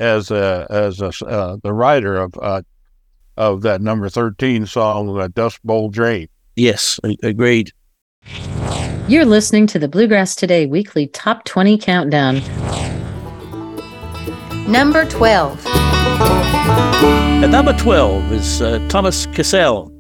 as 0.01 0.30
a, 0.30 0.66
as 0.70 1.01
a, 1.01 1.12
uh, 1.26 1.57
the 1.62 1.72
writer 1.72 2.16
of 2.16 2.34
uh, 2.40 2.62
of 3.36 3.62
that 3.62 3.80
number 3.80 4.09
thirteen 4.09 4.66
song, 4.66 5.20
uh, 5.20 5.28
"Dust 5.28 5.64
Bowl 5.64 5.90
Dream." 5.90 6.28
Yes, 6.57 6.98
agreed. 7.22 7.72
You're 9.09 9.24
listening 9.24 9.66
to 9.68 9.78
the 9.78 9.88
Bluegrass 9.88 10.34
Today 10.34 10.66
weekly 10.66 11.09
top 11.09 11.44
20 11.44 11.78
countdown. 11.78 12.36
Number 14.70 15.05
12. 15.07 15.66
At 15.66 17.46
number 17.46 17.76
12 17.76 18.32
is 18.32 18.62
uh, 18.62 18.86
Thomas 18.88 19.26
Cassell 19.26 19.90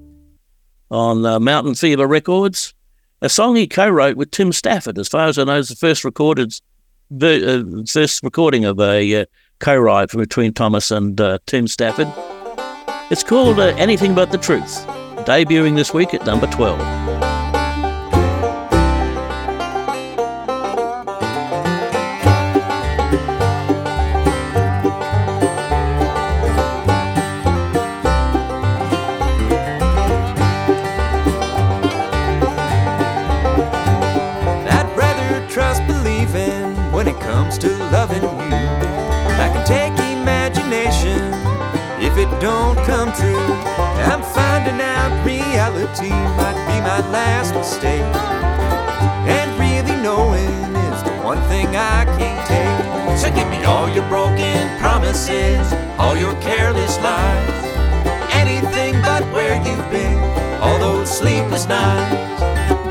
on 0.90 1.26
uh, 1.26 1.40
Mountain 1.40 1.74
Fever 1.74 2.06
Records, 2.06 2.72
a 3.20 3.28
song 3.28 3.56
he 3.56 3.66
co-wrote 3.66 4.16
with 4.16 4.30
Tim 4.30 4.52
Stafford. 4.52 4.98
As 4.98 5.08
far 5.08 5.26
as 5.26 5.38
I 5.38 5.44
know, 5.44 5.58
it's 5.58 5.70
the 5.70 5.76
first 5.76 6.04
recorded, 6.04 6.52
the 7.10 7.80
uh, 7.80 7.84
first 7.90 8.22
recording 8.22 8.64
of 8.64 8.78
a 8.78 9.22
uh, 9.22 9.24
co-write 9.60 10.10
between 10.10 10.52
Thomas 10.52 10.90
and 10.90 11.20
uh, 11.20 11.38
Tim 11.46 11.68
Stafford. 11.68 12.08
It's 13.10 13.22
called 13.22 13.60
uh, 13.60 13.74
Anything 13.76 14.14
But 14.14 14.32
the 14.32 14.38
Truth, 14.38 14.86
debuting 15.26 15.76
this 15.76 15.94
week 15.94 16.14
at 16.14 16.26
number 16.26 16.46
12. 16.48 17.09
Reality 45.80 46.10
might 46.36 46.58
be 46.66 46.80
my 46.80 47.00
last 47.10 47.54
mistake. 47.54 48.02
And 49.26 49.50
really 49.58 50.00
knowing 50.02 50.48
is 50.48 51.02
the 51.02 51.12
one 51.22 51.40
thing 51.48 51.68
I 51.68 52.04
can't 52.18 52.46
take. 52.46 53.18
So 53.18 53.32
give 53.34 53.48
me 53.48 53.64
all 53.64 53.88
your 53.88 54.06
broken 54.08 54.78
promises, 54.78 55.72
all 55.98 56.16
your 56.16 56.34
careless 56.40 56.98
lies. 56.98 57.64
Anything 58.32 59.00
but 59.02 59.24
where 59.32 59.56
you've 59.56 59.90
been, 59.90 60.18
all 60.60 60.78
those 60.78 61.10
sleepless 61.10 61.66
nights. 61.66 62.40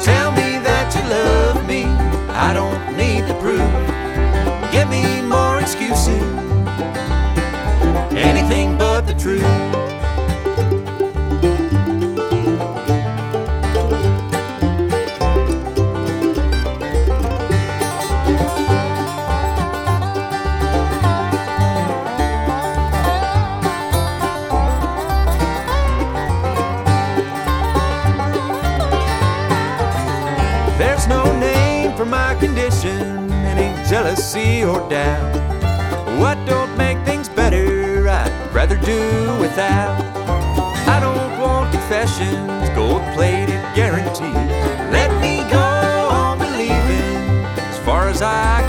Tell 0.03 0.31
me 0.31 0.59
that 0.59 0.93
you 0.95 1.03
love 1.09 1.67
me, 1.67 1.85
I 2.29 2.53
don't 2.53 2.97
need 2.97 3.21
the 3.27 3.35
proof. 3.35 3.69
Give 4.71 4.89
me 4.89 5.21
more 5.21 5.59
excuses, 5.59 6.21
anything 8.15 8.77
but 8.77 9.01
the 9.01 9.13
truth. 9.13 9.98
Jealousy 33.89 34.63
or 34.63 34.87
doubt. 34.87 35.35
What 36.19 36.37
don't 36.45 36.77
make 36.77 37.03
things 37.05 37.27
better, 37.27 38.07
I'd 38.07 38.53
rather 38.53 38.75
do 38.75 38.99
without. 39.41 39.99
I 40.87 40.99
don't 40.99 41.39
want 41.41 41.71
confessions, 41.71 42.69
gold 42.75 43.01
plated 43.15 43.59
guarantees. 43.73 44.51
Let 44.93 45.09
me 45.19 45.37
go 45.49 45.57
on 46.11 46.37
believing 46.37 47.43
as 47.57 47.79
far 47.79 48.07
as 48.07 48.21
I 48.21 48.61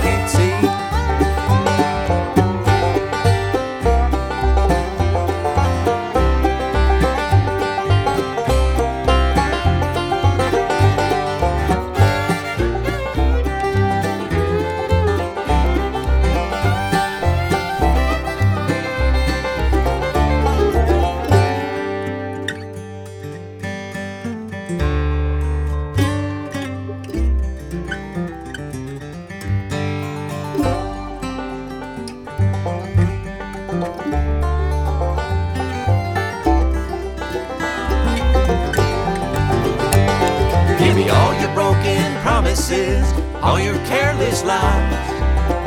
all 43.41 43.59
your 43.59 43.77
careless 43.85 44.43
lies. 44.43 45.11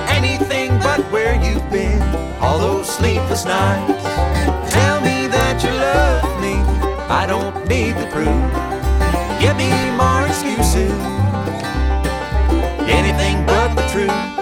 Anything 0.09 0.70
but 0.79 1.01
where 1.11 1.35
you've 1.45 1.68
been, 1.70 2.01
all 2.41 2.59
those 2.59 2.89
sleepless 2.89 3.45
nights. 3.45 4.03
Tell 4.72 5.01
me 5.01 5.27
that 5.27 5.62
you 5.64 5.70
love 5.70 6.41
me, 6.41 6.55
I 7.09 7.27
don't 7.27 7.55
need 7.68 7.93
the 7.93 8.07
proof. 8.12 8.29
Give 9.41 9.57
me 9.57 9.70
more 9.97 10.27
excuses, 10.27 10.93
anything 12.89 13.45
but 13.47 13.75
the 13.75 13.87
truth. 13.93 14.35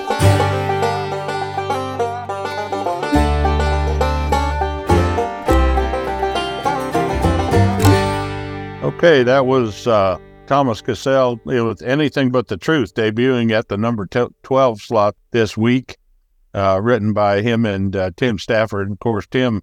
Okay, 8.85 9.23
that 9.23 9.47
was 9.47 9.87
uh, 9.87 10.19
Thomas 10.47 10.83
Cassell 10.83 11.41
with 11.45 11.83
Anything 11.83 12.31
But 12.31 12.49
the 12.49 12.57
Truth, 12.57 12.95
debuting 12.95 13.53
at 13.53 13.69
the 13.69 13.77
number 13.77 14.07
t- 14.07 14.27
12 14.43 14.83
slot 14.83 15.17
this 15.31 15.57
week, 15.57 15.97
uh, 16.55 16.81
written 16.83 17.13
by 17.13 17.43
him 17.43 17.65
and 17.65 17.95
uh, 17.95 18.11
Tim 18.17 18.39
Stafford. 18.39 18.91
Of 18.91 18.99
course, 18.99 19.27
Tim 19.27 19.63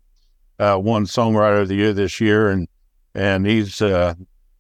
uh, 0.58 0.80
won 0.82 1.06
Songwriter 1.06 1.62
of 1.62 1.68
the 1.68 1.76
Year 1.76 1.94
this 1.94 2.20
year, 2.20 2.50
and 2.50 2.68
and 3.14 3.46
he's 3.46 3.82
uh, 3.82 4.14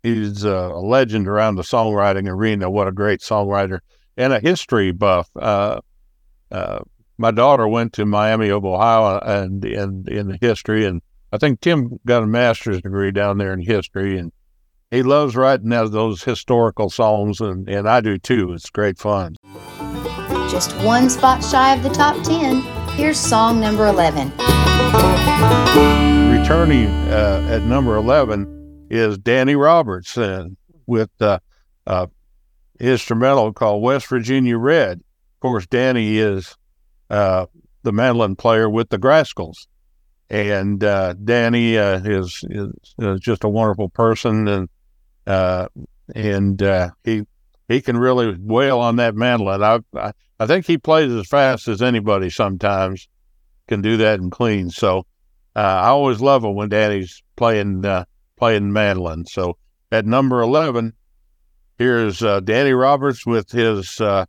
he's 0.03 0.45
uh, 0.45 0.71
a 0.73 0.81
legend 0.81 1.27
around 1.27 1.55
the 1.55 1.63
songwriting 1.63 2.27
arena. 2.27 2.69
What 2.69 2.87
a 2.87 2.91
great 2.91 3.21
songwriter 3.21 3.79
and 4.17 4.33
a 4.33 4.39
history 4.39 4.91
buff. 4.91 5.29
Uh, 5.35 5.79
my 7.17 7.31
daughter 7.31 7.67
went 7.67 7.93
to 7.93 8.05
Miami 8.05 8.49
of 8.49 8.65
Ohio 8.65 9.19
and 9.19 9.63
and 9.65 10.07
in 10.07 10.37
history, 10.41 10.85
and 10.85 11.01
I 11.31 11.37
think 11.37 11.61
Tim 11.61 11.99
got 12.05 12.23
a 12.23 12.27
master's 12.27 12.81
degree 12.81 13.11
down 13.11 13.37
there 13.37 13.53
in 13.53 13.61
history, 13.61 14.17
and 14.17 14.31
he 14.91 15.03
loves 15.03 15.35
writing 15.35 15.71
out 15.71 15.91
those 15.91 16.23
historical 16.23 16.89
songs, 16.89 17.39
and, 17.39 17.69
and 17.69 17.87
I 17.87 18.01
do 18.01 18.17
too. 18.17 18.53
It's 18.53 18.69
great 18.69 18.97
fun. 18.97 19.35
Just 20.49 20.75
one 20.77 21.09
spot 21.09 21.43
shy 21.43 21.75
of 21.75 21.83
the 21.83 21.89
top 21.89 22.21
10. 22.23 22.61
Here's 22.95 23.19
song 23.19 23.59
number 23.59 23.85
11. 23.85 24.29
Returning 26.31 26.87
uh, 26.87 27.47
at 27.51 27.61
number 27.63 27.95
11 27.95 28.87
is 28.89 29.17
Danny 29.19 29.55
Roberts 29.55 30.17
uh, 30.17 30.45
with 30.87 31.11
uh, 31.21 31.39
uh, 31.85 32.07
instrumental 32.79 33.53
called 33.53 33.83
West 33.83 34.07
Virginia 34.07 34.57
Red. 34.57 34.97
Of 34.97 35.39
course, 35.41 35.67
Danny 35.67 36.17
is 36.17 36.57
uh, 37.11 37.45
the 37.83 37.91
mandolin 37.91 38.35
player 38.35 38.67
with 38.67 38.89
the 38.89 38.97
Grascals. 38.97 39.67
And 40.31 40.83
uh, 40.83 41.13
Danny 41.13 41.77
uh, 41.77 42.01
is, 42.03 42.43
is 42.49 42.71
is 42.99 43.19
just 43.19 43.43
a 43.43 43.49
wonderful 43.49 43.89
person, 43.89 44.47
and 44.47 44.69
uh, 45.29 45.67
and 46.15 46.61
uh, 46.61 46.89
he 47.03 47.23
he 47.67 47.81
can 47.81 47.97
really 47.97 48.35
wail 48.39 48.79
on 48.79 48.97
that 48.97 49.15
mandolin. 49.15 49.63
I, 49.63 49.79
I 49.95 50.11
I 50.39 50.47
think 50.47 50.65
he 50.65 50.77
plays 50.77 51.11
as 51.11 51.27
fast 51.27 51.67
as 51.67 51.81
anybody. 51.81 52.29
Sometimes 52.29 53.07
can 53.67 53.81
do 53.81 53.97
that 53.97 54.19
and 54.19 54.31
clean. 54.31 54.69
So 54.71 55.05
uh, 55.55 55.59
I 55.59 55.87
always 55.89 56.19
love 56.19 56.43
it 56.43 56.49
when 56.49 56.69
Danny's 56.69 57.21
playing 57.35 57.85
uh, 57.85 58.05
playing 58.37 58.73
mandolin. 58.73 59.25
So 59.25 59.57
at 59.91 60.05
number 60.05 60.41
eleven, 60.41 60.93
here's 61.77 62.23
uh, 62.23 62.39
Danny 62.39 62.73
Roberts 62.73 63.25
with 63.25 63.51
his 63.51 64.01
uh, 64.01 64.25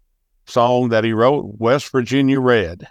song 0.47 0.91
that 0.91 1.05
he 1.05 1.13
wrote, 1.13 1.55
West 1.59 1.91
Virginia 1.91 2.41
Red. 2.41 2.87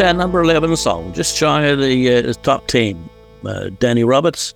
That's 0.00 0.14
our 0.14 0.18
number 0.18 0.40
11 0.40 0.76
song, 0.76 1.12
just 1.12 1.36
shy 1.36 1.66
of 1.66 1.78
the 1.78 2.14
uh, 2.14 2.32
top 2.42 2.66
10. 2.68 3.10
Uh, 3.44 3.68
Danny 3.80 4.02
Roberts 4.02 4.54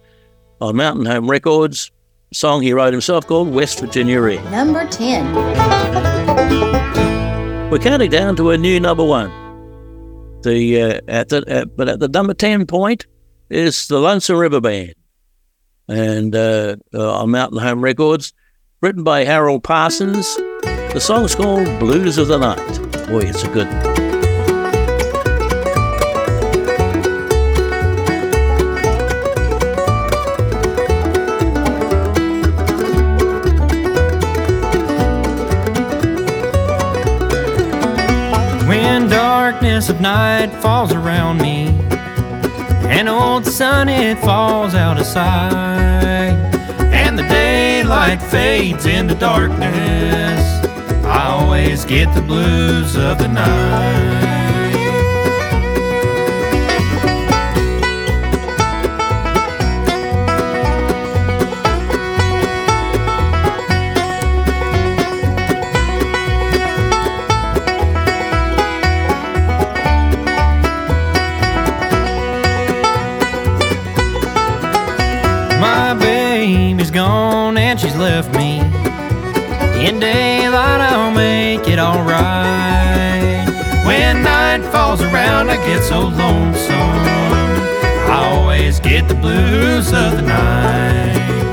on 0.63 0.77
Mountain 0.77 1.05
Home 1.05 1.31
Records, 1.31 1.91
song 2.33 2.63
he 2.63 2.73
wrote 2.73 2.95
himself 2.95 3.27
called 3.27 3.53
West 3.53 3.81
Virginia 3.81 4.23
Red. 4.23 4.43
Number 4.51 4.89
10. 4.89 5.35
We're 7.71 7.79
counting 7.79 8.11
down 8.11 8.37
to 8.37 8.51
a 8.51 8.59
new 8.59 8.81
number 8.81 9.05
one. 9.05 9.31
The 10.43 10.81
uh, 10.81 11.01
at 11.09 11.29
the 11.29 11.71
but 11.77 11.89
at 11.89 12.01
the 12.01 12.09
number 12.09 12.35
ten 12.35 12.67
point 12.67 13.07
is 13.49 13.89
the 13.89 13.99
Lonesome 13.99 14.37
River 14.37 14.61
Band, 14.61 14.95
and 15.89 16.37
uh, 16.37 16.77
uh, 16.93 17.21
on 17.21 17.31
Mountain 17.31 17.61
Home 17.61 17.83
Records, 17.83 18.35
written 18.83 19.05
by 19.05 19.25
Harold 19.25 19.65
Parsons. 19.65 20.27
The 20.93 21.01
song's 21.01 21.35
called 21.35 21.67
Blues 21.81 22.19
of 22.19 22.29
the 22.29 22.37
Night. 22.39 22.79
Boy, 23.09 23.21
it's 23.21 23.43
a 23.43 23.49
good 23.49 23.69
one. 23.69 24.04
Darkness 39.85 39.91
of 39.91 40.01
night 40.01 40.62
falls 40.62 40.93
around 40.93 41.43
me, 41.43 41.66
and 42.89 43.07
old 43.07 43.45
sun 43.45 43.89
it 43.89 44.18
falls 44.20 44.74
out 44.74 44.99
of 44.99 45.05
sight, 45.05 46.32
and 46.93 47.18
the 47.18 47.22
daylight 47.24 48.22
fades 48.22 48.87
into 48.87 49.14
darkness, 49.14 50.41
I 51.05 51.26
always 51.28 51.85
get 51.85 52.14
the 52.14 52.22
blues 52.22 52.97
of 52.97 53.18
the 53.18 53.28
night. 53.28 54.54
I 85.55 85.57
get 85.59 85.85
so 85.85 86.01
lonesome. 86.01 86.75
I 88.11 88.29
always 88.33 88.81
get 88.81 89.07
the 89.07 89.15
blues 89.15 89.93
of 89.93 90.17
the 90.17 90.23
night. 90.23 91.44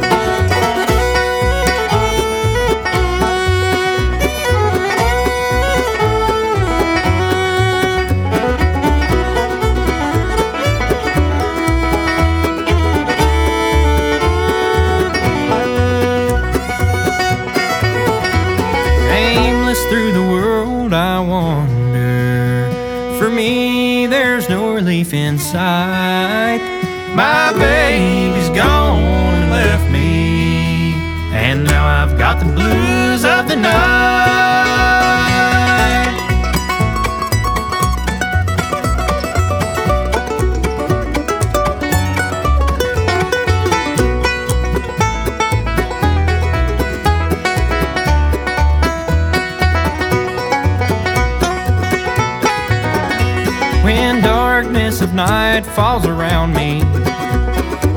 Sight. 25.51 26.61
My 27.13 27.51
baby's 27.51 28.49
gone 28.49 29.33
and 29.35 29.51
left 29.51 29.91
me, 29.91 30.93
and 31.33 31.65
now 31.65 31.85
I've 31.85 32.17
got 32.17 32.39
the 32.39 32.45
blues 32.45 33.25
of 33.25 33.49
the 33.49 33.57
night. 33.57 34.10
Falls 55.75 56.05
around 56.05 56.53
me, 56.53 56.81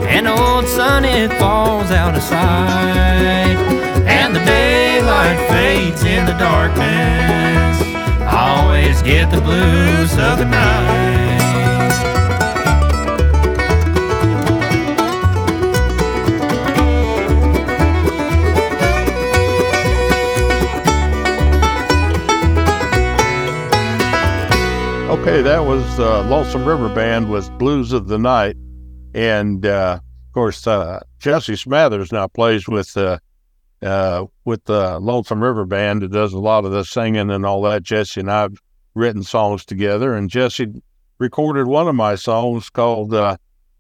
and 0.06 0.28
old 0.28 0.66
sun 0.66 1.04
it 1.04 1.32
falls 1.38 1.90
out 1.90 2.14
of 2.14 2.22
sight, 2.22 3.56
and 4.06 4.34
the 4.34 4.44
daylight 4.44 5.38
fades 5.48 6.04
in 6.04 6.24
the 6.26 6.36
darkness, 6.38 7.76
I 8.22 8.60
always 8.60 9.02
get 9.02 9.30
the 9.30 9.40
blues 9.40 10.12
of 10.12 10.38
the 10.38 10.44
night. 10.44 11.13
Okay, 25.24 25.40
that 25.40 25.64
was 25.64 25.98
uh, 25.98 26.22
Lonesome 26.28 26.66
River 26.66 26.94
Band 26.94 27.30
with 27.30 27.50
Blues 27.56 27.94
of 27.94 28.08
the 28.08 28.18
Night, 28.18 28.58
and 29.14 29.64
uh, 29.64 29.98
of 30.02 30.32
course 30.34 30.66
uh, 30.66 31.00
Jesse 31.18 31.54
Smathers 31.54 32.12
now 32.12 32.28
plays 32.28 32.68
with 32.68 32.94
uh, 32.94 33.18
uh, 33.80 34.26
with 34.44 34.62
the 34.64 34.98
Lonesome 35.00 35.42
River 35.42 35.64
Band. 35.64 36.02
It 36.02 36.12
does 36.12 36.34
a 36.34 36.38
lot 36.38 36.66
of 36.66 36.72
the 36.72 36.84
singing 36.84 37.30
and 37.30 37.46
all 37.46 37.62
that. 37.62 37.84
Jesse 37.84 38.20
and 38.20 38.30
I've 38.30 38.58
written 38.92 39.22
songs 39.22 39.64
together, 39.64 40.14
and 40.14 40.28
Jesse 40.28 40.82
recorded 41.16 41.68
one 41.68 41.88
of 41.88 41.94
my 41.94 42.16
songs 42.16 42.68
called 42.68 43.14
uh, 43.14 43.38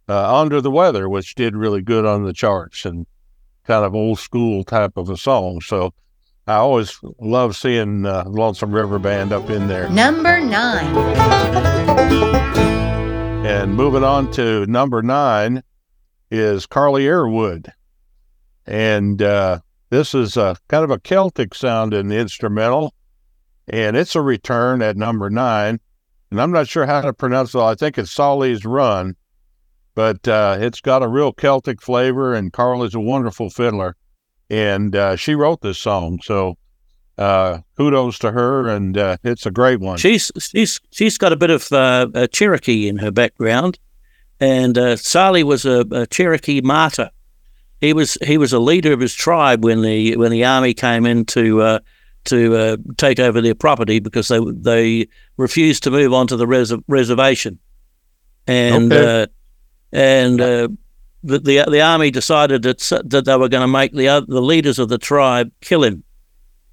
uh, 0.08 0.40
"Under 0.40 0.62
the 0.62 0.70
Weather," 0.70 1.10
which 1.10 1.34
did 1.34 1.56
really 1.56 1.82
good 1.82 2.06
on 2.06 2.24
the 2.24 2.32
charts 2.32 2.86
and 2.86 3.06
kind 3.64 3.84
of 3.84 3.94
old 3.94 4.18
school 4.18 4.64
type 4.64 4.96
of 4.96 5.10
a 5.10 5.18
song. 5.18 5.60
So 5.60 5.92
I 6.46 6.56
always 6.56 6.98
love 7.18 7.56
seeing 7.56 8.04
uh, 8.04 8.24
Lonesome 8.26 8.72
River 8.72 8.98
Band 8.98 9.32
up 9.32 9.48
in 9.48 9.66
there. 9.66 9.88
Number 9.88 10.40
9. 10.40 10.94
And 13.46 13.74
moving 13.74 14.04
on 14.04 14.30
to 14.32 14.64
number 14.66 15.02
nine 15.02 15.62
is 16.30 16.64
Carley 16.64 17.04
Arrowood. 17.04 17.70
And 18.66 19.20
uh, 19.20 19.60
this 19.90 20.14
is 20.14 20.38
a 20.38 20.56
kind 20.68 20.82
of 20.82 20.90
a 20.90 20.98
Celtic 20.98 21.54
sound 21.54 21.92
in 21.92 22.08
the 22.08 22.16
instrumental. 22.16 22.94
And 23.68 23.96
it's 23.96 24.14
a 24.14 24.22
return 24.22 24.80
at 24.80 24.96
number 24.96 25.28
nine. 25.28 25.78
And 26.30 26.40
I'm 26.40 26.52
not 26.52 26.68
sure 26.68 26.86
how 26.86 27.02
to 27.02 27.12
pronounce 27.12 27.54
it. 27.54 27.60
I 27.60 27.74
think 27.74 27.98
it's 27.98 28.10
Tsali's 28.10 28.64
Run, 28.64 29.14
but 29.94 30.26
uh, 30.26 30.56
it's 30.58 30.80
got 30.80 31.02
a 31.02 31.08
real 31.08 31.32
Celtic 31.32 31.82
flavor. 31.82 32.34
And 32.34 32.52
Carley's 32.52 32.94
a 32.94 33.00
wonderful 33.00 33.50
fiddler. 33.50 33.94
And 34.54 34.94
uh, 34.94 35.16
she 35.16 35.34
wrote 35.34 35.60
this 35.62 35.78
song. 35.78 36.20
So 36.22 36.56
uh, 37.18 37.58
kudos 37.76 38.18
to 38.20 38.30
her. 38.30 38.68
And 38.68 38.96
uh, 38.96 39.16
it's 39.24 39.46
a 39.46 39.50
great 39.50 39.80
one. 39.80 39.98
She's 39.98 40.30
she's 40.38 40.80
she's 40.90 41.18
got 41.18 41.32
a 41.32 41.36
bit 41.36 41.50
of 41.50 41.70
uh, 41.72 42.06
a 42.14 42.28
Cherokee 42.28 42.86
in 42.88 42.98
her 42.98 43.10
background, 43.10 43.78
and 44.38 44.78
uh, 44.78 44.94
Tsali 44.96 45.42
was 45.42 45.64
a, 45.64 45.84
a 45.90 46.06
Cherokee 46.06 46.60
martyr. 46.60 47.10
He 47.80 47.92
was 47.92 48.16
he 48.22 48.38
was 48.38 48.52
a 48.52 48.58
leader 48.60 48.92
of 48.92 49.00
his 49.00 49.14
tribe 49.14 49.64
when 49.64 49.82
the 49.82 50.16
when 50.16 50.30
the 50.30 50.44
army 50.44 50.72
came 50.74 51.04
in 51.04 51.24
to 51.26 51.60
uh, 51.60 51.78
to 52.24 52.56
uh, 52.56 52.76
take 52.96 53.18
over 53.18 53.40
their 53.40 53.54
property 53.56 53.98
because 53.98 54.28
they 54.28 54.38
they 54.52 55.08
refused 55.36 55.82
to 55.82 55.90
move 55.90 56.12
onto 56.12 56.36
the 56.36 56.46
res- 56.46 56.72
reservation, 56.88 57.58
and 58.46 58.92
Okay. 58.92 59.22
uh, 59.22 59.26
and 59.92 60.40
uh, 60.40 60.68
the, 61.24 61.38
the 61.38 61.64
the 61.70 61.80
army 61.80 62.10
decided 62.10 62.62
that 62.62 62.78
that 63.06 63.24
they 63.24 63.36
were 63.36 63.48
going 63.48 63.62
to 63.62 63.68
make 63.68 63.92
the 63.92 64.24
the 64.28 64.42
leaders 64.42 64.78
of 64.78 64.88
the 64.88 64.98
tribe 64.98 65.50
kill 65.60 65.82
him. 65.82 66.04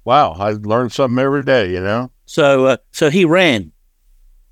Wow, 0.04 0.32
I 0.32 0.50
learn 0.50 0.90
something 0.90 1.18
every 1.18 1.42
day, 1.42 1.72
you 1.72 1.80
know? 1.80 2.10
So 2.26 2.66
uh, 2.66 2.76
so 2.92 3.08
he 3.10 3.24
ran, 3.24 3.72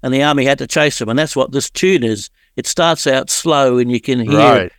and 0.02 0.14
the 0.14 0.22
army 0.22 0.44
had 0.44 0.58
to 0.58 0.66
chase 0.66 1.00
him, 1.00 1.08
and 1.08 1.18
that's 1.18 1.36
what 1.36 1.52
this 1.52 1.68
tune 1.70 2.02
is. 2.02 2.30
It 2.56 2.66
starts 2.66 3.06
out 3.06 3.30
slow, 3.30 3.78
and 3.78 3.90
you 3.90 4.00
can 4.00 4.20
hear 4.20 4.38
Right. 4.38 4.72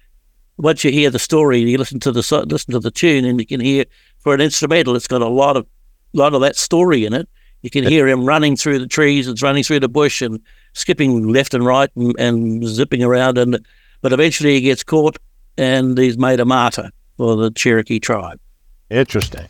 once 0.57 0.83
you 0.83 0.91
hear 0.91 1.09
the 1.09 1.19
story, 1.19 1.59
you 1.59 1.77
listen 1.77 1.99
to 2.01 2.11
the 2.11 2.45
listen 2.47 2.71
to 2.73 2.79
the 2.79 2.91
tune, 2.91 3.25
and 3.25 3.39
you 3.39 3.45
can 3.45 3.59
hear 3.59 3.85
for 4.19 4.33
an 4.33 4.41
instrumental, 4.41 4.95
it's 4.95 5.07
got 5.07 5.21
a 5.21 5.27
lot 5.27 5.55
of 5.57 5.65
lot 6.13 6.33
of 6.33 6.41
that 6.41 6.55
story 6.55 7.05
in 7.05 7.13
it. 7.13 7.29
You 7.61 7.69
can 7.69 7.83
hear 7.83 8.07
him 8.07 8.25
running 8.25 8.55
through 8.55 8.79
the 8.79 8.87
trees 8.87 9.27
and 9.27 9.39
running 9.41 9.63
through 9.63 9.81
the 9.81 9.89
bush 9.89 10.21
and 10.21 10.39
skipping 10.73 11.27
left 11.27 11.53
and 11.53 11.63
right 11.63 11.89
and, 11.95 12.15
and 12.17 12.65
zipping 12.65 13.03
around, 13.03 13.37
and 13.37 13.65
but 14.01 14.13
eventually 14.13 14.55
he 14.55 14.61
gets 14.61 14.83
caught 14.83 15.17
and 15.57 15.97
he's 15.97 16.17
made 16.17 16.39
a 16.39 16.45
martyr 16.45 16.89
for 17.17 17.35
the 17.35 17.51
Cherokee 17.51 17.99
tribe. 17.99 18.39
Interesting. 18.89 19.47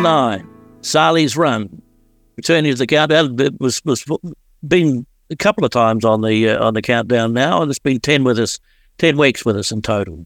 Number 0.00 0.16
nine, 0.16 0.48
Tsali's 0.80 1.36
Run. 1.36 1.82
Returning 2.38 2.72
to 2.72 2.78
the 2.78 2.86
countdown, 2.86 3.36
was 3.60 3.82
was 3.84 4.02
been 4.66 5.04
a 5.28 5.36
couple 5.36 5.62
of 5.62 5.70
times 5.72 6.06
on 6.06 6.22
the 6.22 6.48
uh, 6.48 6.64
on 6.64 6.72
the 6.72 6.80
countdown 6.80 7.34
now, 7.34 7.60
and 7.60 7.70
it's 7.70 7.78
been 7.78 8.00
ten 8.00 8.24
with 8.24 8.38
us, 8.38 8.58
ten 8.96 9.18
weeks 9.18 9.44
with 9.44 9.58
us 9.58 9.70
in 9.70 9.82
total. 9.82 10.24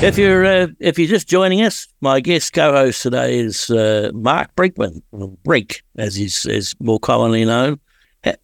If 0.00 0.16
you're 0.16 0.46
uh, 0.46 0.68
if 0.78 0.96
you're 0.96 1.08
just 1.08 1.28
joining 1.28 1.62
us, 1.62 1.88
my 2.02 2.20
guest 2.20 2.52
co-host 2.52 3.02
today 3.02 3.36
is 3.36 3.68
uh, 3.68 4.12
Mark 4.14 4.54
Brinkman, 4.54 5.02
or 5.10 5.30
Brink, 5.42 5.82
as 5.96 6.14
he's 6.14 6.76
more 6.78 7.00
commonly 7.00 7.44
known. 7.44 7.80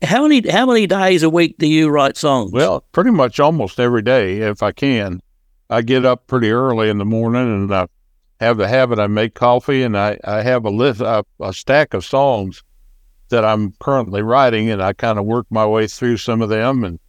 How 0.03 0.27
many 0.27 0.51
how 0.51 0.67
many 0.67 0.89
days 0.89 1.23
a 1.23 1.31
week 1.31 1.59
do 1.59 1.69
you 1.69 1.91
write 1.91 2.17
songs? 2.17 2.51
Well, 2.51 2.81
pretty 2.91 3.13
much 3.13 3.39
almost 3.39 3.79
every 3.79 4.03
day 4.03 4.39
if 4.39 4.65
I 4.65 4.73
can. 4.73 5.21
I 5.71 5.83
get 5.83 6.05
up 6.05 6.27
pretty 6.27 6.51
early 6.51 6.89
in 6.89 6.99
the 6.99 7.05
morning 7.05 7.43
and 7.43 7.73
I 7.73 7.87
have 8.41 8.57
the 8.57 8.69
habit. 8.69 8.99
I 8.99 9.07
make 9.07 9.35
coffee 9.35 9.83
and 9.83 9.97
I, 9.97 10.19
I 10.25 10.43
have 10.43 10.65
a 10.65 10.71
list 10.71 11.01
a, 11.01 11.25
a 11.41 11.53
stack 11.53 11.95
of 11.95 12.05
songs 12.05 12.63
that 13.29 13.45
I'm 13.45 13.73
currently 13.81 14.23
writing 14.23 14.71
and 14.71 14.83
I 14.83 14.93
kind 14.93 15.19
of 15.19 15.25
work 15.25 15.47
my 15.51 15.67
way 15.67 15.87
through 15.87 16.19
some 16.19 16.43
of 16.43 16.49
them 16.49 16.85
and 16.85 17.01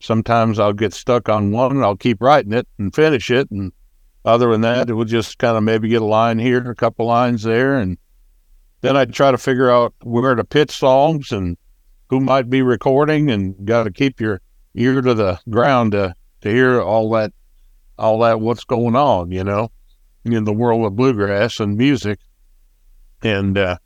sometimes 0.00 0.58
I'll 0.58 0.72
get 0.72 0.92
stuck 0.92 1.28
on 1.28 1.52
one 1.52 1.72
and 1.72 1.84
I'll 1.84 1.96
keep 1.96 2.20
writing 2.20 2.52
it 2.52 2.68
and 2.78 2.94
finish 2.94 3.30
it 3.30 3.50
and 3.50 3.72
other 4.24 4.50
than 4.50 4.62
that 4.62 4.90
it 4.90 4.94
will 4.94 5.04
just 5.04 5.38
kind 5.38 5.56
of 5.56 5.62
maybe 5.62 5.88
get 5.88 6.02
a 6.02 6.06
line 6.06 6.38
here, 6.38 6.70
a 6.70 6.74
couple 6.74 7.06
lines 7.06 7.42
there 7.42 7.78
and 7.78 7.96
then 8.82 8.96
I 8.96 9.06
try 9.06 9.30
to 9.30 9.38
figure 9.38 9.70
out 9.70 9.94
where 10.02 10.34
to 10.34 10.44
pitch 10.44 10.70
songs 10.70 11.32
and 11.32 11.56
who 12.10 12.20
might 12.20 12.50
be 12.50 12.60
recording 12.60 13.30
and 13.30 13.66
got 13.66 13.84
to 13.84 13.90
keep 13.90 14.20
your 14.20 14.42
ear 14.74 15.00
to 15.00 15.14
the 15.14 15.40
ground 15.48 15.92
to, 15.92 16.14
to 16.42 16.50
hear 16.50 16.82
all 16.82 17.10
that 17.10 17.32
all 17.98 18.18
that 18.18 18.40
what's 18.40 18.64
going 18.64 18.96
on 18.96 19.30
you 19.30 19.44
know 19.44 19.70
in 20.32 20.44
the 20.44 20.52
world 20.52 20.84
of 20.86 20.96
bluegrass 20.96 21.60
and 21.60 21.76
music 21.76 22.18
and 23.22 23.56
uh, 23.58 23.76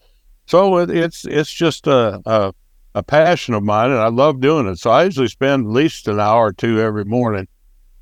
so 0.46 0.78
it, 0.78 0.90
it's 0.90 1.24
it's 1.24 1.52
just 1.52 1.86
a, 1.86 2.20
a 2.26 2.54
a 2.94 3.02
passion 3.02 3.54
of 3.54 3.62
mine 3.62 3.90
and 3.90 4.00
I 4.00 4.08
love 4.08 4.40
doing 4.40 4.66
it 4.66 4.78
so 4.78 4.90
I 4.90 5.04
usually 5.04 5.28
spend 5.28 5.66
at 5.66 5.72
least 5.72 6.08
an 6.08 6.20
hour 6.20 6.46
or 6.46 6.52
two 6.52 6.80
every 6.80 7.04
morning 7.04 7.46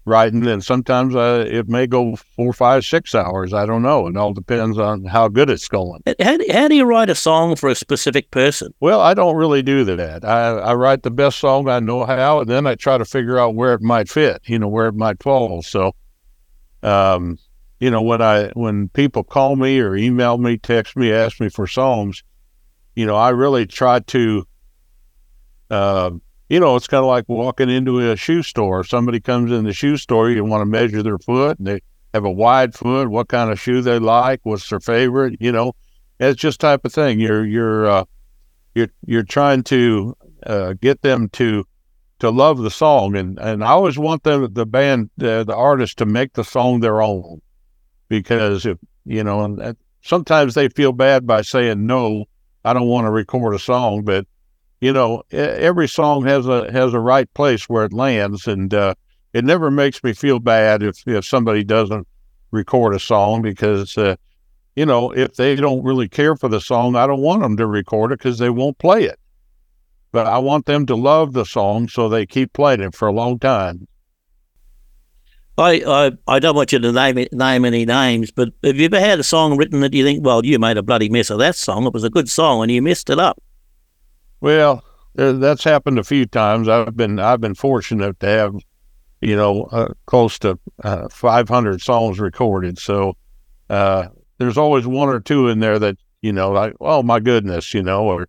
writing 0.04 0.46
and 0.46 0.62
sometimes 0.64 1.14
it 1.16 1.68
may 1.68 1.86
go 1.86 2.14
four 2.36 2.52
five 2.52 2.84
six 2.84 3.14
hours 3.14 3.52
I 3.52 3.66
don't 3.66 3.82
know 3.82 4.06
it 4.06 4.16
all 4.16 4.32
depends 4.32 4.78
on 4.78 5.04
how 5.04 5.28
good 5.28 5.50
it's 5.50 5.66
going 5.66 6.02
how, 6.20 6.36
do- 6.36 6.46
how 6.52 6.68
do 6.68 6.76
you 6.76 6.84
write 6.84 7.10
a 7.10 7.14
song 7.14 7.56
for 7.56 7.68
a 7.68 7.74
specific 7.74 8.30
person? 8.30 8.72
Well, 8.80 9.00
I 9.00 9.14
don't 9.14 9.36
really 9.36 9.62
do 9.62 9.84
that. 9.84 10.24
I, 10.24 10.50
I 10.50 10.74
write 10.74 11.02
the 11.02 11.10
best 11.10 11.38
song 11.38 11.68
I 11.68 11.80
know 11.80 12.04
how, 12.04 12.40
and 12.40 12.48
then 12.48 12.66
I 12.66 12.76
try 12.76 12.98
to 12.98 13.04
figure 13.04 13.38
out 13.38 13.54
where 13.54 13.74
it 13.74 13.82
might 13.82 14.08
fit, 14.08 14.42
you 14.46 14.58
know, 14.58 14.68
where 14.68 14.86
it 14.86 14.94
might 14.94 15.22
fall. 15.22 15.62
So, 15.62 15.94
um, 16.82 17.38
you 17.80 17.90
know, 17.90 18.02
when 18.02 18.22
I 18.22 18.48
when 18.54 18.88
people 18.88 19.22
call 19.22 19.56
me 19.56 19.80
or 19.80 19.96
email 19.96 20.38
me, 20.38 20.56
text 20.56 20.96
me, 20.96 21.12
ask 21.12 21.40
me 21.40 21.48
for 21.48 21.66
songs, 21.66 22.22
you 22.94 23.06
know, 23.06 23.16
I 23.16 23.30
really 23.30 23.66
try 23.66 24.00
to, 24.00 24.46
uh, 25.70 26.10
you 26.48 26.60
know, 26.60 26.76
it's 26.76 26.86
kind 26.86 27.02
of 27.02 27.08
like 27.08 27.28
walking 27.28 27.68
into 27.68 28.10
a 28.10 28.16
shoe 28.16 28.42
store. 28.42 28.82
Somebody 28.84 29.20
comes 29.20 29.52
in 29.52 29.64
the 29.64 29.72
shoe 29.72 29.96
store, 29.96 30.30
you 30.30 30.44
want 30.44 30.62
to 30.62 30.66
measure 30.66 31.02
their 31.02 31.18
foot, 31.18 31.58
and 31.58 31.66
they 31.66 31.80
have 32.14 32.24
a 32.24 32.30
wide 32.30 32.74
foot, 32.74 33.08
what 33.08 33.28
kind 33.28 33.50
of 33.50 33.60
shoe 33.60 33.82
they 33.82 33.98
like, 33.98 34.40
what's 34.44 34.68
their 34.70 34.80
favorite, 34.80 35.36
you 35.40 35.52
know, 35.52 35.74
it's 36.18 36.40
just 36.40 36.60
type 36.60 36.84
of 36.84 36.92
thing. 36.92 37.20
You're 37.20 37.44
you're 37.44 37.86
uh, 37.86 38.04
you're 38.74 38.88
you're 39.04 39.22
trying 39.22 39.62
to 39.64 40.16
uh, 40.46 40.74
get 40.80 41.02
them 41.02 41.28
to 41.30 41.64
to 42.20 42.30
love 42.30 42.58
the 42.58 42.70
song, 42.70 43.16
and 43.16 43.38
and 43.38 43.62
I 43.62 43.68
always 43.68 43.98
want 43.98 44.22
them 44.22 44.50
the 44.54 44.64
band 44.64 45.10
the 45.18 45.54
artist 45.54 45.98
to 45.98 46.06
make 46.06 46.32
the 46.32 46.44
song 46.44 46.80
their 46.80 47.02
own 47.02 47.42
because 48.08 48.66
if 48.66 48.78
you 49.04 49.22
know, 49.22 49.42
and 49.44 49.76
sometimes 50.02 50.54
they 50.54 50.68
feel 50.68 50.92
bad 50.92 51.26
by 51.26 51.42
saying 51.42 51.86
no, 51.86 52.24
I 52.64 52.72
don't 52.72 52.88
want 52.88 53.06
to 53.06 53.10
record 53.10 53.54
a 53.54 53.58
song, 53.58 54.02
but 54.02 54.26
you 54.80 54.92
know, 54.92 55.22
every 55.30 55.88
song 55.88 56.24
has 56.26 56.46
a 56.46 56.70
has 56.70 56.92
a 56.92 57.00
right 57.00 57.32
place 57.34 57.68
where 57.68 57.84
it 57.84 57.92
lands, 57.92 58.46
and 58.46 58.72
uh, 58.74 58.94
it 59.32 59.44
never 59.44 59.70
makes 59.70 60.02
me 60.04 60.12
feel 60.12 60.38
bad 60.38 60.82
if 60.82 61.06
if 61.06 61.24
somebody 61.24 61.64
doesn't 61.64 62.06
record 62.50 62.94
a 62.94 63.00
song 63.00 63.42
because 63.42 63.96
uh, 63.98 64.16
you 64.74 64.86
know 64.86 65.10
if 65.10 65.34
they 65.36 65.56
don't 65.56 65.82
really 65.82 66.08
care 66.08 66.36
for 66.36 66.48
the 66.48 66.60
song, 66.60 66.96
I 66.96 67.06
don't 67.06 67.22
want 67.22 67.42
them 67.42 67.56
to 67.56 67.66
record 67.66 68.12
it 68.12 68.18
because 68.18 68.38
they 68.38 68.50
won't 68.50 68.78
play 68.78 69.04
it. 69.04 69.18
But 70.12 70.26
I 70.26 70.38
want 70.38 70.66
them 70.66 70.86
to 70.86 70.96
love 70.96 71.32
the 71.32 71.44
song 71.44 71.88
so 71.88 72.08
they 72.08 72.26
keep 72.26 72.52
playing 72.52 72.80
it 72.80 72.94
for 72.94 73.08
a 73.08 73.12
long 73.12 73.38
time. 73.38 73.86
I, 75.58 75.82
I 75.86 76.12
I 76.26 76.38
don't 76.38 76.54
want 76.54 76.72
you 76.72 76.78
to 76.78 76.92
name 76.92 77.26
name 77.32 77.64
any 77.64 77.86
names, 77.86 78.30
but 78.30 78.50
have 78.62 78.76
you 78.76 78.86
ever 78.86 79.00
had 79.00 79.18
a 79.18 79.24
song 79.24 79.56
written 79.56 79.80
that 79.80 79.94
you 79.94 80.04
think, 80.04 80.24
well, 80.24 80.44
you 80.44 80.58
made 80.58 80.76
a 80.76 80.82
bloody 80.82 81.08
mess 81.08 81.30
of 81.30 81.38
that 81.38 81.56
song. 81.56 81.86
It 81.86 81.94
was 81.94 82.04
a 82.04 82.10
good 82.10 82.28
song, 82.28 82.62
and 82.62 82.70
you 82.70 82.82
messed 82.82 83.08
it 83.08 83.18
up. 83.18 83.42
Well, 84.40 84.84
that's 85.14 85.64
happened 85.64 85.98
a 85.98 86.04
few 86.04 86.26
times. 86.26 86.68
I've 86.68 86.96
been 86.96 87.18
I've 87.18 87.40
been 87.40 87.54
fortunate 87.54 88.20
to 88.20 88.26
have, 88.26 88.54
you 89.22 89.34
know, 89.34 89.64
uh, 89.72 89.88
close 90.04 90.38
to 90.40 90.58
uh, 90.84 91.08
500 91.08 91.80
songs 91.80 92.20
recorded. 92.20 92.78
So 92.78 93.16
uh, 93.70 94.08
there's 94.36 94.58
always 94.58 94.86
one 94.86 95.08
or 95.08 95.20
two 95.20 95.48
in 95.48 95.60
there 95.60 95.78
that 95.78 95.96
you 96.20 96.32
know, 96.32 96.50
like, 96.50 96.74
oh 96.80 97.02
my 97.02 97.20
goodness, 97.20 97.72
you 97.72 97.82
know, 97.82 98.04
or 98.04 98.28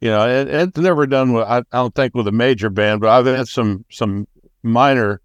you 0.00 0.10
know, 0.10 0.28
it, 0.28 0.48
it's 0.48 0.78
never 0.78 1.06
done 1.06 1.32
with 1.32 1.44
I, 1.44 1.58
I 1.58 1.62
don't 1.70 1.94
think 1.94 2.14
with 2.14 2.26
a 2.26 2.32
major 2.32 2.70
band, 2.70 3.00
but 3.00 3.10
I've 3.10 3.26
had 3.26 3.46
some 3.46 3.84
some 3.90 4.26
minor 4.64 5.20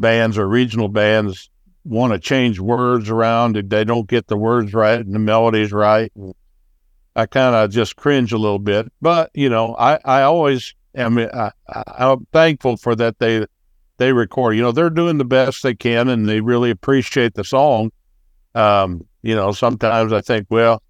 bands 0.00 0.38
or 0.38 0.48
regional 0.48 0.88
bands 0.88 1.50
want 1.84 2.12
to 2.12 2.18
change 2.18 2.58
words 2.60 3.10
around. 3.10 3.56
if 3.56 3.68
They 3.68 3.84
don't 3.84 4.08
get 4.08 4.26
the 4.26 4.36
words 4.36 4.72
right 4.74 5.00
and 5.00 5.14
the 5.14 5.18
melodies 5.18 5.72
right. 5.72 6.12
I 7.16 7.26
kind 7.26 7.54
of 7.54 7.70
just 7.70 7.96
cringe 7.96 8.32
a 8.32 8.38
little 8.38 8.58
bit, 8.58 8.90
but 9.02 9.30
you 9.34 9.48
know, 9.48 9.74
I, 9.76 9.98
I 10.04 10.22
always 10.22 10.74
am. 10.94 11.18
I, 11.18 11.50
I- 11.68 11.82
I'm 11.98 12.26
thankful 12.32 12.76
for 12.76 12.94
that. 12.96 13.18
They 13.18 13.46
they 13.98 14.12
record. 14.12 14.56
You 14.56 14.62
know, 14.62 14.72
they're 14.72 14.90
doing 14.90 15.18
the 15.18 15.24
best 15.24 15.62
they 15.62 15.74
can, 15.74 16.08
and 16.08 16.28
they 16.28 16.40
really 16.40 16.70
appreciate 16.70 17.34
the 17.34 17.44
song. 17.44 17.90
Um, 18.54 19.06
you 19.22 19.34
know, 19.34 19.52
sometimes 19.52 20.12
I 20.12 20.20
think, 20.20 20.46
well, 20.50 20.82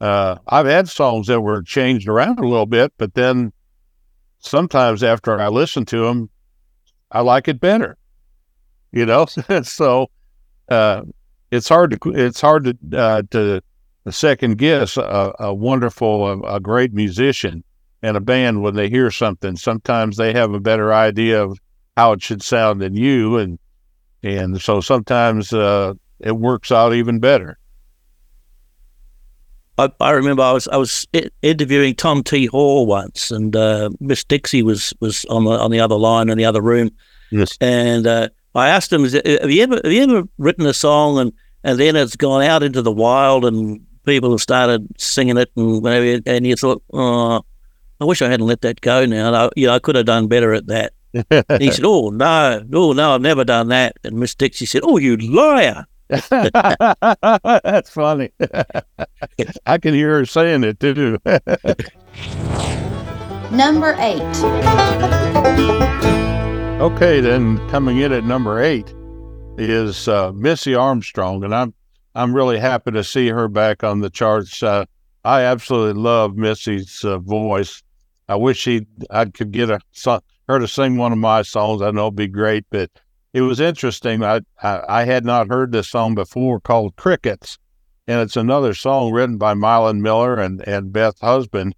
uh, 0.00 0.36
I've 0.46 0.66
had 0.66 0.88
songs 0.88 1.26
that 1.26 1.40
were 1.40 1.62
changed 1.62 2.08
around 2.08 2.38
a 2.38 2.46
little 2.46 2.66
bit, 2.66 2.92
but 2.98 3.14
then 3.14 3.52
sometimes 4.38 5.02
after 5.02 5.40
I 5.40 5.48
listen 5.48 5.84
to 5.86 6.04
them, 6.06 6.30
I 7.10 7.20
like 7.22 7.48
it 7.48 7.60
better. 7.60 7.96
You 8.92 9.06
know, 9.06 9.26
so 9.62 10.10
uh, 10.68 11.02
it's 11.50 11.68
hard 11.68 11.90
to 11.92 12.10
it's 12.10 12.40
hard 12.40 12.64
to 12.64 12.98
uh, 12.98 13.22
to 13.30 13.62
second 14.10 14.58
guess 14.58 14.96
a, 14.96 15.32
a 15.38 15.54
wonderful, 15.54 16.26
a, 16.26 16.56
a 16.56 16.60
great 16.60 16.92
musician 16.92 17.62
and 18.02 18.16
a 18.16 18.20
band 18.20 18.62
when 18.62 18.74
they 18.74 18.88
hear 18.88 19.10
something. 19.10 19.56
Sometimes 19.56 20.16
they 20.16 20.32
have 20.32 20.54
a 20.54 20.60
better 20.60 20.92
idea 20.92 21.42
of 21.42 21.58
how 21.96 22.12
it 22.12 22.22
should 22.22 22.42
sound 22.42 22.80
than 22.80 22.94
you, 22.94 23.36
and 23.36 23.58
and 24.22 24.60
so 24.60 24.80
sometimes 24.80 25.52
uh, 25.52 25.94
it 26.18 26.36
works 26.36 26.72
out 26.72 26.94
even 26.94 27.18
better. 27.18 27.58
I, 29.78 29.90
I 30.00 30.10
remember 30.10 30.42
I 30.42 30.52
was 30.52 30.68
I 30.68 30.76
was 30.76 31.06
interviewing 31.42 31.94
Tom 31.94 32.22
T 32.22 32.46
Hall 32.46 32.86
once, 32.86 33.30
and 33.30 33.54
uh, 33.54 33.90
Miss 34.00 34.24
Dixie 34.24 34.62
was 34.62 34.92
was 35.00 35.24
on 35.26 35.44
the 35.44 35.52
on 35.52 35.70
the 35.70 35.80
other 35.80 35.96
line 35.96 36.28
in 36.28 36.38
the 36.38 36.44
other 36.44 36.62
room. 36.62 36.90
Yes. 37.30 37.56
And 37.60 38.06
uh, 38.06 38.28
I 38.54 38.68
asked 38.68 38.92
him, 38.92 39.04
"Have 39.04 39.50
you 39.50 39.62
ever 39.62 39.80
have 39.82 39.92
you 39.92 40.02
ever 40.02 40.22
written 40.38 40.66
a 40.66 40.74
song 40.74 41.18
and 41.18 41.32
and 41.62 41.78
then 41.78 41.96
it's 41.96 42.16
gone 42.16 42.42
out 42.42 42.62
into 42.62 42.82
the 42.82 42.92
wild 42.92 43.44
and 43.44 43.80
people 44.04 44.30
have 44.30 44.40
started 44.40 44.86
singing 44.98 45.36
it 45.36 45.50
and 45.56 45.82
whatever, 45.82 46.22
and 46.26 46.46
you 46.46 46.56
thought, 46.56 46.82
oh, 46.92 47.42
I 48.00 48.04
wish 48.04 48.22
I 48.22 48.28
hadn't 48.28 48.46
let 48.46 48.62
that 48.62 48.80
go. 48.80 49.04
Now, 49.04 49.34
I, 49.34 49.50
you 49.56 49.66
know, 49.66 49.74
I 49.74 49.78
could 49.78 49.94
have 49.94 50.06
done 50.06 50.26
better 50.26 50.52
at 50.52 50.66
that." 50.66 50.92
He 51.58 51.70
said, 51.70 51.84
"Oh 51.84 52.10
no, 52.10 52.64
oh 52.72 52.92
no, 52.92 53.14
I've 53.14 53.20
never 53.20 53.44
done 53.44 53.68
that." 53.68 53.96
And 54.04 54.16
Miss 54.16 54.34
Dixie 54.34 54.66
said, 54.66 54.82
"Oh, 54.84 54.96
you 54.96 55.16
liar!" 55.16 55.86
That's 56.08 57.90
funny. 57.90 58.30
I 59.66 59.78
can 59.78 59.94
hear 59.94 60.18
her 60.18 60.26
saying 60.26 60.64
it 60.64 60.80
too. 60.80 61.18
Number 63.52 63.96
eight. 63.98 64.20
Okay, 66.80 67.20
then 67.20 67.58
coming 67.68 67.98
in 67.98 68.10
at 68.10 68.24
number 68.24 68.58
eight 68.58 68.94
is 69.58 70.08
uh, 70.08 70.32
Missy 70.32 70.74
Armstrong, 70.74 71.44
and 71.44 71.54
I'm 71.54 71.74
I'm 72.14 72.34
really 72.34 72.58
happy 72.58 72.92
to 72.92 73.04
see 73.04 73.28
her 73.28 73.48
back 73.48 73.84
on 73.84 74.00
the 74.00 74.08
charts. 74.08 74.62
Uh, 74.62 74.86
I 75.22 75.42
absolutely 75.42 76.00
love 76.00 76.36
Missy's 76.36 77.04
uh, 77.04 77.18
voice. 77.18 77.82
I 78.30 78.36
wish 78.36 78.56
she 78.56 78.86
I 79.10 79.26
could 79.26 79.52
get 79.52 79.68
a 79.68 79.78
her 80.48 80.58
to 80.58 80.66
sing 80.66 80.96
one 80.96 81.12
of 81.12 81.18
my 81.18 81.42
songs. 81.42 81.82
I 81.82 81.90
know 81.90 82.06
it'd 82.06 82.16
be 82.16 82.28
great, 82.28 82.64
but 82.70 82.88
it 83.34 83.42
was 83.42 83.60
interesting. 83.60 84.24
I, 84.24 84.40
I 84.62 84.82
I 84.88 85.04
had 85.04 85.26
not 85.26 85.48
heard 85.50 85.72
this 85.72 85.90
song 85.90 86.14
before 86.14 86.60
called 86.60 86.96
Crickets, 86.96 87.58
and 88.06 88.20
it's 88.20 88.36
another 88.36 88.72
song 88.72 89.12
written 89.12 89.36
by 89.36 89.52
Milan 89.52 90.00
Miller 90.00 90.36
and 90.36 90.66
and 90.66 90.94
Beth 90.94 91.20
Husband, 91.20 91.74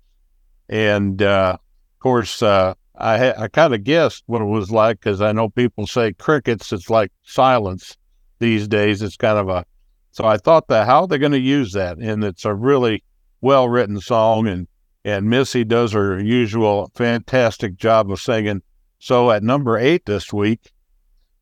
and 0.68 1.20
uh, 1.20 1.56
of 1.56 1.98
course 1.98 2.40
uh, 2.40 2.74
I 3.02 3.44
I 3.44 3.48
kind 3.48 3.74
of 3.74 3.84
guessed 3.84 4.22
what 4.26 4.40
it 4.40 4.46
was 4.46 4.70
like 4.70 5.00
because 5.00 5.20
I 5.20 5.32
know 5.32 5.48
people 5.48 5.86
say 5.86 6.12
crickets. 6.12 6.72
It's 6.72 6.88
like 6.88 7.10
silence 7.24 7.96
these 8.38 8.68
days. 8.68 9.02
It's 9.02 9.16
kind 9.16 9.38
of 9.38 9.48
a 9.48 9.64
So 10.12 10.24
I 10.24 10.36
thought 10.36 10.68
that 10.68 10.86
how 10.86 11.02
are 11.02 11.08
they 11.08 11.18
going 11.18 11.32
to 11.32 11.38
use 11.38 11.72
that? 11.72 11.98
And 11.98 12.22
it's 12.22 12.44
a 12.44 12.54
really 12.54 13.02
well 13.40 13.68
written 13.68 14.00
song, 14.00 14.46
and 14.46 14.68
and 15.04 15.28
Missy 15.28 15.64
does 15.64 15.92
her 15.92 16.22
usual 16.22 16.90
fantastic 16.94 17.76
job 17.76 18.10
of 18.10 18.20
singing. 18.20 18.62
So 19.00 19.32
at 19.32 19.42
number 19.42 19.76
eight 19.76 20.06
this 20.06 20.32
week, 20.32 20.70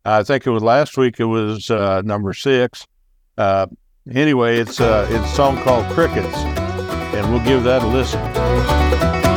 I 0.05 0.23
think 0.23 0.47
it 0.47 0.51
was 0.51 0.63
last 0.63 0.97
week. 0.97 1.21
It 1.21 1.27
was 1.27 1.71
uh, 1.71 2.01
number 2.03 2.33
six. 2.33 2.87
Uh, 3.37 3.67
anyway, 4.11 4.59
it's 4.59 4.81
uh, 4.81 5.07
it's 5.11 5.31
a 5.31 5.35
song 5.35 5.63
called 5.63 5.85
Crickets, 5.93 6.39
and 7.15 7.31
we'll 7.31 7.45
give 7.45 7.65
that 7.65 7.83
a 7.83 7.87
listen. 7.87 9.30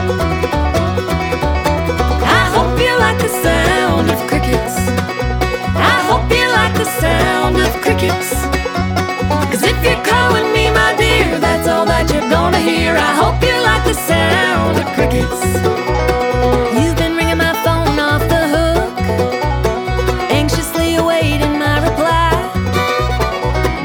The 3.23 3.29
sound 3.29 4.09
of 4.11 4.19
crickets. 4.27 4.75
I 5.93 5.95
hope 6.09 6.29
you 6.29 6.45
like 6.59 6.75
the 6.75 6.89
sound 6.99 7.55
of 7.55 7.71
crickets. 7.81 8.31
Cause 9.49 9.63
if 9.63 9.77
you're 9.85 10.03
calling 10.03 10.51
me 10.51 10.69
my 10.69 10.93
dear, 10.97 11.39
that's 11.39 11.65
all 11.69 11.85
that 11.85 12.11
you're 12.11 12.29
gonna 12.29 12.59
hear. 12.59 12.91
I 12.97 13.13
hope 13.21 13.39
you 13.47 13.55
like 13.69 13.85
the 13.85 13.97
sound 14.11 14.75
of 14.81 14.87
crickets. 14.97 15.39
You've 16.75 16.97
been 16.97 17.15
ringing 17.15 17.37
my 17.37 17.55
phone 17.63 17.97
off 17.97 18.23
the 18.27 18.43
hook, 18.55 18.99
anxiously 20.29 20.95
awaiting 20.95 21.57
my 21.57 21.77
reply. 21.87 22.35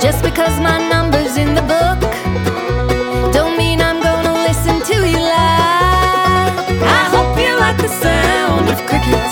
Just 0.01 0.21
because 0.25 0.59
my 0.59 0.79
number's 0.93 1.37
in 1.37 1.55
the 1.55 1.67
book, 1.75 2.01
don't 3.33 3.57
mean 3.57 3.81
I'm 3.81 4.03
gonna 4.03 4.35
listen 4.49 4.83
to 4.91 4.97
you 5.07 5.21
lie. 5.21 6.51
I 6.99 7.03
hope 7.15 7.39
you 7.39 7.53
like 7.65 7.79
the 7.79 7.93
sound 8.05 8.69
of 8.69 8.79
crickets. 8.89 9.28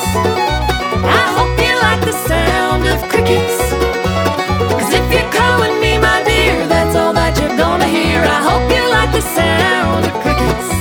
The 9.17 9.23
sound 9.23 10.05
of 10.05 10.13
crickets. 10.21 10.76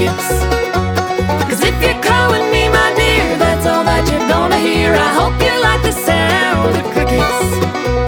Crickets. 0.00 0.28
Cause 1.48 1.62
if 1.62 1.82
you're 1.82 2.02
calling 2.02 2.50
me 2.50 2.68
my 2.68 2.92
dear, 2.96 3.36
that's 3.36 3.66
all 3.66 3.84
that 3.84 4.08
you're 4.10 4.28
gonna 4.28 4.58
hear. 4.58 4.94
I 4.94 5.12
hope 5.12 5.34
you 5.42 5.52
like 5.60 5.82
the 5.82 5.92
sound 5.92 6.76
of 6.76 6.84
crickets. 6.92 7.99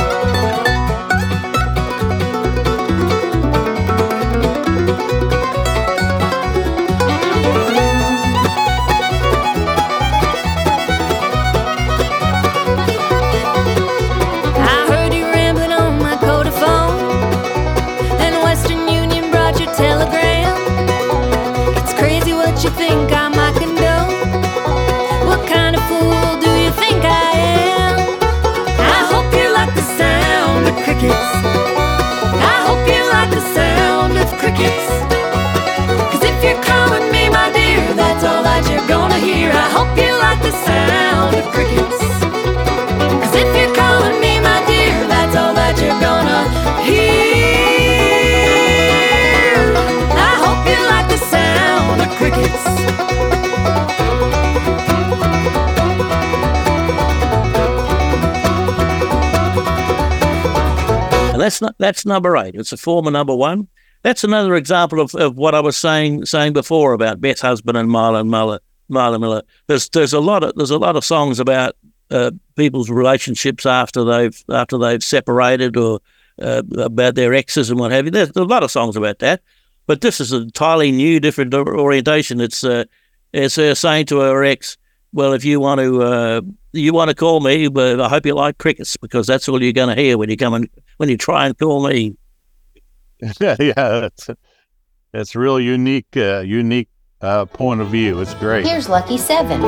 That's 61.43 61.61
not 61.61 61.74
that's 61.79 62.07
number 62.07 62.37
eight. 62.37 62.55
It's 62.55 62.73
a 62.73 62.77
former 62.77 63.11
number 63.11 63.35
one. 63.35 63.66
That's 64.03 64.23
another 64.23 64.55
example 64.55 65.01
of, 65.01 65.15
of 65.16 65.37
what 65.37 65.57
I 65.57 65.61
was 65.61 65.77
saying 65.77 66.24
saying 66.24 66.53
before 66.53 66.93
about 66.93 67.20
Beth 67.20 67.41
Husband 67.41 67.77
and 67.77 67.91
Milan 67.91 68.31
Miller. 68.31 68.61
Milan 68.93 69.20
Miller. 69.20 69.43
There's 69.66 69.89
there's 69.90 70.12
a 70.12 70.20
lot 70.20 70.44
of 70.44 70.55
there's 70.55 70.70
a 70.70 70.78
lot 70.78 70.97
of 70.97 71.05
songs 71.05 71.40
about 71.40 71.77
uh, 72.10 72.31
people's 72.56 72.90
relationships 72.90 73.66
after 73.66 74.05
they've 74.05 74.44
after 74.51 74.78
they've 74.78 75.02
separated 75.02 75.77
or 75.77 76.01
uh, 76.40 76.62
about 76.78 77.14
their 77.14 77.35
exes 77.35 77.70
and 77.70 77.81
what 77.81 77.93
have 77.93 78.05
you. 78.05 78.10
There's 78.10 78.31
a 78.36 78.44
lot 78.44 78.62
of 78.62 78.70
songs 78.70 78.97
about 78.97 79.19
that. 79.20 79.40
But 79.86 80.01
this 80.01 80.20
is 80.20 80.32
an 80.32 80.43
entirely 80.43 80.93
new, 80.93 81.19
different 81.20 81.52
orientation. 81.55 82.40
It's 82.40 82.62
uh, 82.62 82.85
it's 83.32 83.56
her 83.56 83.74
saying 83.74 84.06
to 84.06 84.20
her 84.20 84.44
ex, 84.44 84.77
"Well, 85.12 85.32
if 85.32 85.44
you 85.44 85.59
want 85.59 85.81
to 85.81 86.02
uh, 86.02 86.40
you 86.73 86.93
want 86.93 87.09
to 87.09 87.16
call 87.16 87.40
me, 87.40 87.69
but 87.69 88.01
I 88.01 88.09
hope 88.09 88.24
you 88.24 88.35
like 88.35 88.59
crickets 88.59 88.97
because 88.97 89.27
that's 89.27 89.48
all 89.48 89.62
you're 89.62 89.73
going 89.73 89.94
to 89.94 90.01
hear 90.01 90.16
when 90.19 90.31
you 90.31 90.36
come 90.36 90.55
and 90.55 90.69
when 90.98 91.09
you 91.09 91.16
try 91.16 91.47
and 91.47 91.59
call 91.59 91.86
me." 91.86 92.16
yeah, 93.40 93.56
yeah, 93.60 93.73
that's 93.74 94.31
that's 95.12 95.35
real 95.35 95.60
unique, 95.60 96.16
uh, 96.16 96.40
unique 96.40 96.89
uh, 97.23 97.44
point 97.47 97.81
of 97.81 97.89
view. 97.89 98.20
It's 98.20 98.35
great. 98.35 98.66
Here's 98.66 98.89
Lucky 98.89 99.16
Seven. 99.19 99.62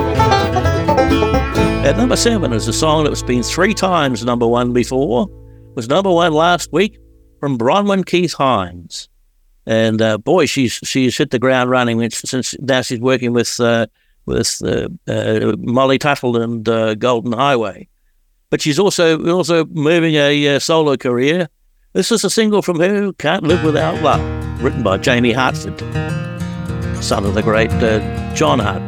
At 1.85 1.97
number 1.97 2.15
seven 2.15 2.51
is 2.51 2.67
a 2.67 2.73
song 2.73 3.03
that's 3.03 3.21
been 3.23 3.43
three 3.43 3.73
times 3.73 4.25
number 4.25 4.47
one 4.47 4.73
before. 4.73 5.27
Was 5.75 5.87
number 5.87 6.11
one 6.11 6.33
last 6.33 6.71
week 6.73 6.97
from 7.39 7.57
Bronwyn 7.57 8.05
Keith 8.05 8.33
Hynes, 8.35 9.07
and 9.67 10.01
uh, 10.01 10.17
boy, 10.17 10.45
she's 10.45 10.79
she's 10.83 11.17
hit 11.17 11.29
the 11.31 11.39
ground 11.39 11.69
running 11.69 11.97
when- 11.97 12.11
since 12.11 12.55
now 12.59 12.81
she's 12.81 12.99
working 12.99 13.33
with 13.33 13.59
uh, 13.59 13.85
with 14.25 14.61
uh, 14.65 14.87
uh, 15.11 15.53
Molly 15.59 15.97
Tuttle 15.99 16.41
and 16.41 16.67
uh, 16.67 16.95
Golden 16.95 17.33
Highway. 17.33 17.87
But 18.49 18.61
she's 18.61 18.79
also 18.79 19.23
also 19.31 19.65
moving 19.65 20.15
a 20.15 20.55
uh, 20.55 20.59
solo 20.59 20.95
career. 20.97 21.49
This 21.93 22.11
is 22.11 22.23
a 22.23 22.29
single 22.29 22.61
from 22.61 22.79
her, 22.79 23.11
"Can't 23.13 23.43
Live 23.43 23.63
Without 23.63 24.01
Love," 24.01 24.63
written 24.63 24.81
by 24.81 24.97
Jamie 24.97 25.33
Hartford, 25.33 25.77
son 27.05 27.23
of 27.23 27.35
the 27.35 27.43
great 27.43 27.69
uh, 27.83 28.33
John 28.33 28.57
Hart. 28.57 28.81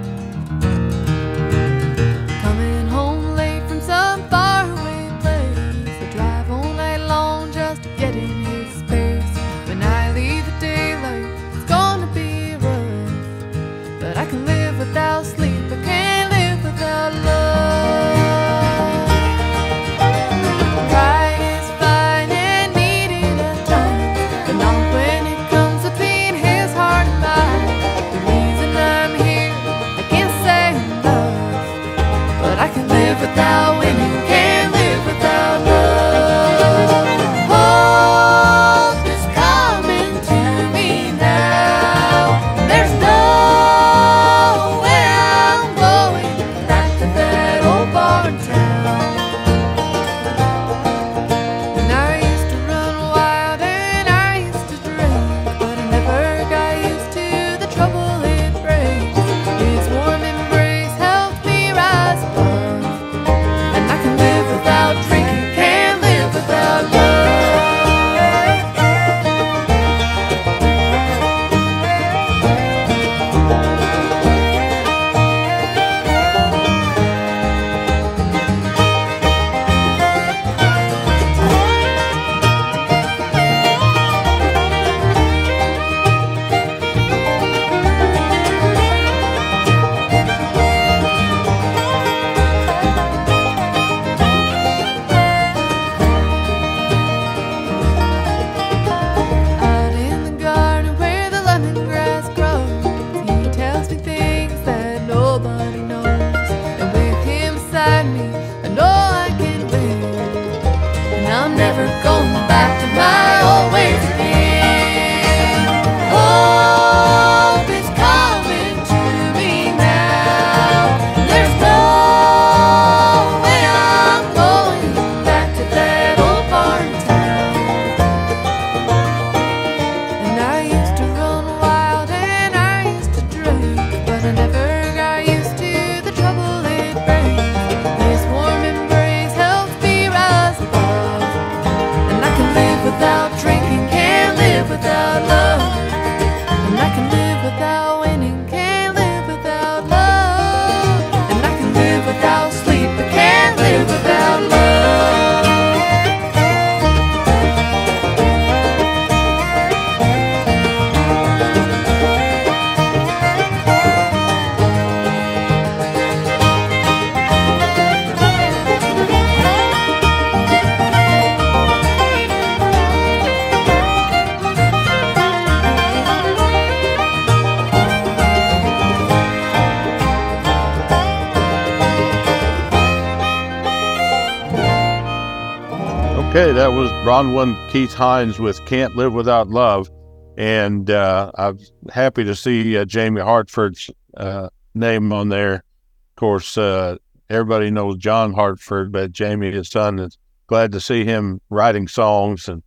Bronwyn 187.07 187.55
Keith 187.71 187.95
Hynes 187.95 188.37
with 188.37 188.59
Can't 188.65 188.97
Live 188.97 189.13
Without 189.13 189.47
Love. 189.47 189.89
And 190.37 190.91
uh, 190.91 191.31
I'm 191.35 191.57
happy 191.89 192.25
to 192.25 192.35
see 192.35 192.77
uh, 192.77 192.83
Jamie 192.83 193.21
Hartford's 193.21 193.89
uh, 194.17 194.49
name 194.75 195.13
on 195.13 195.29
there. 195.29 195.53
Of 195.53 196.15
course, 196.17 196.57
uh, 196.57 196.97
everybody 197.29 197.71
knows 197.71 197.95
John 197.95 198.33
Hartford, 198.33 198.91
but 198.91 199.13
Jamie, 199.13 199.53
his 199.53 199.69
son, 199.69 199.99
is 199.99 200.17
glad 200.47 200.73
to 200.73 200.81
see 200.81 201.05
him 201.05 201.39
writing 201.49 201.87
songs 201.87 202.49
and 202.49 202.61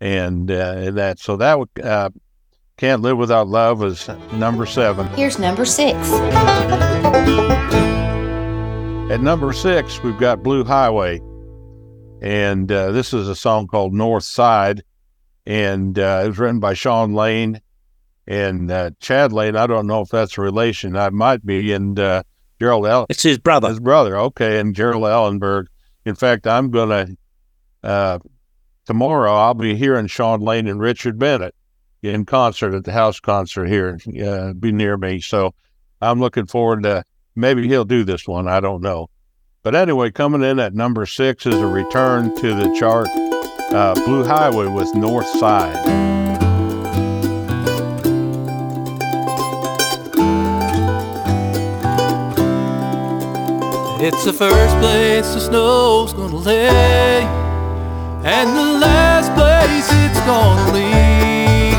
and, 0.00 0.52
uh, 0.52 0.74
and 0.76 0.96
that. 0.96 1.18
So 1.18 1.36
that 1.38 1.58
would, 1.58 1.68
uh, 1.82 2.10
Can't 2.76 3.02
Live 3.02 3.18
Without 3.18 3.48
Love 3.48 3.82
is 3.82 4.08
number 4.34 4.66
seven. 4.66 5.08
Here's 5.08 5.40
number 5.40 5.64
six. 5.64 5.98
At 9.10 9.20
number 9.20 9.52
six, 9.52 10.00
we've 10.04 10.16
got 10.16 10.44
Blue 10.44 10.62
Highway. 10.62 11.20
And 12.20 12.70
uh, 12.70 12.92
this 12.92 13.14
is 13.14 13.28
a 13.28 13.34
song 13.34 13.66
called 13.66 13.94
North 13.94 14.24
Side. 14.24 14.82
And 15.46 15.98
uh, 15.98 16.22
it 16.24 16.28
was 16.28 16.38
written 16.38 16.60
by 16.60 16.74
Shawn 16.74 17.14
Lane 17.14 17.60
and 18.26 18.70
uh, 18.70 18.90
Chad 19.00 19.32
Lane. 19.32 19.56
I 19.56 19.66
don't 19.66 19.86
know 19.86 20.02
if 20.02 20.10
that's 20.10 20.38
a 20.38 20.42
relation. 20.42 20.96
I 20.96 21.10
might 21.10 21.44
be. 21.44 21.72
And 21.72 21.98
uh, 21.98 22.22
Gerald 22.60 22.86
Allen. 22.86 23.06
It's 23.08 23.22
his 23.22 23.38
brother. 23.38 23.68
His 23.68 23.80
brother. 23.80 24.16
Okay. 24.16 24.60
And 24.60 24.74
Gerald 24.74 25.04
Allenberg. 25.04 25.66
In 26.04 26.14
fact, 26.14 26.46
I'm 26.46 26.70
going 26.70 26.88
to, 26.88 27.88
uh, 27.88 28.18
tomorrow, 28.86 29.32
I'll 29.32 29.54
be 29.54 29.74
hearing 29.74 30.06
Shawn 30.06 30.40
Lane 30.40 30.66
and 30.66 30.80
Richard 30.80 31.18
Bennett 31.18 31.54
in 32.02 32.24
concert 32.24 32.74
at 32.74 32.84
the 32.84 32.92
house 32.92 33.20
concert 33.20 33.66
here, 33.66 33.98
uh, 34.24 34.54
be 34.54 34.72
near 34.72 34.96
me. 34.96 35.20
So 35.20 35.54
I'm 36.00 36.20
looking 36.20 36.46
forward 36.46 36.82
to 36.84 37.04
maybe 37.36 37.68
he'll 37.68 37.84
do 37.84 38.04
this 38.04 38.26
one. 38.26 38.48
I 38.48 38.60
don't 38.60 38.82
know. 38.82 39.09
But 39.62 39.74
anyway, 39.74 40.10
coming 40.10 40.42
in 40.42 40.58
at 40.58 40.72
number 40.72 41.04
six 41.04 41.44
is 41.44 41.54
a 41.54 41.66
return 41.66 42.34
to 42.36 42.54
the 42.54 42.74
chart 42.78 43.08
uh, 43.74 43.94
Blue 44.06 44.24
Highway 44.24 44.68
with 44.68 44.94
North 44.94 45.26
Side. 45.26 45.76
It's 54.02 54.24
the 54.24 54.32
first 54.32 54.76
place 54.78 55.34
the 55.34 55.40
snow's 55.40 56.14
gonna 56.14 56.36
lay, 56.36 57.20
and 58.24 58.56
the 58.56 58.78
last 58.80 59.30
place 59.34 59.86
it's 59.92 60.20
gonna 60.20 60.72
leave. 60.72 61.74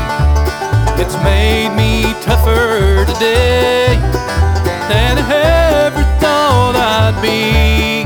It's 1.04 1.16
made 1.24 1.74
me 1.76 2.12
tougher 2.22 3.04
today 3.12 3.96
than 4.88 5.18
I 5.18 6.21
I'd 6.92 7.16
be. 7.24 8.04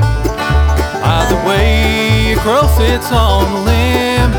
By 1.03 1.27
the 1.27 1.35
way 1.43 2.31
a 2.31 2.37
crow 2.39 2.67
sits 2.79 3.11
on 3.11 3.43
a 3.51 3.59
limb, 3.67 4.31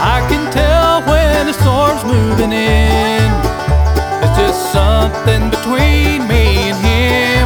I 0.00 0.24
can 0.30 0.50
tell 0.50 1.02
when 1.04 1.44
the 1.46 1.52
storm's 1.52 2.02
moving 2.02 2.52
in. 2.52 3.28
It's 4.24 4.36
just 4.40 4.72
something 4.72 5.50
between 5.50 6.24
me 6.32 6.72
and 6.72 6.78
him. 6.80 7.44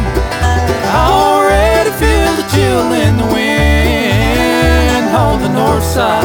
I 0.95 1.11
already 1.11 1.91
feel 1.99 2.31
the 2.39 2.47
chill 2.55 2.87
in 3.03 3.17
the 3.19 3.27
wind 3.35 5.11
on 5.11 5.41
the 5.43 5.51
north 5.51 5.83
side, 5.83 6.23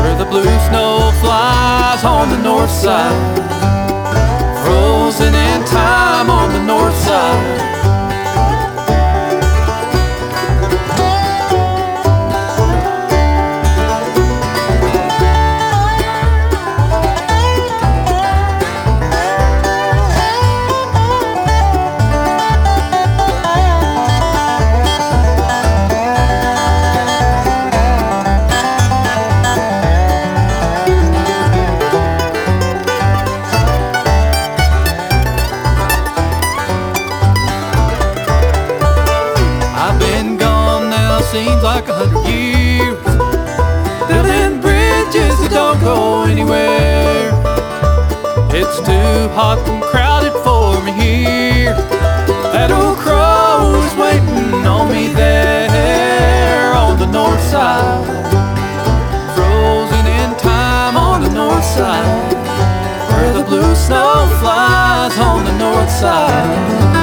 where 0.00 0.16
the 0.16 0.24
blue 0.24 0.48
snow 0.72 1.12
flies 1.20 2.04
on 2.04 2.30
the 2.30 2.40
north 2.40 2.70
side, 2.72 3.12
frozen 4.64 5.34
in 5.34 5.60
time 5.66 6.30
on 6.30 6.48
the 6.56 6.64
north 6.64 6.96
side. 7.04 7.77
Too 49.18 49.28
hot 49.30 49.58
and 49.68 49.82
crowded 49.82 50.32
for 50.44 50.80
me 50.84 50.92
here. 50.92 51.74
That 52.54 52.70
old 52.70 52.98
crow 52.98 53.74
is 53.86 53.94
waiting 53.96 54.64
on 54.66 54.92
me 54.92 55.08
there 55.12 56.72
on 56.74 56.98
the 56.98 57.06
north 57.06 57.42
side. 57.42 58.06
Frozen 59.34 60.06
in 60.06 60.30
time 60.36 60.96
on 60.96 61.22
the 61.22 61.30
north 61.30 61.64
side. 61.64 62.32
Where 63.10 63.32
the 63.32 63.44
blue 63.44 63.74
snow 63.74 64.28
flies 64.40 65.18
on 65.18 65.44
the 65.44 65.56
north 65.58 65.90
side. 65.90 66.97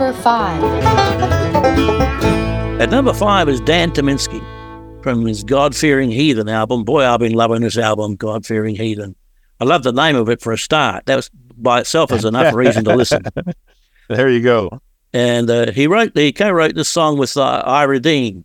Number 0.00 0.18
five. 0.22 0.62
At 2.80 2.88
number 2.88 3.12
five 3.12 3.50
is 3.50 3.60
Dan 3.60 3.90
Tyminski 3.90 4.42
from 5.02 5.26
his 5.26 5.44
God 5.44 5.76
Fearing 5.76 6.10
Heathen 6.10 6.48
album. 6.48 6.84
Boy, 6.84 7.04
I've 7.04 7.20
been 7.20 7.34
loving 7.34 7.60
this 7.60 7.76
album, 7.76 8.16
God 8.16 8.46
Fearing 8.46 8.76
Heathen. 8.76 9.14
I 9.60 9.64
love 9.64 9.82
the 9.82 9.92
name 9.92 10.16
of 10.16 10.30
it 10.30 10.40
for 10.40 10.54
a 10.54 10.58
start. 10.58 11.04
That 11.04 11.16
was 11.16 11.30
by 11.54 11.80
itself 11.80 12.12
is 12.12 12.24
enough 12.24 12.54
reason 12.54 12.84
to 12.84 12.96
listen. 12.96 13.24
There 14.08 14.28
you 14.28 14.42
go. 14.42 14.80
And 15.12 15.48
uh, 15.48 15.70
he 15.70 15.86
wrote, 15.86 16.16
he 16.16 16.32
co-wrote 16.32 16.74
this 16.74 16.88
song 16.88 17.16
with 17.16 17.36
uh, 17.36 17.62
Ira 17.64 18.00
Dean, 18.00 18.44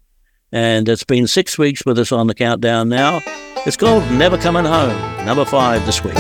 and 0.52 0.88
it's 0.88 1.04
been 1.04 1.26
six 1.26 1.58
weeks 1.58 1.84
with 1.88 1.98
us 1.98 2.12
on 2.12 2.28
the 2.28 2.36
countdown 2.36 2.88
now. 2.88 3.22
It's 3.66 3.76
called 3.76 4.04
Never 4.12 4.38
Coming 4.38 4.66
Home, 4.66 5.26
number 5.26 5.44
five 5.44 5.84
this 5.88 6.04
week. 6.04 6.14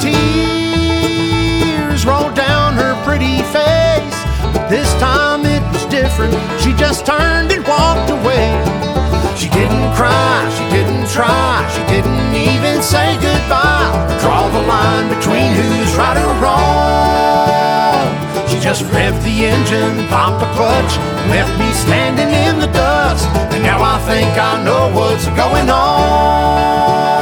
Tears 0.00 2.04
rolled 2.06 2.34
down 2.34 2.74
her 2.74 2.94
pretty 3.04 3.42
face. 3.54 4.18
But 4.52 4.68
this 4.68 4.92
time 4.94 5.44
it 5.44 5.62
was 5.72 5.84
different. 5.86 6.34
She 6.60 6.72
just 6.74 7.06
turned 7.06 7.52
and 7.52 7.64
walked 7.66 8.10
away. 8.10 8.48
She 9.36 9.48
didn't 9.50 9.92
cry, 9.94 10.48
she 10.56 10.64
didn't 10.74 11.08
try, 11.08 11.68
she 11.74 11.82
didn't 11.94 12.34
even 12.34 12.82
say 12.82 13.14
goodbye. 13.20 13.90
Draw 14.20 14.48
the 14.50 14.62
line 14.66 15.08
between 15.08 15.52
who's 15.54 15.94
right 15.96 16.16
or 16.16 16.34
wrong. 16.42 18.08
She 18.48 18.58
just 18.60 18.82
revved 18.94 19.22
the 19.22 19.46
engine, 19.46 20.06
popped 20.08 20.40
the 20.40 20.46
clutch, 20.56 20.96
left 21.30 21.56
me 21.58 21.70
standing 21.72 22.32
in 22.46 22.58
the 22.58 22.66
dust. 22.72 23.26
And 23.54 23.62
now 23.62 23.80
I 23.80 23.98
think 24.08 24.36
I 24.38 24.62
know 24.64 24.90
what's 24.94 25.26
going 25.38 25.70
on. 25.70 27.17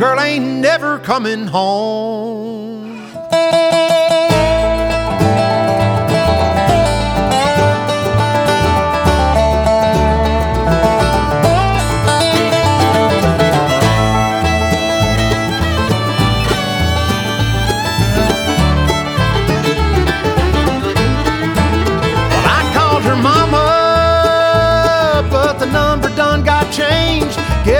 Girl 0.00 0.18
ain't 0.18 0.46
never 0.62 0.98
coming 0.98 1.46
home. 1.46 2.39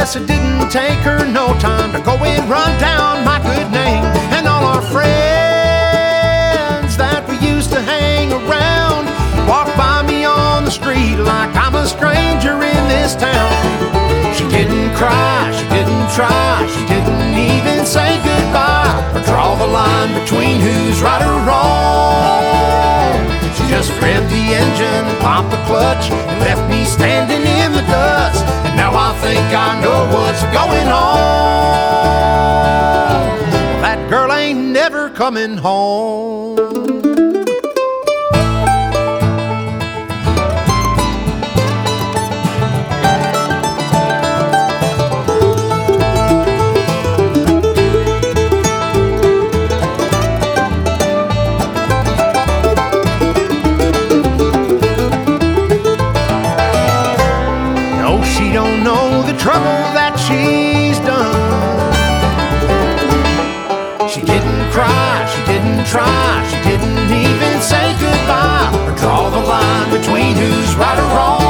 Guess 0.01 0.17
it 0.17 0.27
didn't 0.27 0.71
take 0.71 0.97
her 1.05 1.29
no 1.29 1.53
time 1.61 1.93
to 1.93 2.01
go 2.01 2.17
and 2.25 2.49
run 2.49 2.73
down 2.81 3.23
my 3.23 3.37
good 3.45 3.69
name. 3.69 4.01
And 4.33 4.49
all 4.49 4.65
our 4.65 4.81
friends 4.81 5.37
that 6.97 7.29
we 7.29 7.37
used 7.45 7.69
to 7.77 7.83
hang 7.85 8.33
around 8.33 9.05
walk 9.45 9.69
by 9.77 10.01
me 10.09 10.25
on 10.25 10.65
the 10.65 10.71
street 10.71 11.21
like 11.21 11.53
I'm 11.53 11.77
a 11.77 11.85
stranger 11.85 12.57
in 12.65 12.83
this 12.89 13.13
town. 13.13 13.53
She 14.33 14.49
didn't 14.49 14.97
cry, 14.97 15.53
she 15.53 15.69
didn't 15.69 16.09
try, 16.17 16.65
she 16.65 16.81
didn't 16.89 17.37
even 17.37 17.85
say 17.85 18.17
goodbye 18.25 18.97
or 19.13 19.21
draw 19.29 19.53
the 19.61 19.69
line 19.69 20.17
between 20.17 20.65
who's 20.65 21.05
right 21.05 21.21
or 21.21 21.45
wrong. 21.45 23.21
She 23.53 23.69
just 23.69 23.93
revved 24.01 24.33
the 24.33 24.57
engine, 24.65 25.05
popped 25.21 25.53
the 25.53 25.61
clutch, 25.69 26.09
and 26.09 26.41
left 26.41 26.65
me 26.73 26.89
standing 26.89 27.45
in 27.45 27.77
the 27.77 27.85
dust. 27.85 28.60
Now 28.81 28.93
I 28.95 29.13
think 29.21 29.39
I 29.39 29.79
know 29.83 30.09
what's 30.17 30.43
going 30.45 30.89
on. 30.89 31.19
That 33.83 34.09
girl 34.09 34.33
ain't 34.33 34.59
never 34.59 35.11
coming 35.11 35.59
home. 35.59 36.70
Trouble 59.51 59.83
that 59.99 60.15
she's 60.15 61.03
done. 61.03 61.27
She 64.07 64.23
didn't 64.23 64.71
cry, 64.71 65.27
she 65.27 65.43
didn't 65.51 65.83
try, 65.91 66.15
she 66.47 66.59
didn't 66.71 67.11
even 67.11 67.59
say 67.59 67.91
goodbye 67.99 68.71
or 68.87 68.95
draw 68.95 69.27
the 69.27 69.43
line 69.43 69.91
between 69.91 70.39
who's 70.39 70.71
right 70.79 70.95
or 71.03 71.11
wrong. 71.19 71.43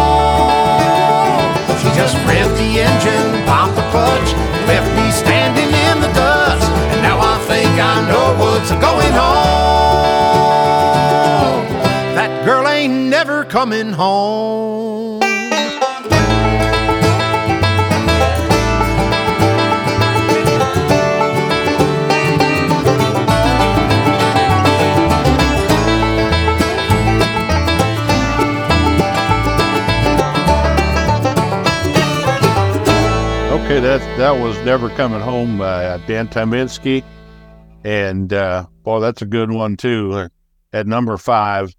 She 1.76 1.92
just 1.92 2.16
revved 2.24 2.56
the 2.56 2.80
engine, 2.88 3.44
popped 3.44 3.76
the 3.76 3.84
clutch, 3.92 4.32
left 4.64 4.88
me 4.96 5.12
standing 5.12 5.68
in 5.68 6.00
the 6.00 6.08
dust. 6.16 6.72
And 6.96 7.04
now 7.04 7.20
I 7.20 7.36
think 7.52 7.68
I 7.68 8.00
know 8.08 8.32
what's 8.40 8.72
going 8.80 9.16
on. 9.28 9.60
That 12.16 12.32
girl 12.46 12.64
ain't 12.66 13.12
never 13.12 13.44
coming 13.44 13.92
home. 13.92 14.79
Okay, 33.70 33.78
that 33.78 34.00
that 34.18 34.32
was 34.32 34.58
"Never 34.64 34.90
Coming 34.90 35.20
Home" 35.20 35.56
by 35.56 35.84
uh, 35.84 35.98
Dan 36.08 36.26
Tyminski, 36.26 37.04
and 37.84 38.32
uh, 38.32 38.66
boy, 38.82 38.98
that's 38.98 39.22
a 39.22 39.24
good 39.26 39.52
one 39.52 39.76
too. 39.76 40.12
uh, 40.12 40.28
At 40.72 40.88
number 40.88 41.16
five, 41.16 41.72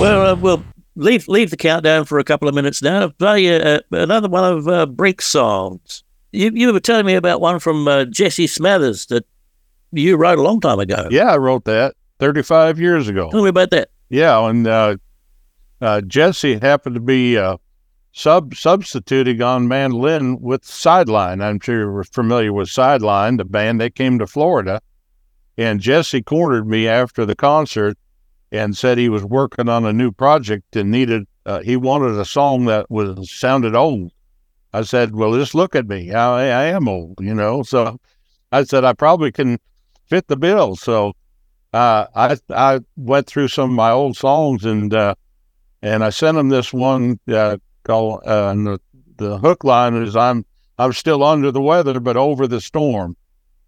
Well, 0.00 0.26
uh, 0.26 0.34
we'll 0.36 0.64
leave 0.96 1.28
leave 1.28 1.50
the 1.50 1.58
countdown 1.58 2.06
for 2.06 2.18
a 2.18 2.24
couple 2.24 2.48
of 2.48 2.54
minutes 2.54 2.80
now. 2.80 3.00
I'll 3.02 3.10
play 3.10 3.60
uh, 3.60 3.80
another 3.92 4.30
one 4.30 4.42
of 4.50 4.68
uh, 4.68 4.86
Brink's 4.86 5.26
songs. 5.26 6.02
You 6.32 6.50
you 6.54 6.72
were 6.72 6.80
telling 6.80 7.04
me 7.04 7.14
about 7.14 7.42
one 7.42 7.58
from 7.58 7.86
uh, 7.86 8.06
Jesse 8.06 8.46
Smathers 8.46 9.08
that 9.08 9.26
you 9.92 10.16
wrote 10.16 10.38
a 10.38 10.42
long 10.42 10.62
time 10.62 10.80
ago. 10.80 11.08
yeah, 11.10 11.30
I 11.30 11.36
wrote 11.36 11.66
that 11.66 11.94
thirty-five 12.20 12.80
years 12.80 13.06
ago. 13.06 13.28
Tell 13.30 13.42
me 13.42 13.50
about 13.50 13.68
that. 13.72 13.90
Yeah, 14.08 14.48
and 14.48 14.66
uh, 14.66 14.96
uh, 15.82 16.00
Jesse 16.00 16.58
happened 16.58 16.94
to 16.94 17.02
be 17.02 17.36
uh, 17.36 17.58
sub 18.18 18.52
substituting 18.56 19.40
on 19.40 19.68
mandolin 19.68 20.40
with 20.40 20.64
Sideline. 20.64 21.40
I'm 21.40 21.60
sure 21.60 21.78
you're 21.78 22.04
familiar 22.04 22.52
with 22.52 22.68
Sideline, 22.68 23.36
the 23.36 23.44
band. 23.44 23.80
They 23.80 23.90
came 23.90 24.18
to 24.18 24.26
Florida, 24.26 24.80
and 25.56 25.80
Jesse 25.80 26.22
cornered 26.22 26.66
me 26.66 26.88
after 26.88 27.24
the 27.24 27.36
concert 27.36 27.96
and 28.50 28.76
said 28.76 28.98
he 28.98 29.08
was 29.08 29.24
working 29.24 29.68
on 29.68 29.84
a 29.84 29.92
new 29.92 30.10
project 30.10 30.74
and 30.74 30.90
needed. 30.90 31.26
Uh, 31.46 31.60
he 31.60 31.76
wanted 31.76 32.18
a 32.18 32.24
song 32.24 32.64
that 32.64 32.90
was 32.90 33.30
sounded 33.30 33.76
old. 33.76 34.10
I 34.72 34.82
said, 34.82 35.14
"Well, 35.14 35.34
just 35.34 35.54
look 35.54 35.76
at 35.76 35.86
me. 35.86 36.12
I, 36.12 36.46
I 36.46 36.64
am 36.64 36.88
old, 36.88 37.18
you 37.20 37.34
know." 37.34 37.62
So 37.72 38.00
I 38.50 38.64
said, 38.64 38.84
"I 38.84 38.94
probably 38.94 39.30
can 39.30 39.58
fit 40.06 40.26
the 40.26 40.36
bill." 40.36 40.74
So 40.74 41.12
uh, 41.72 42.06
I 42.16 42.36
I 42.50 42.80
went 42.96 43.28
through 43.28 43.48
some 43.48 43.70
of 43.70 43.76
my 43.76 43.92
old 43.92 44.16
songs 44.16 44.64
and 44.64 44.92
uh, 44.92 45.14
and 45.82 46.02
I 46.02 46.10
sent 46.10 46.36
him 46.36 46.48
this 46.48 46.72
one 46.72 47.20
uh, 47.88 48.50
and 48.50 48.66
the 48.66 48.80
the 49.16 49.38
hook 49.38 49.64
line 49.64 49.94
is 49.94 50.16
I'm 50.16 50.44
I'm 50.78 50.92
still 50.92 51.24
under 51.24 51.50
the 51.50 51.60
weather 51.60 52.00
but 52.00 52.16
over 52.16 52.46
the 52.46 52.60
storm, 52.60 53.16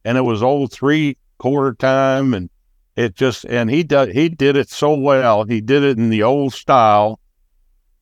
and 0.05 0.17
it 0.17 0.23
was 0.23 0.43
old 0.43 0.73
three 0.73 1.17
quarter 1.39 1.75
time 1.75 2.35
and 2.35 2.51
it 2.97 3.15
just 3.15 3.45
and 3.47 3.71
he 3.71 3.83
did 3.83 4.11
he 4.11 4.29
did 4.29 4.57
it 4.57 4.69
so 4.69 4.95
well 4.95 5.45
he 5.45 5.61
did 5.61 5.83
it 5.83 5.99
in 5.99 6.11
the 6.11 6.23
old 6.23 6.53
style, 6.53 7.19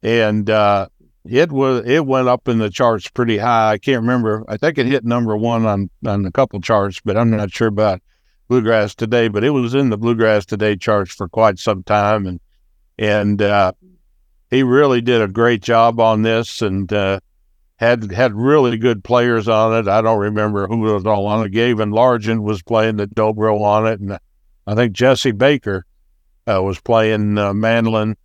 and 0.03 0.51
uh, 0.51 0.89
it 1.25 1.53
was 1.53 1.85
it 1.87 2.07
went 2.07 2.29
up 2.29 2.49
in 2.49 2.59
the 2.59 2.71
charts 2.71 3.09
pretty 3.09 3.39
high. 3.39 3.73
I 3.73 3.79
can't 3.79 4.01
remember. 4.01 4.45
I 4.49 4.57
think 4.57 4.79
it 4.79 4.87
hit 4.87 5.05
number 5.05 5.37
one 5.37 5.67
on 5.67 5.91
on 6.07 6.25
a 6.25 6.33
couple 6.33 6.61
charts, 6.61 7.01
but 7.05 7.17
I'm 7.17 7.31
not 7.31 7.51
sure 7.53 7.69
about 7.69 8.01
bluegrass 8.49 8.95
today. 8.95 9.29
But 9.29 9.45
it 9.45 9.51
was 9.51 9.75
in 9.75 9.91
the 9.91 9.99
bluegrass 9.99 10.47
today 10.47 10.77
charts 10.77 11.15
for 11.15 11.29
quite 11.29 11.59
some 11.59 11.83
time, 11.83 12.27
and 12.27 12.41
and 12.99 13.43
uh, 13.43 13.73
he 14.51 14.63
really 14.63 15.01
did 15.01 15.21
a 15.21 15.29
great 15.29 15.63
job 15.63 16.01
on 16.01 16.23
this, 16.23 16.63
and 16.63 16.93
uh, 16.93 17.21
had 17.77 18.11
had 18.13 18.35
really 18.35 18.77
good 18.77 19.05
players 19.05 19.49
on 19.49 19.75
it. 19.75 19.89
I 19.89 20.03
don't 20.03 20.19
remember 20.19 20.67
who 20.67 20.79
was 20.79 21.07
all 21.07 21.27
on 21.27 21.47
it. 21.47 21.51
Gavin 21.51 21.91
Largent 21.91 22.43
was 22.43 22.63
playing 22.63 22.97
the 22.97 23.07
dobro 23.07 23.61
on 23.61 23.87
it, 23.87 24.01
and 24.01 24.19
I 24.67 24.75
think 24.75 24.93
Jesse 24.93 25.33
Baker 25.33 25.85
uh, 26.47 26.63
was 26.63 26.81
playing 26.81 27.39
uh, 27.39 27.53
mandolin, 27.55 28.17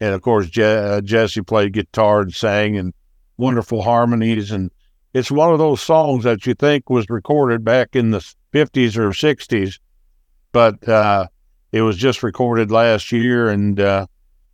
and 0.00 0.14
of 0.14 0.22
course 0.22 0.48
Je- 0.48 0.62
uh, 0.62 1.00
Jesse 1.00 1.42
played 1.42 1.72
guitar 1.72 2.22
and 2.22 2.34
sang, 2.34 2.76
and 2.76 2.92
wonderful 3.36 3.82
harmonies. 3.82 4.50
And 4.50 4.70
it's 5.14 5.30
one 5.30 5.52
of 5.52 5.58
those 5.58 5.80
songs 5.80 6.24
that 6.24 6.44
you 6.44 6.54
think 6.54 6.90
was 6.90 7.08
recorded 7.08 7.64
back 7.64 7.96
in 7.96 8.10
the 8.10 8.34
fifties 8.52 8.98
or 8.98 9.12
sixties, 9.12 9.78
but 10.52 10.86
uh, 10.88 11.26
it 11.72 11.82
was 11.82 11.96
just 11.96 12.22
recorded 12.22 12.70
last 12.70 13.12
year, 13.12 13.48
and 13.48 13.78
uh, 13.78 14.06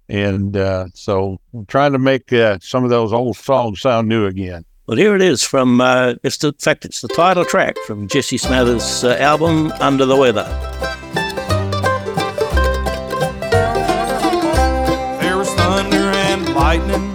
and 0.09 0.56
uh, 0.56 0.86
so 0.94 1.40
I'm 1.52 1.66
trying 1.66 1.93
to 1.93 1.98
make 1.98 2.32
uh, 2.32 2.59
some 2.60 2.85
of 2.85 2.90
those 2.90 3.12
old 3.12 3.36
songs 3.36 3.81
sound 3.81 4.09
new 4.09 4.26
again. 4.26 4.64
Well, 4.86 4.98
here 4.98 5.14
it 5.14 5.22
is 5.22 5.43
from. 5.43 5.81
Uh, 5.81 6.14
it's 6.22 6.36
the 6.39 6.48
in 6.48 6.55
fact 6.55 6.85
it's 6.85 7.01
the 7.01 7.09
title 7.09 7.44
track 7.44 7.76
from 7.86 8.06
Jesse 8.06 8.36
Smathers' 8.36 9.02
uh, 9.02 9.16
album 9.16 9.72
Under 9.81 10.05
the 10.05 10.16
Weather. 10.16 10.44
There 15.20 15.39
was 15.39 15.48
thunder 15.55 15.97
and 15.97 16.55
lightning. 16.55 17.14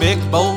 Big 0.00 0.18
bolt 0.30 0.49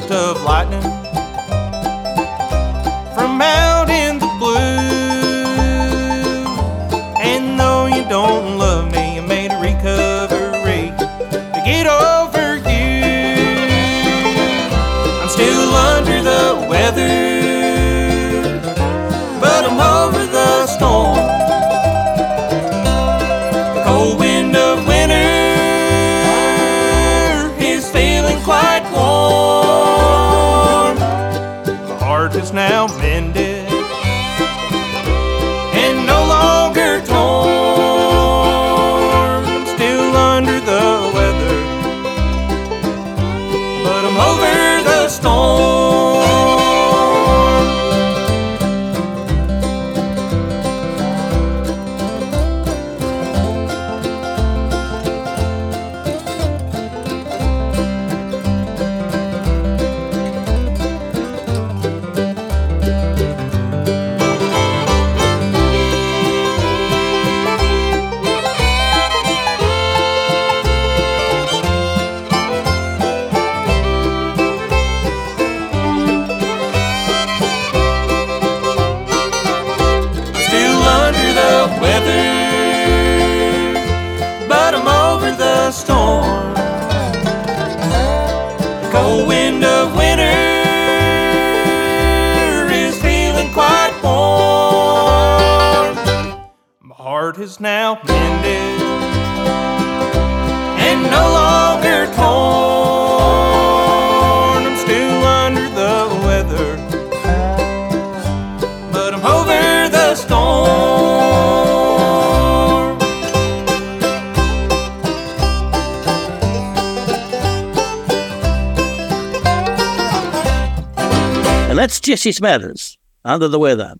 And 122.25 122.31
that's 122.31 122.39
Jesse 122.39 122.41
Smathers, 122.41 122.97
Under 123.25 123.47
the 123.47 123.59
Weather. 123.59 123.95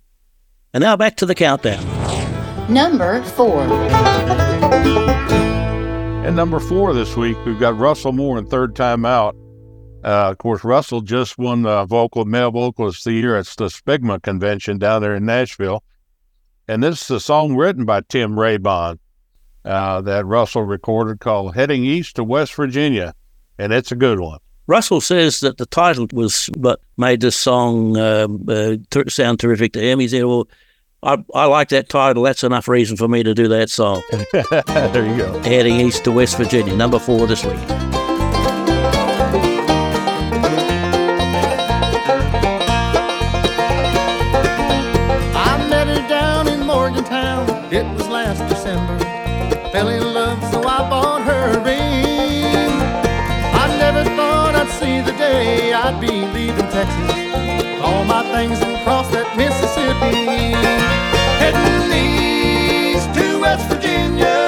And 0.74 0.82
now 0.82 0.96
back 0.96 1.18
to 1.18 1.26
the 1.26 1.36
countdown. 1.36 1.84
Number 2.72 3.22
four. 3.24 3.64
And 6.26 6.36
number 6.36 6.60
four 6.60 6.94
this 6.94 7.18
week, 7.18 7.38
we've 7.46 7.60
got 7.60 7.78
Russell 7.78 8.14
Moore 8.14 8.38
in 8.38 8.46
third 8.46 8.76
time 8.76 9.06
out. 9.06 9.36
Uh, 10.06 10.32
of 10.32 10.38
course, 10.38 10.64
Russell 10.64 11.02
just 11.02 11.38
won 11.38 11.64
the 11.64 11.86
vocal 11.86 12.24
male 12.26 12.52
vocalist 12.52 13.06
of 13.06 13.12
the 13.12 13.20
year 13.20 13.36
at 13.36 13.46
the 13.46 13.66
SPBGMA 13.66 14.22
convention 14.22 14.78
down 14.78 15.02
there 15.02 15.16
in 15.16 15.26
Nashville. 15.26 15.84
And 16.68 16.82
this 16.82 17.04
is 17.04 17.12
a 17.12 17.20
song 17.20 17.56
written 17.56 17.84
by 17.86 18.02
Tim 18.08 18.36
Raybon 18.36 19.00
uh, 19.66 20.02
that 20.02 20.26
Russell 20.26 20.64
recorded 20.64 21.20
called 21.20 21.56
Heading 21.56 21.84
East 21.84 22.16
to 22.16 22.24
West 22.24 22.56
Virginia. 22.56 23.14
And 23.58 23.74
it's 23.74 23.92
a 23.92 23.96
good 23.96 24.20
one. 24.20 24.40
Russell 24.68 25.02
says 25.02 25.42
that 25.42 25.58
the 25.58 25.66
title 25.66 26.08
was 26.14 26.50
what 26.56 26.80
made 26.98 27.20
this 27.22 27.36
song 27.36 27.98
um, 27.98 28.46
uh, 28.48 28.76
sound 29.10 29.40
terrific 29.40 29.74
to 29.74 29.82
him. 29.82 30.00
He 30.00 30.08
said, 30.08 30.24
Well, 30.24 30.48
I, 31.02 31.24
I 31.36 31.46
like 31.46 31.70
that 31.70 31.90
title. 31.90 32.24
That's 32.24 32.44
enough 32.46 32.68
reason 32.70 32.96
for 32.96 33.10
me 33.10 33.24
to 33.24 33.34
do 33.34 33.50
that 33.50 33.70
song. 33.70 34.02
there 34.32 35.06
you 35.06 35.18
go. 35.18 35.40
Heading 35.42 35.82
east 35.82 36.06
to 36.06 36.12
West 36.12 36.38
Virginia, 36.38 36.76
number 36.76 36.98
four 36.98 37.28
this 37.28 37.44
week. 37.44 37.60
I 45.36 45.68
met 45.70 45.88
her 45.88 46.08
down 46.08 46.48
in 46.48 46.66
Morgantown. 46.66 47.50
It 47.74 47.84
things 58.34 58.60
and 58.62 58.76
cross 58.84 59.12
that 59.12 59.30
Mississippi. 59.38 60.16
Heading 61.42 61.86
east 61.94 63.14
to 63.14 63.40
West 63.40 63.70
Virginia. 63.70 64.40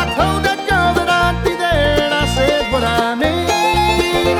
I 0.00 0.02
told 0.18 0.40
that 0.46 0.60
girl 0.70 0.90
that 0.98 1.08
I'd 1.24 1.38
be 1.42 1.54
there, 1.64 1.98
and 2.06 2.14
I 2.14 2.26
said 2.36 2.70
what 2.72 2.84
I 2.84 3.16
mean. 3.24 4.36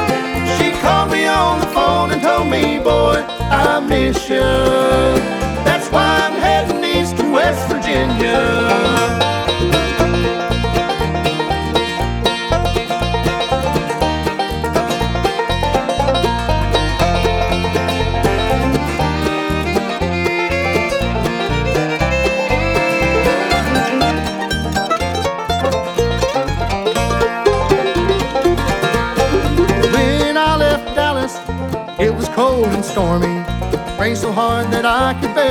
She 0.55 0.71
called 0.81 1.11
me 1.11 1.27
on 1.27 1.59
the 1.59 1.71
phone 1.75 2.13
and 2.13 2.23
told 2.23 2.47
me, 2.47 2.79
boy, 2.79 3.19
I 3.51 3.81
miss 3.81 4.31
you. 4.31 4.74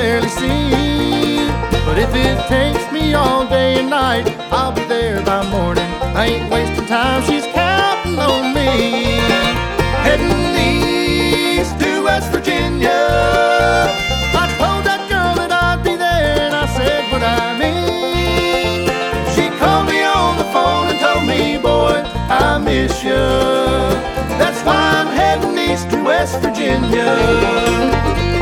Barely 0.03 0.27
see. 0.27 1.47
But 1.85 1.97
if 1.97 2.11
it 2.13 2.37
takes 2.49 2.85
me 2.91 3.13
all 3.13 3.47
day 3.47 3.79
and 3.79 3.89
night, 3.89 4.27
I'll 4.51 4.73
be 4.73 4.83
there 4.83 5.21
by 5.23 5.41
morning. 5.49 5.89
I 6.19 6.25
ain't 6.31 6.51
wasting 6.51 6.87
time, 6.87 7.23
she's 7.23 7.45
counting 7.61 8.19
on 8.19 8.53
me. 8.53 8.71
Heading 10.05 10.43
east 10.67 11.79
to 11.79 12.03
West 12.03 12.29
Virginia. 12.35 12.99
I 14.41 14.45
told 14.59 14.81
that 14.89 15.01
girl 15.11 15.33
that 15.39 15.51
I'd 15.67 15.81
be 15.87 15.95
there, 15.95 16.35
and 16.47 16.53
I 16.63 16.65
said 16.77 17.03
what 17.11 17.23
I 17.23 17.45
mean. 17.63 18.83
She 19.33 19.45
called 19.61 19.87
me 19.87 19.99
on 20.03 20.31
the 20.41 20.47
phone 20.55 20.85
and 20.91 20.99
told 21.05 21.23
me, 21.33 21.41
boy, 21.69 21.95
I 22.43 22.57
miss 22.57 22.93
you. 23.09 23.25
That's 24.41 24.61
why 24.67 24.79
I'm 24.99 25.09
heading 25.19 25.57
east 25.67 25.89
to 25.91 26.03
West 26.03 26.35
Virginia. 26.41 28.32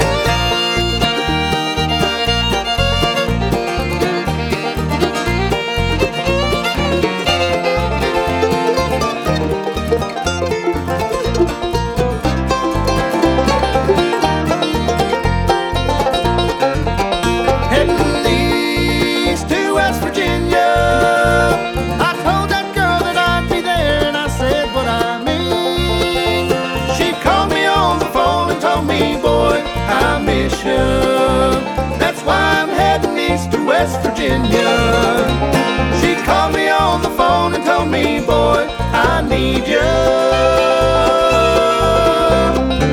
To 34.21 34.27
West 34.27 34.37
Virginia. 34.37 35.97
She 35.99 36.13
called 36.23 36.53
me 36.53 36.69
on 36.69 37.01
the 37.01 37.09
phone 37.09 37.55
and 37.55 37.65
told 37.65 37.89
me, 37.89 38.19
boy, 38.19 38.67
I 38.93 39.25
need 39.27 39.67
you. 39.67 39.79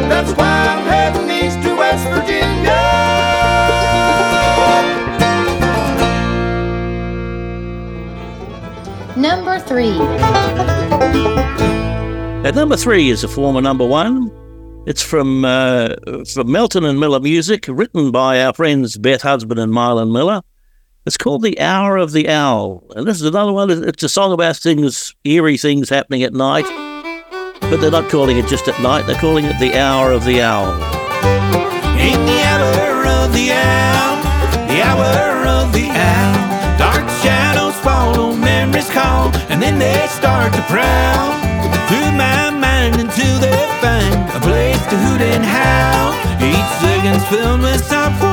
That's 0.09 0.33
why 0.33 0.47
I'm 0.47 0.87
heading 0.87 1.29
east 1.29 1.61
to 1.65 1.77
West 1.77 2.09
Virginia. 2.09 2.81
Number 9.15 9.59
three. 9.59 9.99
At 12.49 12.55
number 12.55 12.77
three 12.79 13.11
is 13.11 13.23
a 13.23 13.29
former 13.29 13.61
number 13.61 13.87
one. 13.87 14.33
It's 14.87 15.03
from 15.03 15.45
uh, 15.45 15.97
from 16.33 16.51
Melton 16.51 16.85
and 16.85 16.99
Miller 16.99 17.21
Music, 17.21 17.67
written 17.69 18.11
by 18.13 18.43
our 18.43 18.55
friends 18.55 18.97
Beth 18.97 19.21
Husband 19.21 19.61
and 19.61 19.71
Milan 19.71 20.11
Miller. 20.11 20.41
It's 21.09 21.17
called 21.17 21.41
"The 21.41 21.59
Hour 21.59 21.97
of 21.97 22.13
the 22.13 22.29
Owl," 22.29 22.85
and 22.95 23.07
this 23.07 23.17
is 23.17 23.27
another 23.27 23.51
one. 23.51 23.71
It's 23.71 24.03
a 24.03 24.11
song 24.11 24.31
about 24.31 24.59
things, 24.59 25.15
eerie 25.25 25.57
things 25.57 25.89
happening 25.89 26.23
at 26.23 26.35
night, 26.35 26.67
but 27.63 27.81
they're 27.81 27.91
not 27.91 28.11
calling 28.11 28.37
it 28.37 28.47
just 28.47 28.69
at 28.69 28.79
night. 28.83 29.07
They're 29.07 29.17
calling 29.19 29.47
it 29.47 29.59
"The 29.59 29.75
Hour 29.75 30.13
of 30.13 30.27
the 30.27 30.43
Owl." 30.43 30.69
In 31.97 32.21
the 32.27 32.43
hour 32.45 33.07
of 33.07 33.33
the 33.33 33.53
owl, 33.57 34.21
the 34.69 34.83
hour 34.85 35.47
of 35.49 35.73
the 35.73 35.89
owl, 35.89 36.77
dark 36.77 37.09
shadows 37.25 37.77
follow, 37.77 38.35
memories 38.35 38.91
call, 38.91 39.33
and 39.49 39.63
then 39.63 39.79
they 39.79 40.07
start 40.09 40.53
to 40.53 40.63
prowl 40.69 41.33
through 41.89 42.13
my 42.21 42.51
mind 42.51 43.01
until 43.01 43.39
they 43.41 43.57
find 43.81 44.29
a 44.37 44.41
place 44.45 44.85
to 44.93 44.97
hoot 44.99 45.23
and 45.23 45.43
howl. 45.43 46.13
Each 46.45 46.71
second's 46.85 47.25
filled 47.29 47.63
with 47.63 47.83
sorrow 47.83 48.28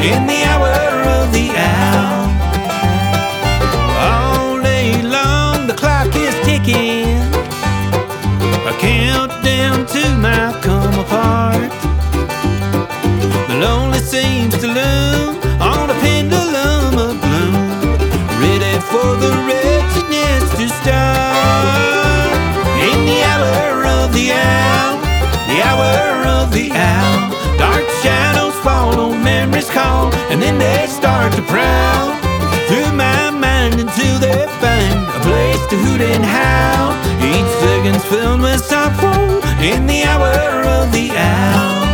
in 0.00 0.26
the 0.26 0.44
hour 0.44 0.70
of 1.18 1.32
the 1.32 1.50
owl. 1.56 2.30
All 3.98 4.62
day 4.62 5.02
long, 5.02 5.66
the 5.66 5.74
clock 5.74 6.14
is 6.14 6.34
ticking, 6.46 7.18
a 8.64 8.72
countdown 8.78 9.86
to 9.86 10.02
my 10.18 10.56
come 10.62 10.94
apart. 11.00 11.72
The 13.48 13.56
lonely 13.58 13.98
seems 13.98 14.56
to 14.58 14.68
loom 14.68 15.36
on 15.60 15.90
a 15.90 15.94
pendulum 15.94 16.94
of 17.06 17.20
gloom, 17.20 17.54
ready 18.40 18.78
for 18.90 19.16
the 19.22 19.32
wretchedness 19.46 20.44
to 20.58 20.68
start. 20.78 22.30
In 22.88 22.98
the 23.04 23.18
hour 23.30 23.84
of 23.98 24.12
the 24.12 24.30
owl, 24.30 24.98
the 25.50 25.58
hour 25.68 26.26
of 26.38 26.52
the 26.52 26.70
owl, 26.70 27.37
and 30.30 30.42
then 30.42 30.58
they 30.58 30.86
start 30.86 31.32
to 31.34 31.42
prowl 31.42 32.14
through 32.68 32.92
my 32.92 33.30
mind 33.30 33.74
until 33.80 34.18
they 34.18 34.46
find 34.60 34.98
a 35.16 35.20
place 35.26 35.66
to 35.70 35.76
hoot 35.76 36.00
and 36.00 36.24
howl. 36.24 36.92
Each 37.22 37.50
second's 37.62 38.04
filled 38.04 38.40
with 38.40 38.64
sorrow 38.64 39.40
in 39.60 39.86
the 39.86 40.04
hour 40.04 40.32
of 40.76 40.92
the 40.92 41.10
owl. 41.16 41.87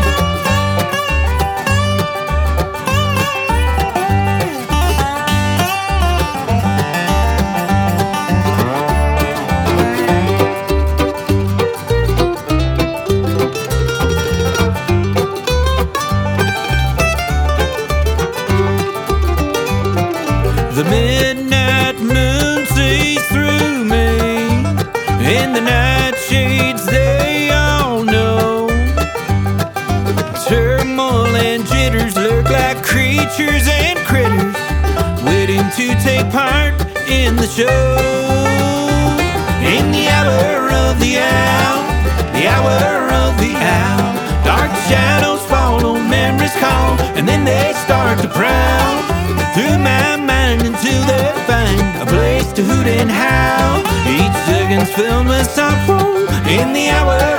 To 52.54 52.62
hoot 52.62 52.86
and 52.86 53.10
howl. 53.10 53.80
Each 54.06 54.36
second's 54.46 54.92
filled 54.92 55.26
with 55.26 55.50
sorrow 55.50 56.28
in 56.46 56.72
the 56.72 56.88
hour 56.90 57.33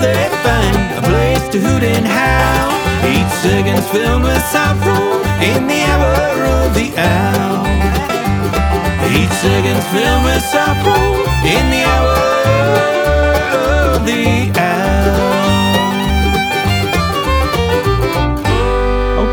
they 0.00 0.28
find 0.42 0.98
a 0.98 1.02
place 1.06 1.48
to 1.52 1.60
hoot 1.60 1.82
and 1.84 2.06
howl. 2.06 2.72
Each 3.04 3.32
second's 3.44 3.86
filled 3.90 4.22
with 4.22 4.42
sorrow 4.48 5.20
in 5.44 5.66
the 5.66 5.80
hour 5.84 6.44
of 6.64 6.74
the 6.74 6.88
owl. 6.96 7.66
Each 9.12 9.34
second's 9.44 9.86
filled 9.92 10.24
with 10.24 10.42
sorrow 10.44 11.20
in 11.44 11.64
the 11.70 11.82
hour 11.84 12.16
of 13.94 14.06
the 14.06 14.52
owl. 14.56 14.80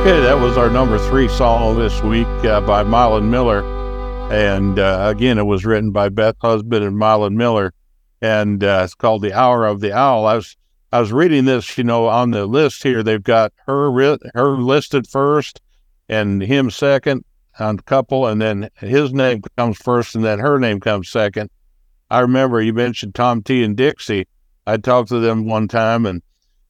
Okay, 0.02 0.20
that 0.22 0.40
was 0.40 0.58
our 0.58 0.70
number 0.70 0.98
three 0.98 1.28
song 1.28 1.78
this 1.78 2.02
week 2.02 2.28
uh, 2.46 2.62
by 2.62 2.84
Milan 2.84 3.30
Miller. 3.30 3.64
And 4.32 4.80
uh, 4.80 5.14
again, 5.16 5.38
it 5.38 5.46
was 5.46 5.66
written 5.66 5.92
by 5.92 6.10
Beth 6.10 6.36
Husband 6.42 6.84
and 6.84 6.98
Milan 6.98 7.38
Miller, 7.38 7.74
and 8.22 8.62
uh, 8.62 8.82
it's 8.84 8.94
called 8.94 9.22
"The 9.22 9.32
Hour 9.32 9.66
of 9.66 9.80
the 9.80 9.94
Owl." 9.94 10.26
I 10.26 10.36
was 10.36 10.57
I 10.92 11.02
was 11.02 11.12
reading 11.12 11.46
this, 11.46 11.78
you 11.78 11.84
know, 11.84 12.08
on 12.08 12.32
the 12.32 12.46
list 12.46 12.82
here. 12.82 13.04
They've 13.04 13.24
got 13.24 13.52
her 13.66 14.18
her 14.34 14.52
listed 14.58 15.06
first, 15.08 15.62
and 16.08 16.42
him 16.42 16.70
second 16.70 17.26
on 17.60 17.80
couple, 17.80 18.26
and 18.28 18.42
then 18.42 18.70
his 18.76 19.12
name 19.12 19.42
comes 19.58 19.78
first, 19.78 20.16
and 20.16 20.24
then 20.24 20.40
her 20.40 20.60
name 20.60 20.80
comes 20.80 21.10
second. 21.10 21.50
I 22.10 22.22
remember 22.22 22.62
you 22.62 22.74
mentioned 22.74 23.16
Tom 23.16 23.44
T 23.44 23.64
and 23.64 23.76
Dixie. 23.76 24.28
I 24.66 24.78
talked 24.78 25.10
to 25.10 25.20
them 25.20 25.46
one 25.46 25.68
time, 25.68 26.06
and 26.06 26.22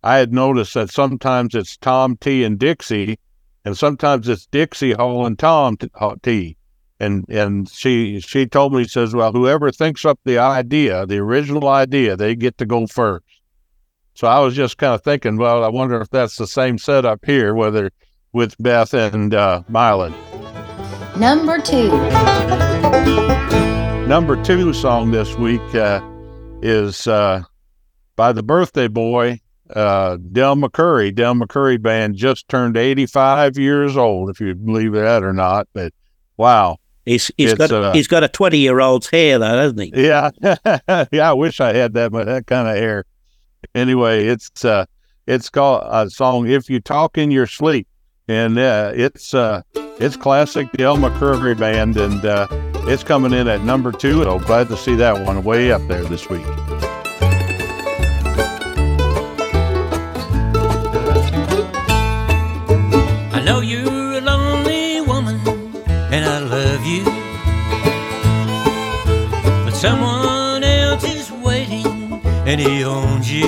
I 0.04 0.18
had 0.18 0.34
noticed 0.34 0.74
that 0.74 0.90
sometimes 0.90 1.54
it's 1.54 1.78
Tom 1.78 2.18
T 2.18 2.44
and 2.44 2.58
Dixie, 2.58 3.20
and 3.66 3.78
sometimes 3.78 4.28
it's 4.28 4.48
Dixie 4.48 4.94
Hall 4.94 5.28
and 5.28 5.38
Tom 5.38 5.78
T. 6.24 6.58
And 7.00 7.26
and 7.30 7.70
she 7.70 8.20
she 8.20 8.48
told 8.48 8.74
me 8.74 8.86
says, 8.86 9.14
well, 9.14 9.32
whoever 9.32 9.72
thinks 9.72 10.06
up 10.06 10.20
the 10.24 10.40
idea, 10.40 11.06
the 11.06 11.20
original 11.20 11.68
idea, 11.68 12.16
they 12.16 12.36
get 12.36 12.58
to 12.58 12.66
go 12.66 12.88
first. 12.88 13.37
So 14.18 14.26
I 14.26 14.40
was 14.40 14.56
just 14.56 14.80
kind 14.80 14.96
of 14.96 15.04
thinking, 15.04 15.38
well, 15.38 15.64
I 15.64 15.68
wonder 15.68 16.02
if 16.02 16.10
that's 16.10 16.38
the 16.38 16.48
same 16.48 16.80
setup 16.80 17.24
here, 17.24 17.54
whether 17.54 17.92
with 18.34 18.56
Beth 18.58 18.96
and 18.96 19.32
uh, 19.32 19.62
Milan. 19.70 20.12
Number 21.20 21.60
two. 21.60 21.90
Number 24.08 24.44
two 24.44 24.74
song 24.74 25.12
this 25.12 25.36
week 25.36 25.62
uh, 25.76 26.02
is 26.64 27.06
uh, 27.06 27.44
by 28.16 28.32
the 28.32 28.42
Birthday 28.42 28.88
Boy, 28.88 29.40
uh, 29.70 30.18
Del 30.32 30.56
McCoury. 30.56 31.14
Del 31.14 31.36
McCoury 31.36 31.80
Band 31.80 32.16
just 32.16 32.50
turned 32.50 32.76
85 32.76 33.60
years 33.60 33.96
old, 33.96 34.32
if 34.32 34.42
you 34.42 34.56
believe 34.56 34.94
that 34.94 35.22
or 35.22 35.34
not. 35.34 35.68
But 35.74 35.94
wow. 36.38 36.78
He's, 37.06 37.30
he's 37.38 37.52
It's, 37.52 37.60
got 37.60 37.72
uh, 37.72 37.94
he's 37.94 38.08
got 38.08 38.24
a 38.24 38.28
twenty 38.28 38.58
year 38.58 38.80
old's 38.80 39.12
hair 39.12 39.38
though, 39.38 39.46
hasn't 39.46 39.80
he? 39.80 40.08
Yeah, 40.08 40.32
yeah. 41.12 41.30
I 41.30 41.34
wish 41.34 41.62
I 41.62 41.74
had 41.74 41.94
that, 41.94 42.12
that 42.12 42.48
kind 42.48 42.68
of 42.68 42.76
hair. 42.76 43.06
Anyway, 43.76 44.26
it's 44.26 44.66
uh, 44.66 44.86
it's 45.26 45.50
called 45.50 45.84
a 45.86 46.10
song 46.10 46.48
"If 46.48 46.70
You 46.70 46.80
Talk 46.80 47.18
in 47.18 47.32
Your 47.32 47.48
Sleep," 47.48 47.88
and 48.28 48.58
uh, 48.58 48.92
it's 48.96 49.34
uh, 49.34 49.62
it's 50.00 50.16
classic 50.16 50.72
Del 50.74 50.98
McCoury 50.98 51.58
band, 51.58 51.98
and 51.98 52.26
uh, 52.26 52.48
it's 52.88 53.04
coming 53.04 53.34
in 53.34 53.48
at 53.48 53.62
number 53.62 53.92
two. 53.92 54.24
So 54.24 54.40
glad 54.40 54.68
to 54.70 54.78
see 54.78 54.96
that 54.96 55.26
one 55.26 55.44
way 55.44 55.72
up 55.72 55.86
there 55.88 56.04
this 56.04 56.30
week. 56.30 56.46
I 63.34 63.42
know 63.44 63.62
you're 63.62 63.97
and 72.48 72.62
he 72.62 72.82
owns 72.86 73.30
you. 73.30 73.46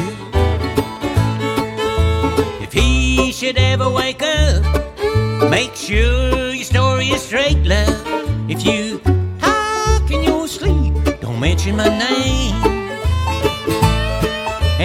If 2.61 2.73
he 2.73 3.31
should 3.31 3.57
ever 3.57 3.89
wake 3.89 4.21
up, 4.21 5.49
make 5.49 5.73
sure 5.73 6.51
your 6.51 6.65
story 6.65 7.07
is 7.07 7.21
straight, 7.21 7.63
love. 7.63 8.03
If 8.49 8.65
you 8.65 8.99
talk 9.39 10.11
in 10.11 10.21
your 10.23 10.49
sleep, 10.49 10.93
don't 11.21 11.39
mention 11.39 11.77
my 11.77 11.87
name. 11.87 12.55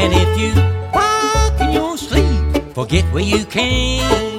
And 0.01 0.13
if 0.15 0.39
you 0.39 0.53
walk 0.95 1.61
in 1.61 1.73
your 1.73 1.99
sleep, 1.99 2.73
forget 2.73 3.05
where 3.13 3.25
you 3.25 3.45
came. 3.45 4.34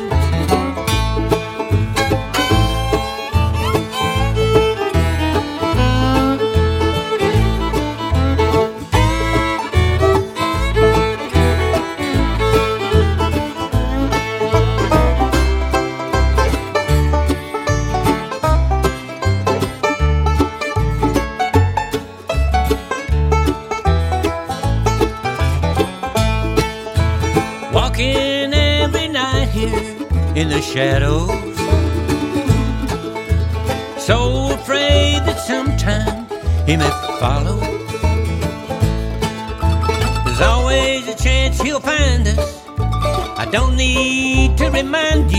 Need 44.91 45.34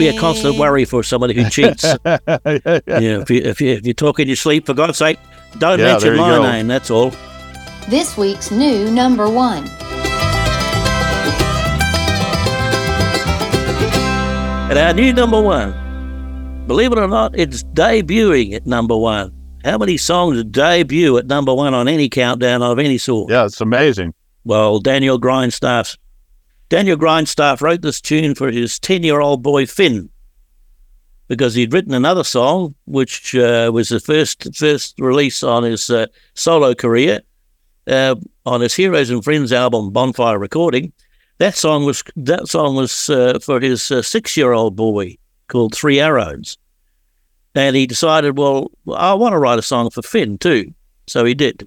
be 0.00 0.08
a 0.08 0.18
constant 0.18 0.58
worry 0.58 0.84
for 0.84 1.02
somebody 1.02 1.34
who 1.34 1.48
cheats. 1.48 1.84
yeah, 2.04 2.18
if 2.26 3.30
you, 3.30 3.42
if 3.42 3.60
you 3.60 3.70
if 3.72 3.86
you 3.86 3.94
talk 3.94 4.18
in 4.18 4.26
your 4.26 4.36
sleep, 4.36 4.66
for 4.66 4.74
God's 4.74 4.98
sake, 4.98 5.18
don't 5.58 5.78
Yeah, 5.78 5.92
mention 5.92 6.16
my 6.16 6.36
go. 6.36 6.42
name. 6.42 6.66
That's 6.66 6.90
all. 6.90 7.12
This 7.88 8.16
week's 8.16 8.50
new 8.50 8.90
number 8.90 9.28
one. 9.28 9.68
And 14.70 14.78
our 14.78 14.92
new 14.94 15.12
number 15.12 15.40
one, 15.40 15.72
believe 16.68 16.92
it 16.92 16.98
or 16.98 17.08
not, 17.08 17.36
it's 17.36 17.64
debuting 17.64 18.54
at 18.54 18.66
number 18.66 18.96
one. 18.96 19.32
How 19.64 19.76
many 19.78 19.96
songs 19.96 20.44
debut 20.44 21.18
at 21.18 21.26
number 21.26 21.52
one 21.52 21.74
on 21.74 21.88
any 21.88 22.08
countdown 22.08 22.62
of 22.62 22.78
any 22.78 22.96
sort? 22.96 23.30
Yeah, 23.30 23.46
it's 23.46 23.60
amazing. 23.60 24.14
Well, 24.44 24.78
Daniel 24.78 25.18
Grindstaff. 25.18 25.96
Daniel 26.70 26.96
Grindstaff 26.96 27.60
wrote 27.62 27.82
this 27.82 28.00
tune 28.00 28.36
for 28.36 28.48
his 28.52 28.78
10 28.78 29.02
year 29.02 29.20
old 29.20 29.42
boy 29.42 29.66
Finn 29.66 30.08
because 31.26 31.54
he'd 31.54 31.72
written 31.72 31.92
another 31.92 32.22
song, 32.22 32.76
which 32.86 33.34
uh, 33.34 33.72
was 33.74 33.88
the 33.88 33.98
first 33.98 34.56
first 34.56 34.94
release 35.00 35.42
on 35.42 35.64
his 35.64 35.90
uh, 35.90 36.06
solo 36.34 36.72
career 36.72 37.20
uh, 37.88 38.14
on 38.46 38.60
his 38.60 38.74
Heroes 38.74 39.10
and 39.10 39.22
Friends 39.22 39.52
album, 39.52 39.90
Bonfire 39.90 40.38
Recording. 40.38 40.92
That 41.38 41.56
song 41.56 41.86
was 41.86 42.04
that 42.14 42.46
song 42.46 42.76
was 42.76 43.10
uh, 43.10 43.40
for 43.40 43.60
his 43.60 43.90
uh, 43.90 44.00
six 44.00 44.36
year 44.36 44.52
old 44.52 44.76
boy 44.76 45.18
called 45.48 45.74
Three 45.74 45.98
Arrows. 45.98 46.56
And 47.52 47.74
he 47.74 47.88
decided, 47.88 48.38
well, 48.38 48.70
I 48.94 49.14
want 49.14 49.32
to 49.32 49.38
write 49.38 49.58
a 49.58 49.62
song 49.62 49.90
for 49.90 50.02
Finn 50.02 50.38
too. 50.38 50.72
So 51.08 51.24
he 51.24 51.34
did. 51.34 51.66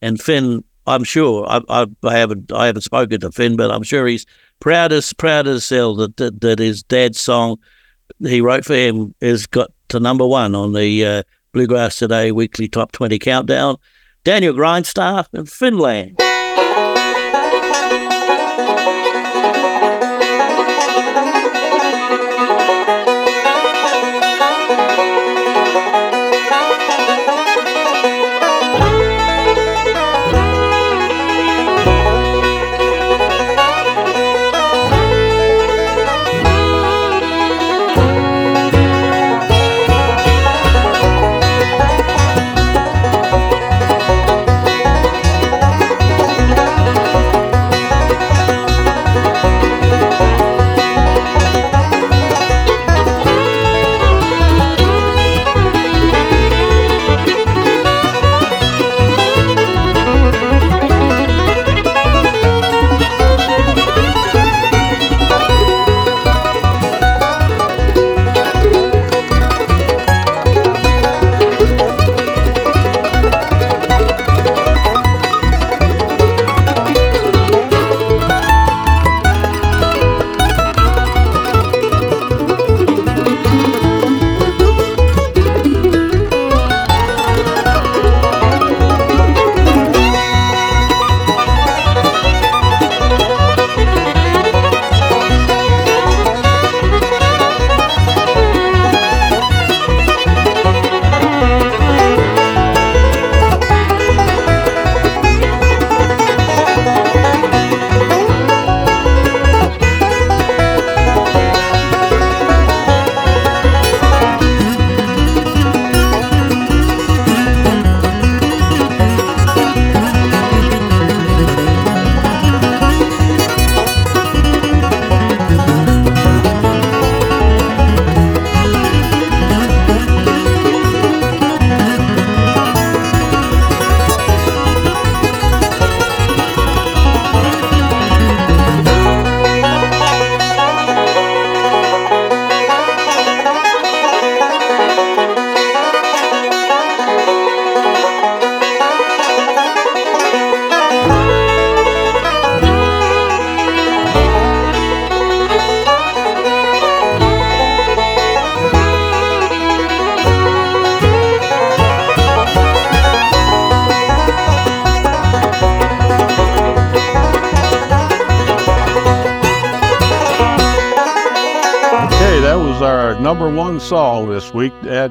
And 0.00 0.22
Finn, 0.22 0.62
I'm 0.86 1.04
sure, 1.04 1.46
I, 1.48 1.60
I, 1.68 1.86
I 2.02 2.16
haven't 2.18 2.52
I 2.52 2.66
haven't 2.66 2.82
spoken 2.82 3.20
to 3.20 3.32
Finn, 3.32 3.56
but 3.56 3.70
I'm 3.70 3.82
sure 3.82 4.06
he's 4.06 4.26
proud 4.60 4.92
as 4.92 5.12
proud 5.12 5.46
as 5.46 5.68
hell 5.68 5.94
that, 5.96 6.16
that, 6.18 6.40
that 6.40 6.58
his 6.58 6.82
dad's 6.82 7.20
song 7.20 7.58
he 8.20 8.40
wrote 8.40 8.64
for 8.64 8.74
him 8.74 9.14
has 9.20 9.46
got 9.46 9.70
to 9.88 10.00
number 10.00 10.26
one 10.26 10.54
on 10.54 10.72
the 10.72 11.04
uh, 11.04 11.22
Bluegrass 11.52 11.98
Today 11.98 12.32
weekly 12.32 12.68
top 12.68 12.92
20 12.92 13.18
countdown. 13.18 13.76
Daniel 14.24 14.54
Grindstaff 14.54 15.28
in 15.32 15.46
Finland. 15.46 16.16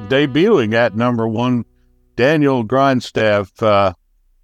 Debuting 0.08 0.74
at 0.74 0.96
number 0.96 1.26
one. 1.26 1.64
Daniel 2.16 2.62
Grindstaff, 2.62 3.60
uh, 3.62 3.92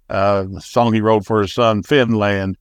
uh, 0.09 0.45
song 0.59 0.93
he 0.93 0.99
wrote 0.99 1.25
for 1.25 1.41
his 1.41 1.53
son 1.53 1.83
Finland, 1.83 2.57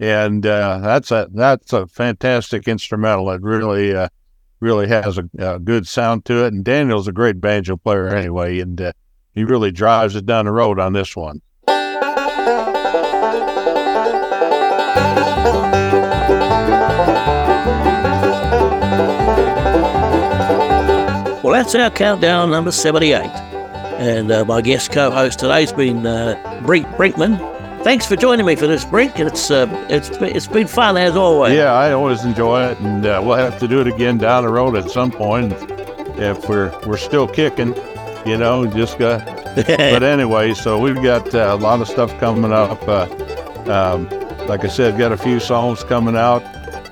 and 0.00 0.46
uh, 0.46 0.78
that's 0.78 1.10
a 1.10 1.28
that's 1.32 1.72
a 1.74 1.86
fantastic 1.86 2.66
instrumental. 2.66 3.30
It 3.30 3.42
really 3.42 3.94
uh, 3.94 4.08
really 4.60 4.88
has 4.88 5.18
a, 5.18 5.28
a 5.38 5.58
good 5.58 5.86
sound 5.86 6.24
to 6.26 6.44
it. 6.44 6.54
And 6.54 6.64
Daniel's 6.64 7.08
a 7.08 7.12
great 7.12 7.40
banjo 7.40 7.76
player 7.76 8.08
anyway, 8.08 8.60
and 8.60 8.80
uh, 8.80 8.92
he 9.34 9.44
really 9.44 9.70
drives 9.70 10.16
it 10.16 10.24
down 10.24 10.46
the 10.46 10.52
road 10.52 10.78
on 10.78 10.94
this 10.94 11.14
one. 11.14 11.42
That's 21.56 21.74
our 21.74 21.90
countdown 21.90 22.50
number 22.50 22.70
78. 22.70 23.24
And 23.98 24.30
uh, 24.30 24.44
my 24.44 24.60
guest 24.60 24.92
co 24.92 25.10
host 25.10 25.38
today's 25.38 25.72
been 25.72 26.06
uh, 26.06 26.60
Brink 26.66 26.86
Brinkman. 26.88 27.38
Thanks 27.82 28.04
for 28.04 28.14
joining 28.14 28.44
me 28.44 28.56
for 28.56 28.66
this, 28.66 28.84
Brink. 28.84 29.18
It's, 29.18 29.50
uh, 29.50 29.66
it's, 29.88 30.10
it's 30.10 30.46
been 30.46 30.66
fun 30.66 30.98
as 30.98 31.16
always. 31.16 31.54
Yeah, 31.54 31.72
I 31.72 31.92
always 31.92 32.26
enjoy 32.26 32.66
it, 32.66 32.78
and 32.80 33.06
uh, 33.06 33.22
we'll 33.24 33.38
have 33.38 33.58
to 33.60 33.68
do 33.68 33.80
it 33.80 33.86
again 33.86 34.18
down 34.18 34.44
the 34.44 34.50
road 34.50 34.76
at 34.76 34.90
some 34.90 35.10
point 35.10 35.54
if 36.18 36.46
we're 36.46 36.78
we're 36.86 36.98
still 36.98 37.26
kicking. 37.26 37.74
You 38.26 38.36
know, 38.36 38.66
just 38.66 38.98
got. 38.98 39.24
but 39.56 40.02
anyway, 40.02 40.52
so 40.52 40.78
we've 40.78 41.02
got 41.02 41.34
uh, 41.34 41.54
a 41.54 41.56
lot 41.56 41.80
of 41.80 41.88
stuff 41.88 42.18
coming 42.20 42.52
up. 42.52 42.86
Uh, 42.86 43.06
um, 43.70 44.10
like 44.46 44.62
I 44.62 44.68
said, 44.68 44.98
got 44.98 45.12
a 45.12 45.16
few 45.16 45.40
songs 45.40 45.82
coming 45.84 46.16
out. 46.16 46.42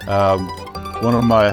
Um, 0.08 0.46
one 1.02 1.14
of 1.14 1.24
my 1.24 1.50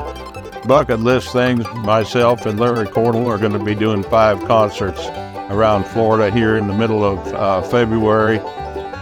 bucket 0.68 1.00
list 1.00 1.32
things, 1.32 1.66
myself 1.76 2.46
and 2.46 2.60
Larry 2.60 2.88
Cordle 2.88 3.28
are 3.28 3.38
going 3.38 3.54
to 3.54 3.64
be 3.64 3.76
doing 3.76 4.04
five 4.04 4.40
concerts 4.46 5.08
around 5.50 5.86
Florida 5.86 6.32
here 6.32 6.58
in 6.58 6.68
the 6.68 6.74
middle 6.74 7.04
of 7.04 7.20
uh, 7.34 7.62
February, 7.64 8.40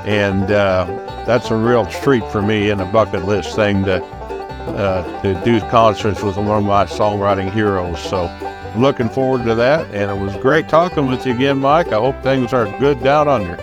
and 0.05 0.51
uh, 0.51 0.85
that's 1.25 1.51
a 1.51 1.55
real 1.55 1.85
treat 1.85 2.23
for 2.31 2.41
me 2.41 2.69
and 2.69 2.81
a 2.81 2.85
bucket 2.85 3.25
list 3.25 3.55
thing 3.55 3.83
to 3.85 4.03
uh, 4.03 5.21
to 5.21 5.33
do 5.43 5.59
concerts 5.69 6.21
with 6.21 6.37
one 6.37 6.47
of 6.49 6.63
my 6.63 6.85
songwriting 6.85 7.51
heroes. 7.51 7.99
So 8.01 8.25
I'm 8.25 8.81
looking 8.81 9.09
forward 9.09 9.45
to 9.45 9.55
that, 9.55 9.85
and 9.93 10.11
it 10.11 10.23
was 10.23 10.35
great 10.37 10.69
talking 10.69 11.07
with 11.07 11.25
you 11.25 11.33
again, 11.33 11.57
Mike. 11.57 11.87
I 11.87 11.99
hope 11.99 12.21
things 12.21 12.53
are 12.53 12.65
good 12.79 13.01
down 13.03 13.27
under. 13.27 13.55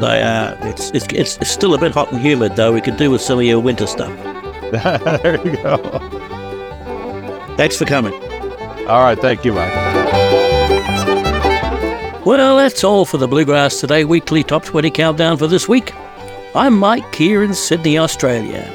They 0.00 0.22
are. 0.22 0.56
It's, 0.62 0.90
it's, 0.90 1.06
it's, 1.12 1.36
it's 1.38 1.50
still 1.50 1.74
a 1.74 1.78
bit 1.78 1.92
hot 1.92 2.10
and 2.10 2.20
humid, 2.20 2.56
though. 2.56 2.72
We 2.72 2.80
could 2.80 2.96
do 2.96 3.10
with 3.10 3.20
some 3.20 3.38
of 3.38 3.44
your 3.44 3.60
winter 3.60 3.86
stuff. 3.86 4.10
there 5.22 5.46
you 5.46 5.56
go. 5.62 6.25
Thanks 7.56 7.76
for 7.76 7.86
coming. 7.86 8.12
All 8.86 9.02
right, 9.02 9.18
thank 9.18 9.44
you, 9.44 9.52
Mike. 9.52 9.72
Well, 12.26 12.56
that's 12.56 12.84
all 12.84 13.04
for 13.04 13.18
the 13.18 13.28
Bluegrass 13.28 13.80
Today 13.80 14.04
weekly 14.04 14.42
top 14.42 14.64
20 14.64 14.90
countdown 14.90 15.36
for 15.38 15.46
this 15.46 15.68
week. 15.68 15.94
I'm 16.54 16.76
Mike 16.76 17.14
here 17.14 17.42
in 17.42 17.54
Sydney, 17.54 17.98
Australia. 17.98 18.70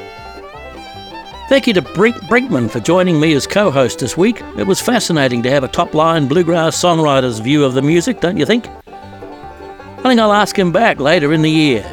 Thank 1.48 1.66
you 1.66 1.74
to 1.74 1.82
Brink 1.82 2.16
Brinkman 2.30 2.70
for 2.70 2.80
joining 2.80 3.20
me 3.20 3.34
as 3.34 3.46
co 3.46 3.70
host 3.70 3.98
this 3.98 4.16
week. 4.16 4.40
It 4.56 4.66
was 4.66 4.80
fascinating 4.80 5.42
to 5.42 5.50
have 5.50 5.64
a 5.64 5.68
top 5.68 5.94
line 5.94 6.26
bluegrass 6.26 6.80
songwriter's 6.80 7.40
view 7.40 7.64
of 7.64 7.74
the 7.74 7.82
music, 7.82 8.20
don't 8.20 8.36
you 8.36 8.46
think? 8.46 8.66
I 8.88 10.02
think 10.02 10.18
I'll 10.18 10.32
ask 10.32 10.58
him 10.58 10.72
back 10.72 10.98
later 10.98 11.32
in 11.32 11.42
the 11.42 11.50
year. 11.50 11.84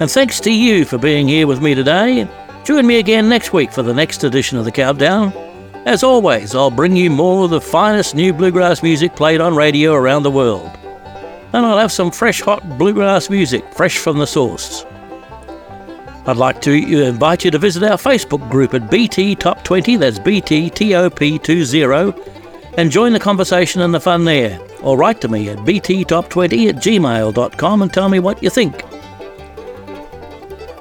And 0.00 0.10
thanks 0.10 0.40
to 0.40 0.52
you 0.52 0.84
for 0.84 0.98
being 0.98 1.28
here 1.28 1.46
with 1.46 1.60
me 1.60 1.74
today. 1.74 2.26
Join 2.64 2.86
me 2.86 2.98
again 2.98 3.28
next 3.28 3.52
week 3.52 3.72
for 3.72 3.82
the 3.82 3.94
next 3.94 4.24
edition 4.24 4.58
of 4.58 4.64
the 4.64 4.72
Countdown. 4.72 5.32
As 5.86 6.02
always, 6.02 6.54
I'll 6.54 6.70
bring 6.70 6.96
you 6.96 7.08
more 7.08 7.44
of 7.44 7.50
the 7.50 7.60
finest 7.60 8.14
new 8.14 8.32
bluegrass 8.32 8.82
music 8.82 9.16
played 9.16 9.40
on 9.40 9.56
radio 9.56 9.94
around 9.94 10.22
the 10.22 10.30
world. 10.30 10.70
And 11.54 11.64
I'll 11.64 11.78
have 11.78 11.92
some 11.92 12.10
fresh, 12.10 12.42
hot 12.42 12.76
bluegrass 12.76 13.30
music, 13.30 13.64
fresh 13.72 13.96
from 13.96 14.18
the 14.18 14.26
source. 14.26 14.84
I'd 16.26 16.36
like 16.36 16.60
to 16.62 16.72
invite 16.72 17.46
you 17.46 17.50
to 17.50 17.58
visit 17.58 17.82
our 17.84 17.96
Facebook 17.96 18.50
group 18.50 18.74
at 18.74 18.90
BT 18.90 19.34
Top 19.34 19.64
20, 19.64 19.96
that's 19.96 20.18
BT 20.18 20.68
TOP20, 20.68 22.74
and 22.76 22.90
join 22.90 23.14
the 23.14 23.18
conversation 23.18 23.80
and 23.80 23.94
the 23.94 24.00
fun 24.00 24.26
there. 24.26 24.60
Or 24.82 24.98
write 24.98 25.22
to 25.22 25.28
me 25.28 25.48
at 25.48 25.58
bttop20 25.58 26.68
at 26.68 26.76
gmail.com 26.76 27.82
and 27.82 27.92
tell 27.92 28.10
me 28.10 28.18
what 28.18 28.42
you 28.42 28.50
think. 28.50 28.82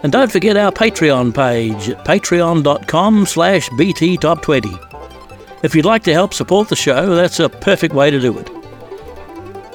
And 0.03 0.11
don't 0.11 0.31
forget 0.31 0.57
our 0.57 0.71
Patreon 0.71 1.33
page 1.33 1.89
at 1.89 2.05
patreon.com 2.05 3.25
slash 3.25 3.69
bttop20. 3.69 5.63
If 5.63 5.73
you'd 5.73 5.85
like 5.85 6.03
to 6.03 6.13
help 6.13 6.33
support 6.33 6.69
the 6.69 6.75
show, 6.75 7.15
that's 7.15 7.39
a 7.39 7.49
perfect 7.49 7.93
way 7.95 8.11
to 8.11 8.19
do 8.19 8.37
it. 8.37 8.49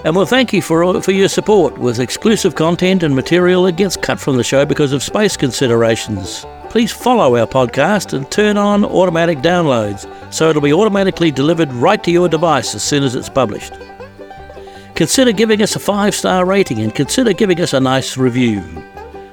And 0.04 0.16
we'll 0.16 0.26
thank 0.26 0.52
you 0.52 0.62
for, 0.62 1.00
for 1.00 1.12
your 1.12 1.28
support 1.28 1.78
with 1.78 2.00
exclusive 2.00 2.54
content 2.54 3.02
and 3.02 3.14
material 3.14 3.64
that 3.64 3.76
gets 3.76 3.96
cut 3.96 4.18
from 4.18 4.36
the 4.36 4.44
show 4.44 4.64
because 4.64 4.92
of 4.92 5.02
space 5.02 5.36
considerations. 5.36 6.44
Please 6.70 6.90
follow 6.90 7.36
our 7.36 7.46
podcast 7.46 8.12
and 8.12 8.28
turn 8.30 8.56
on 8.56 8.84
automatic 8.84 9.38
downloads 9.38 10.08
so 10.32 10.48
it'll 10.48 10.62
be 10.62 10.72
automatically 10.72 11.30
delivered 11.30 11.72
right 11.72 12.02
to 12.02 12.10
your 12.10 12.28
device 12.28 12.74
as 12.74 12.82
soon 12.82 13.04
as 13.04 13.14
it's 13.14 13.28
published. 13.28 13.74
Consider 14.94 15.32
giving 15.32 15.62
us 15.62 15.76
a 15.76 15.80
five 15.80 16.14
star 16.14 16.44
rating 16.46 16.80
and 16.80 16.94
consider 16.94 17.32
giving 17.32 17.60
us 17.60 17.72
a 17.72 17.80
nice 17.80 18.16
review. 18.16 18.62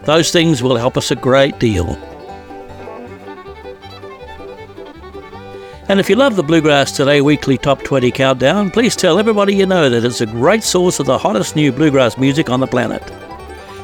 Those 0.10 0.32
things 0.32 0.64
will 0.64 0.76
help 0.76 0.98
us 0.98 1.12
a 1.12 1.16
great 1.16 1.60
deal. 1.60 1.90
And 5.88 6.00
if 6.00 6.10
you 6.10 6.16
love 6.16 6.36
the 6.36 6.42
Bluegrass 6.42 6.92
Today 6.92 7.22
weekly 7.22 7.60
Top 7.60 7.84
20 7.84 8.10
countdown, 8.10 8.72
please 8.72 8.96
tell 8.96 9.20
everybody 9.20 9.54
you 9.54 9.68
know 9.68 9.88
that 9.88 10.04
it's 10.04 10.22
a 10.22 10.26
great 10.26 10.64
source 10.64 11.00
of 11.00 11.06
the 11.06 11.20
hottest 11.20 11.56
new 11.56 11.72
bluegrass 11.72 12.18
music 12.18 12.50
on 12.50 12.60
the 12.60 12.66
planet. 12.66 13.04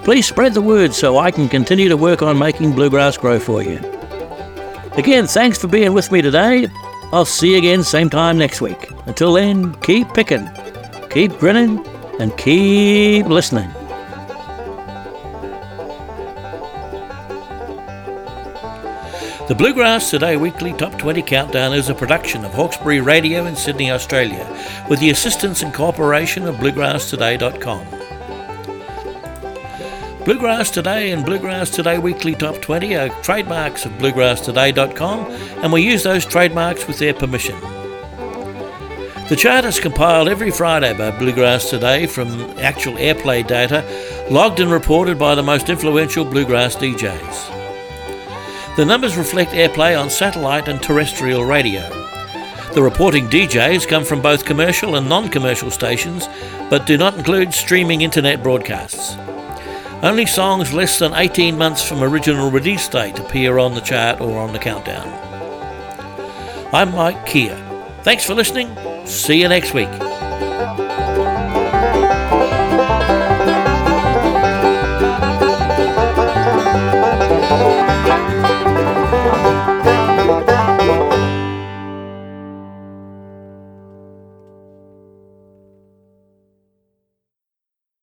Please 0.03 0.26
spread 0.26 0.56
the 0.56 0.64
word 0.64 0.95
so 0.95 1.19
I 1.19 1.30
can 1.30 1.47
continue 1.47 1.89
to 1.89 1.95
work 1.95 2.23
on 2.23 2.39
making 2.39 2.72
bluegrass 2.72 3.18
grow 3.18 3.39
for 3.39 3.61
you. 3.61 3.77
Again, 4.93 5.27
thanks 5.27 5.60
for 5.60 5.68
being 5.68 5.93
with 5.93 6.11
me 6.11 6.23
today. 6.23 6.68
I'll 7.14 7.26
see 7.26 7.52
you 7.52 7.60
again 7.60 7.84
same 7.84 8.10
time 8.10 8.39
next 8.39 8.61
week. 8.61 8.89
Until 9.06 9.34
then, 9.34 9.76
keep 9.81 10.11
picking, 10.15 10.49
keep 11.11 11.38
grinning, 11.38 11.85
and 12.19 12.35
keep 12.35 13.27
listening. 13.27 13.69
The 19.47 19.53
Bluegrass 19.53 20.09
Today 20.09 20.38
Weekly 20.38 20.73
Top 20.73 20.97
20 20.97 21.22
Countdown 21.22 21.73
is 21.73 21.89
a 21.89 21.93
production 21.93 22.43
of 22.43 22.51
Hawkesbury 22.55 22.99
Radio 22.99 23.45
in 23.45 23.55
Sydney, 23.55 23.91
Australia, 23.91 24.43
with 24.89 24.99
the 24.99 25.11
assistance 25.11 25.61
and 25.61 25.72
cooperation 25.72 26.47
of 26.47 26.55
BluegrassToday.com. 26.55 27.85
Bluegrass 30.26 30.72
Today 30.72 31.11
and 31.11 31.23
Bluegrass 31.23 31.69
Today 31.69 31.99
Weekly 31.99 32.34
Top 32.34 32.59
20 32.59 32.95
are 32.95 33.09
trademarks 33.22 33.85
of 33.85 33.91
BluegrassToday.com, 33.93 35.31
and 35.61 35.72
we 35.72 35.84
use 35.84 36.01
those 36.01 36.26
trademarks 36.26 36.88
with 36.88 36.97
their 36.97 37.13
permission. 37.13 37.59
The 39.30 39.35
chart 39.38 39.63
is 39.65 39.80
compiled 39.80 40.27
every 40.27 40.49
Friday 40.49 40.97
by 40.97 41.11
Bluegrass 41.19 41.69
Today 41.69 42.07
from 42.07 42.27
actual 42.57 42.93
airplay 42.93 43.45
data 43.45 43.85
logged 44.31 44.59
and 44.59 44.72
reported 44.72 45.19
by 45.19 45.35
the 45.35 45.43
most 45.43 45.69
influential 45.69 46.26
bluegrass 46.26 46.76
DJs. 46.76 47.55
The 48.76 48.85
numbers 48.85 49.15
reflect 49.15 49.52
airplay 49.52 49.97
on 49.97 50.10
satellite 50.10 50.68
and 50.68 50.84
terrestrial 50.84 51.45
radio. 51.45 51.81
The 52.73 52.81
reporting 52.84 53.30
DJs 53.30 53.88
come 53.88 54.03
from 54.03 54.22
both 54.22 54.43
commercial 54.43 54.97
and 54.97 55.07
non 55.07 55.30
commercial 55.30 55.72
stations, 55.72 56.27
but 56.69 56.85
do 56.85 56.97
not 56.97 57.18
include 57.18 57.53
streaming 57.53 58.02
internet 58.02 58.43
broadcasts. 58.43 59.15
Only 60.03 60.26
songs 60.26 60.73
less 60.73 60.99
than 60.99 61.14
18 61.14 61.57
months 61.57 61.88
from 61.88 62.03
original 62.03 62.52
release 62.52 62.89
date 62.89 63.18
appear 63.18 63.60
on 63.60 63.76
the 63.76 63.80
chart 63.80 64.19
or 64.19 64.38
on 64.38 64.52
the 64.52 64.60
countdown. 64.60 65.07
I'm 66.73 66.91
Mike 66.91 67.26
Kear. 67.26 67.56
Thanks 68.03 68.26
for 68.26 68.34
listening. 68.34 68.76
See 69.06 69.39
you 69.39 69.47
next 69.47 69.73
week. 69.73 70.14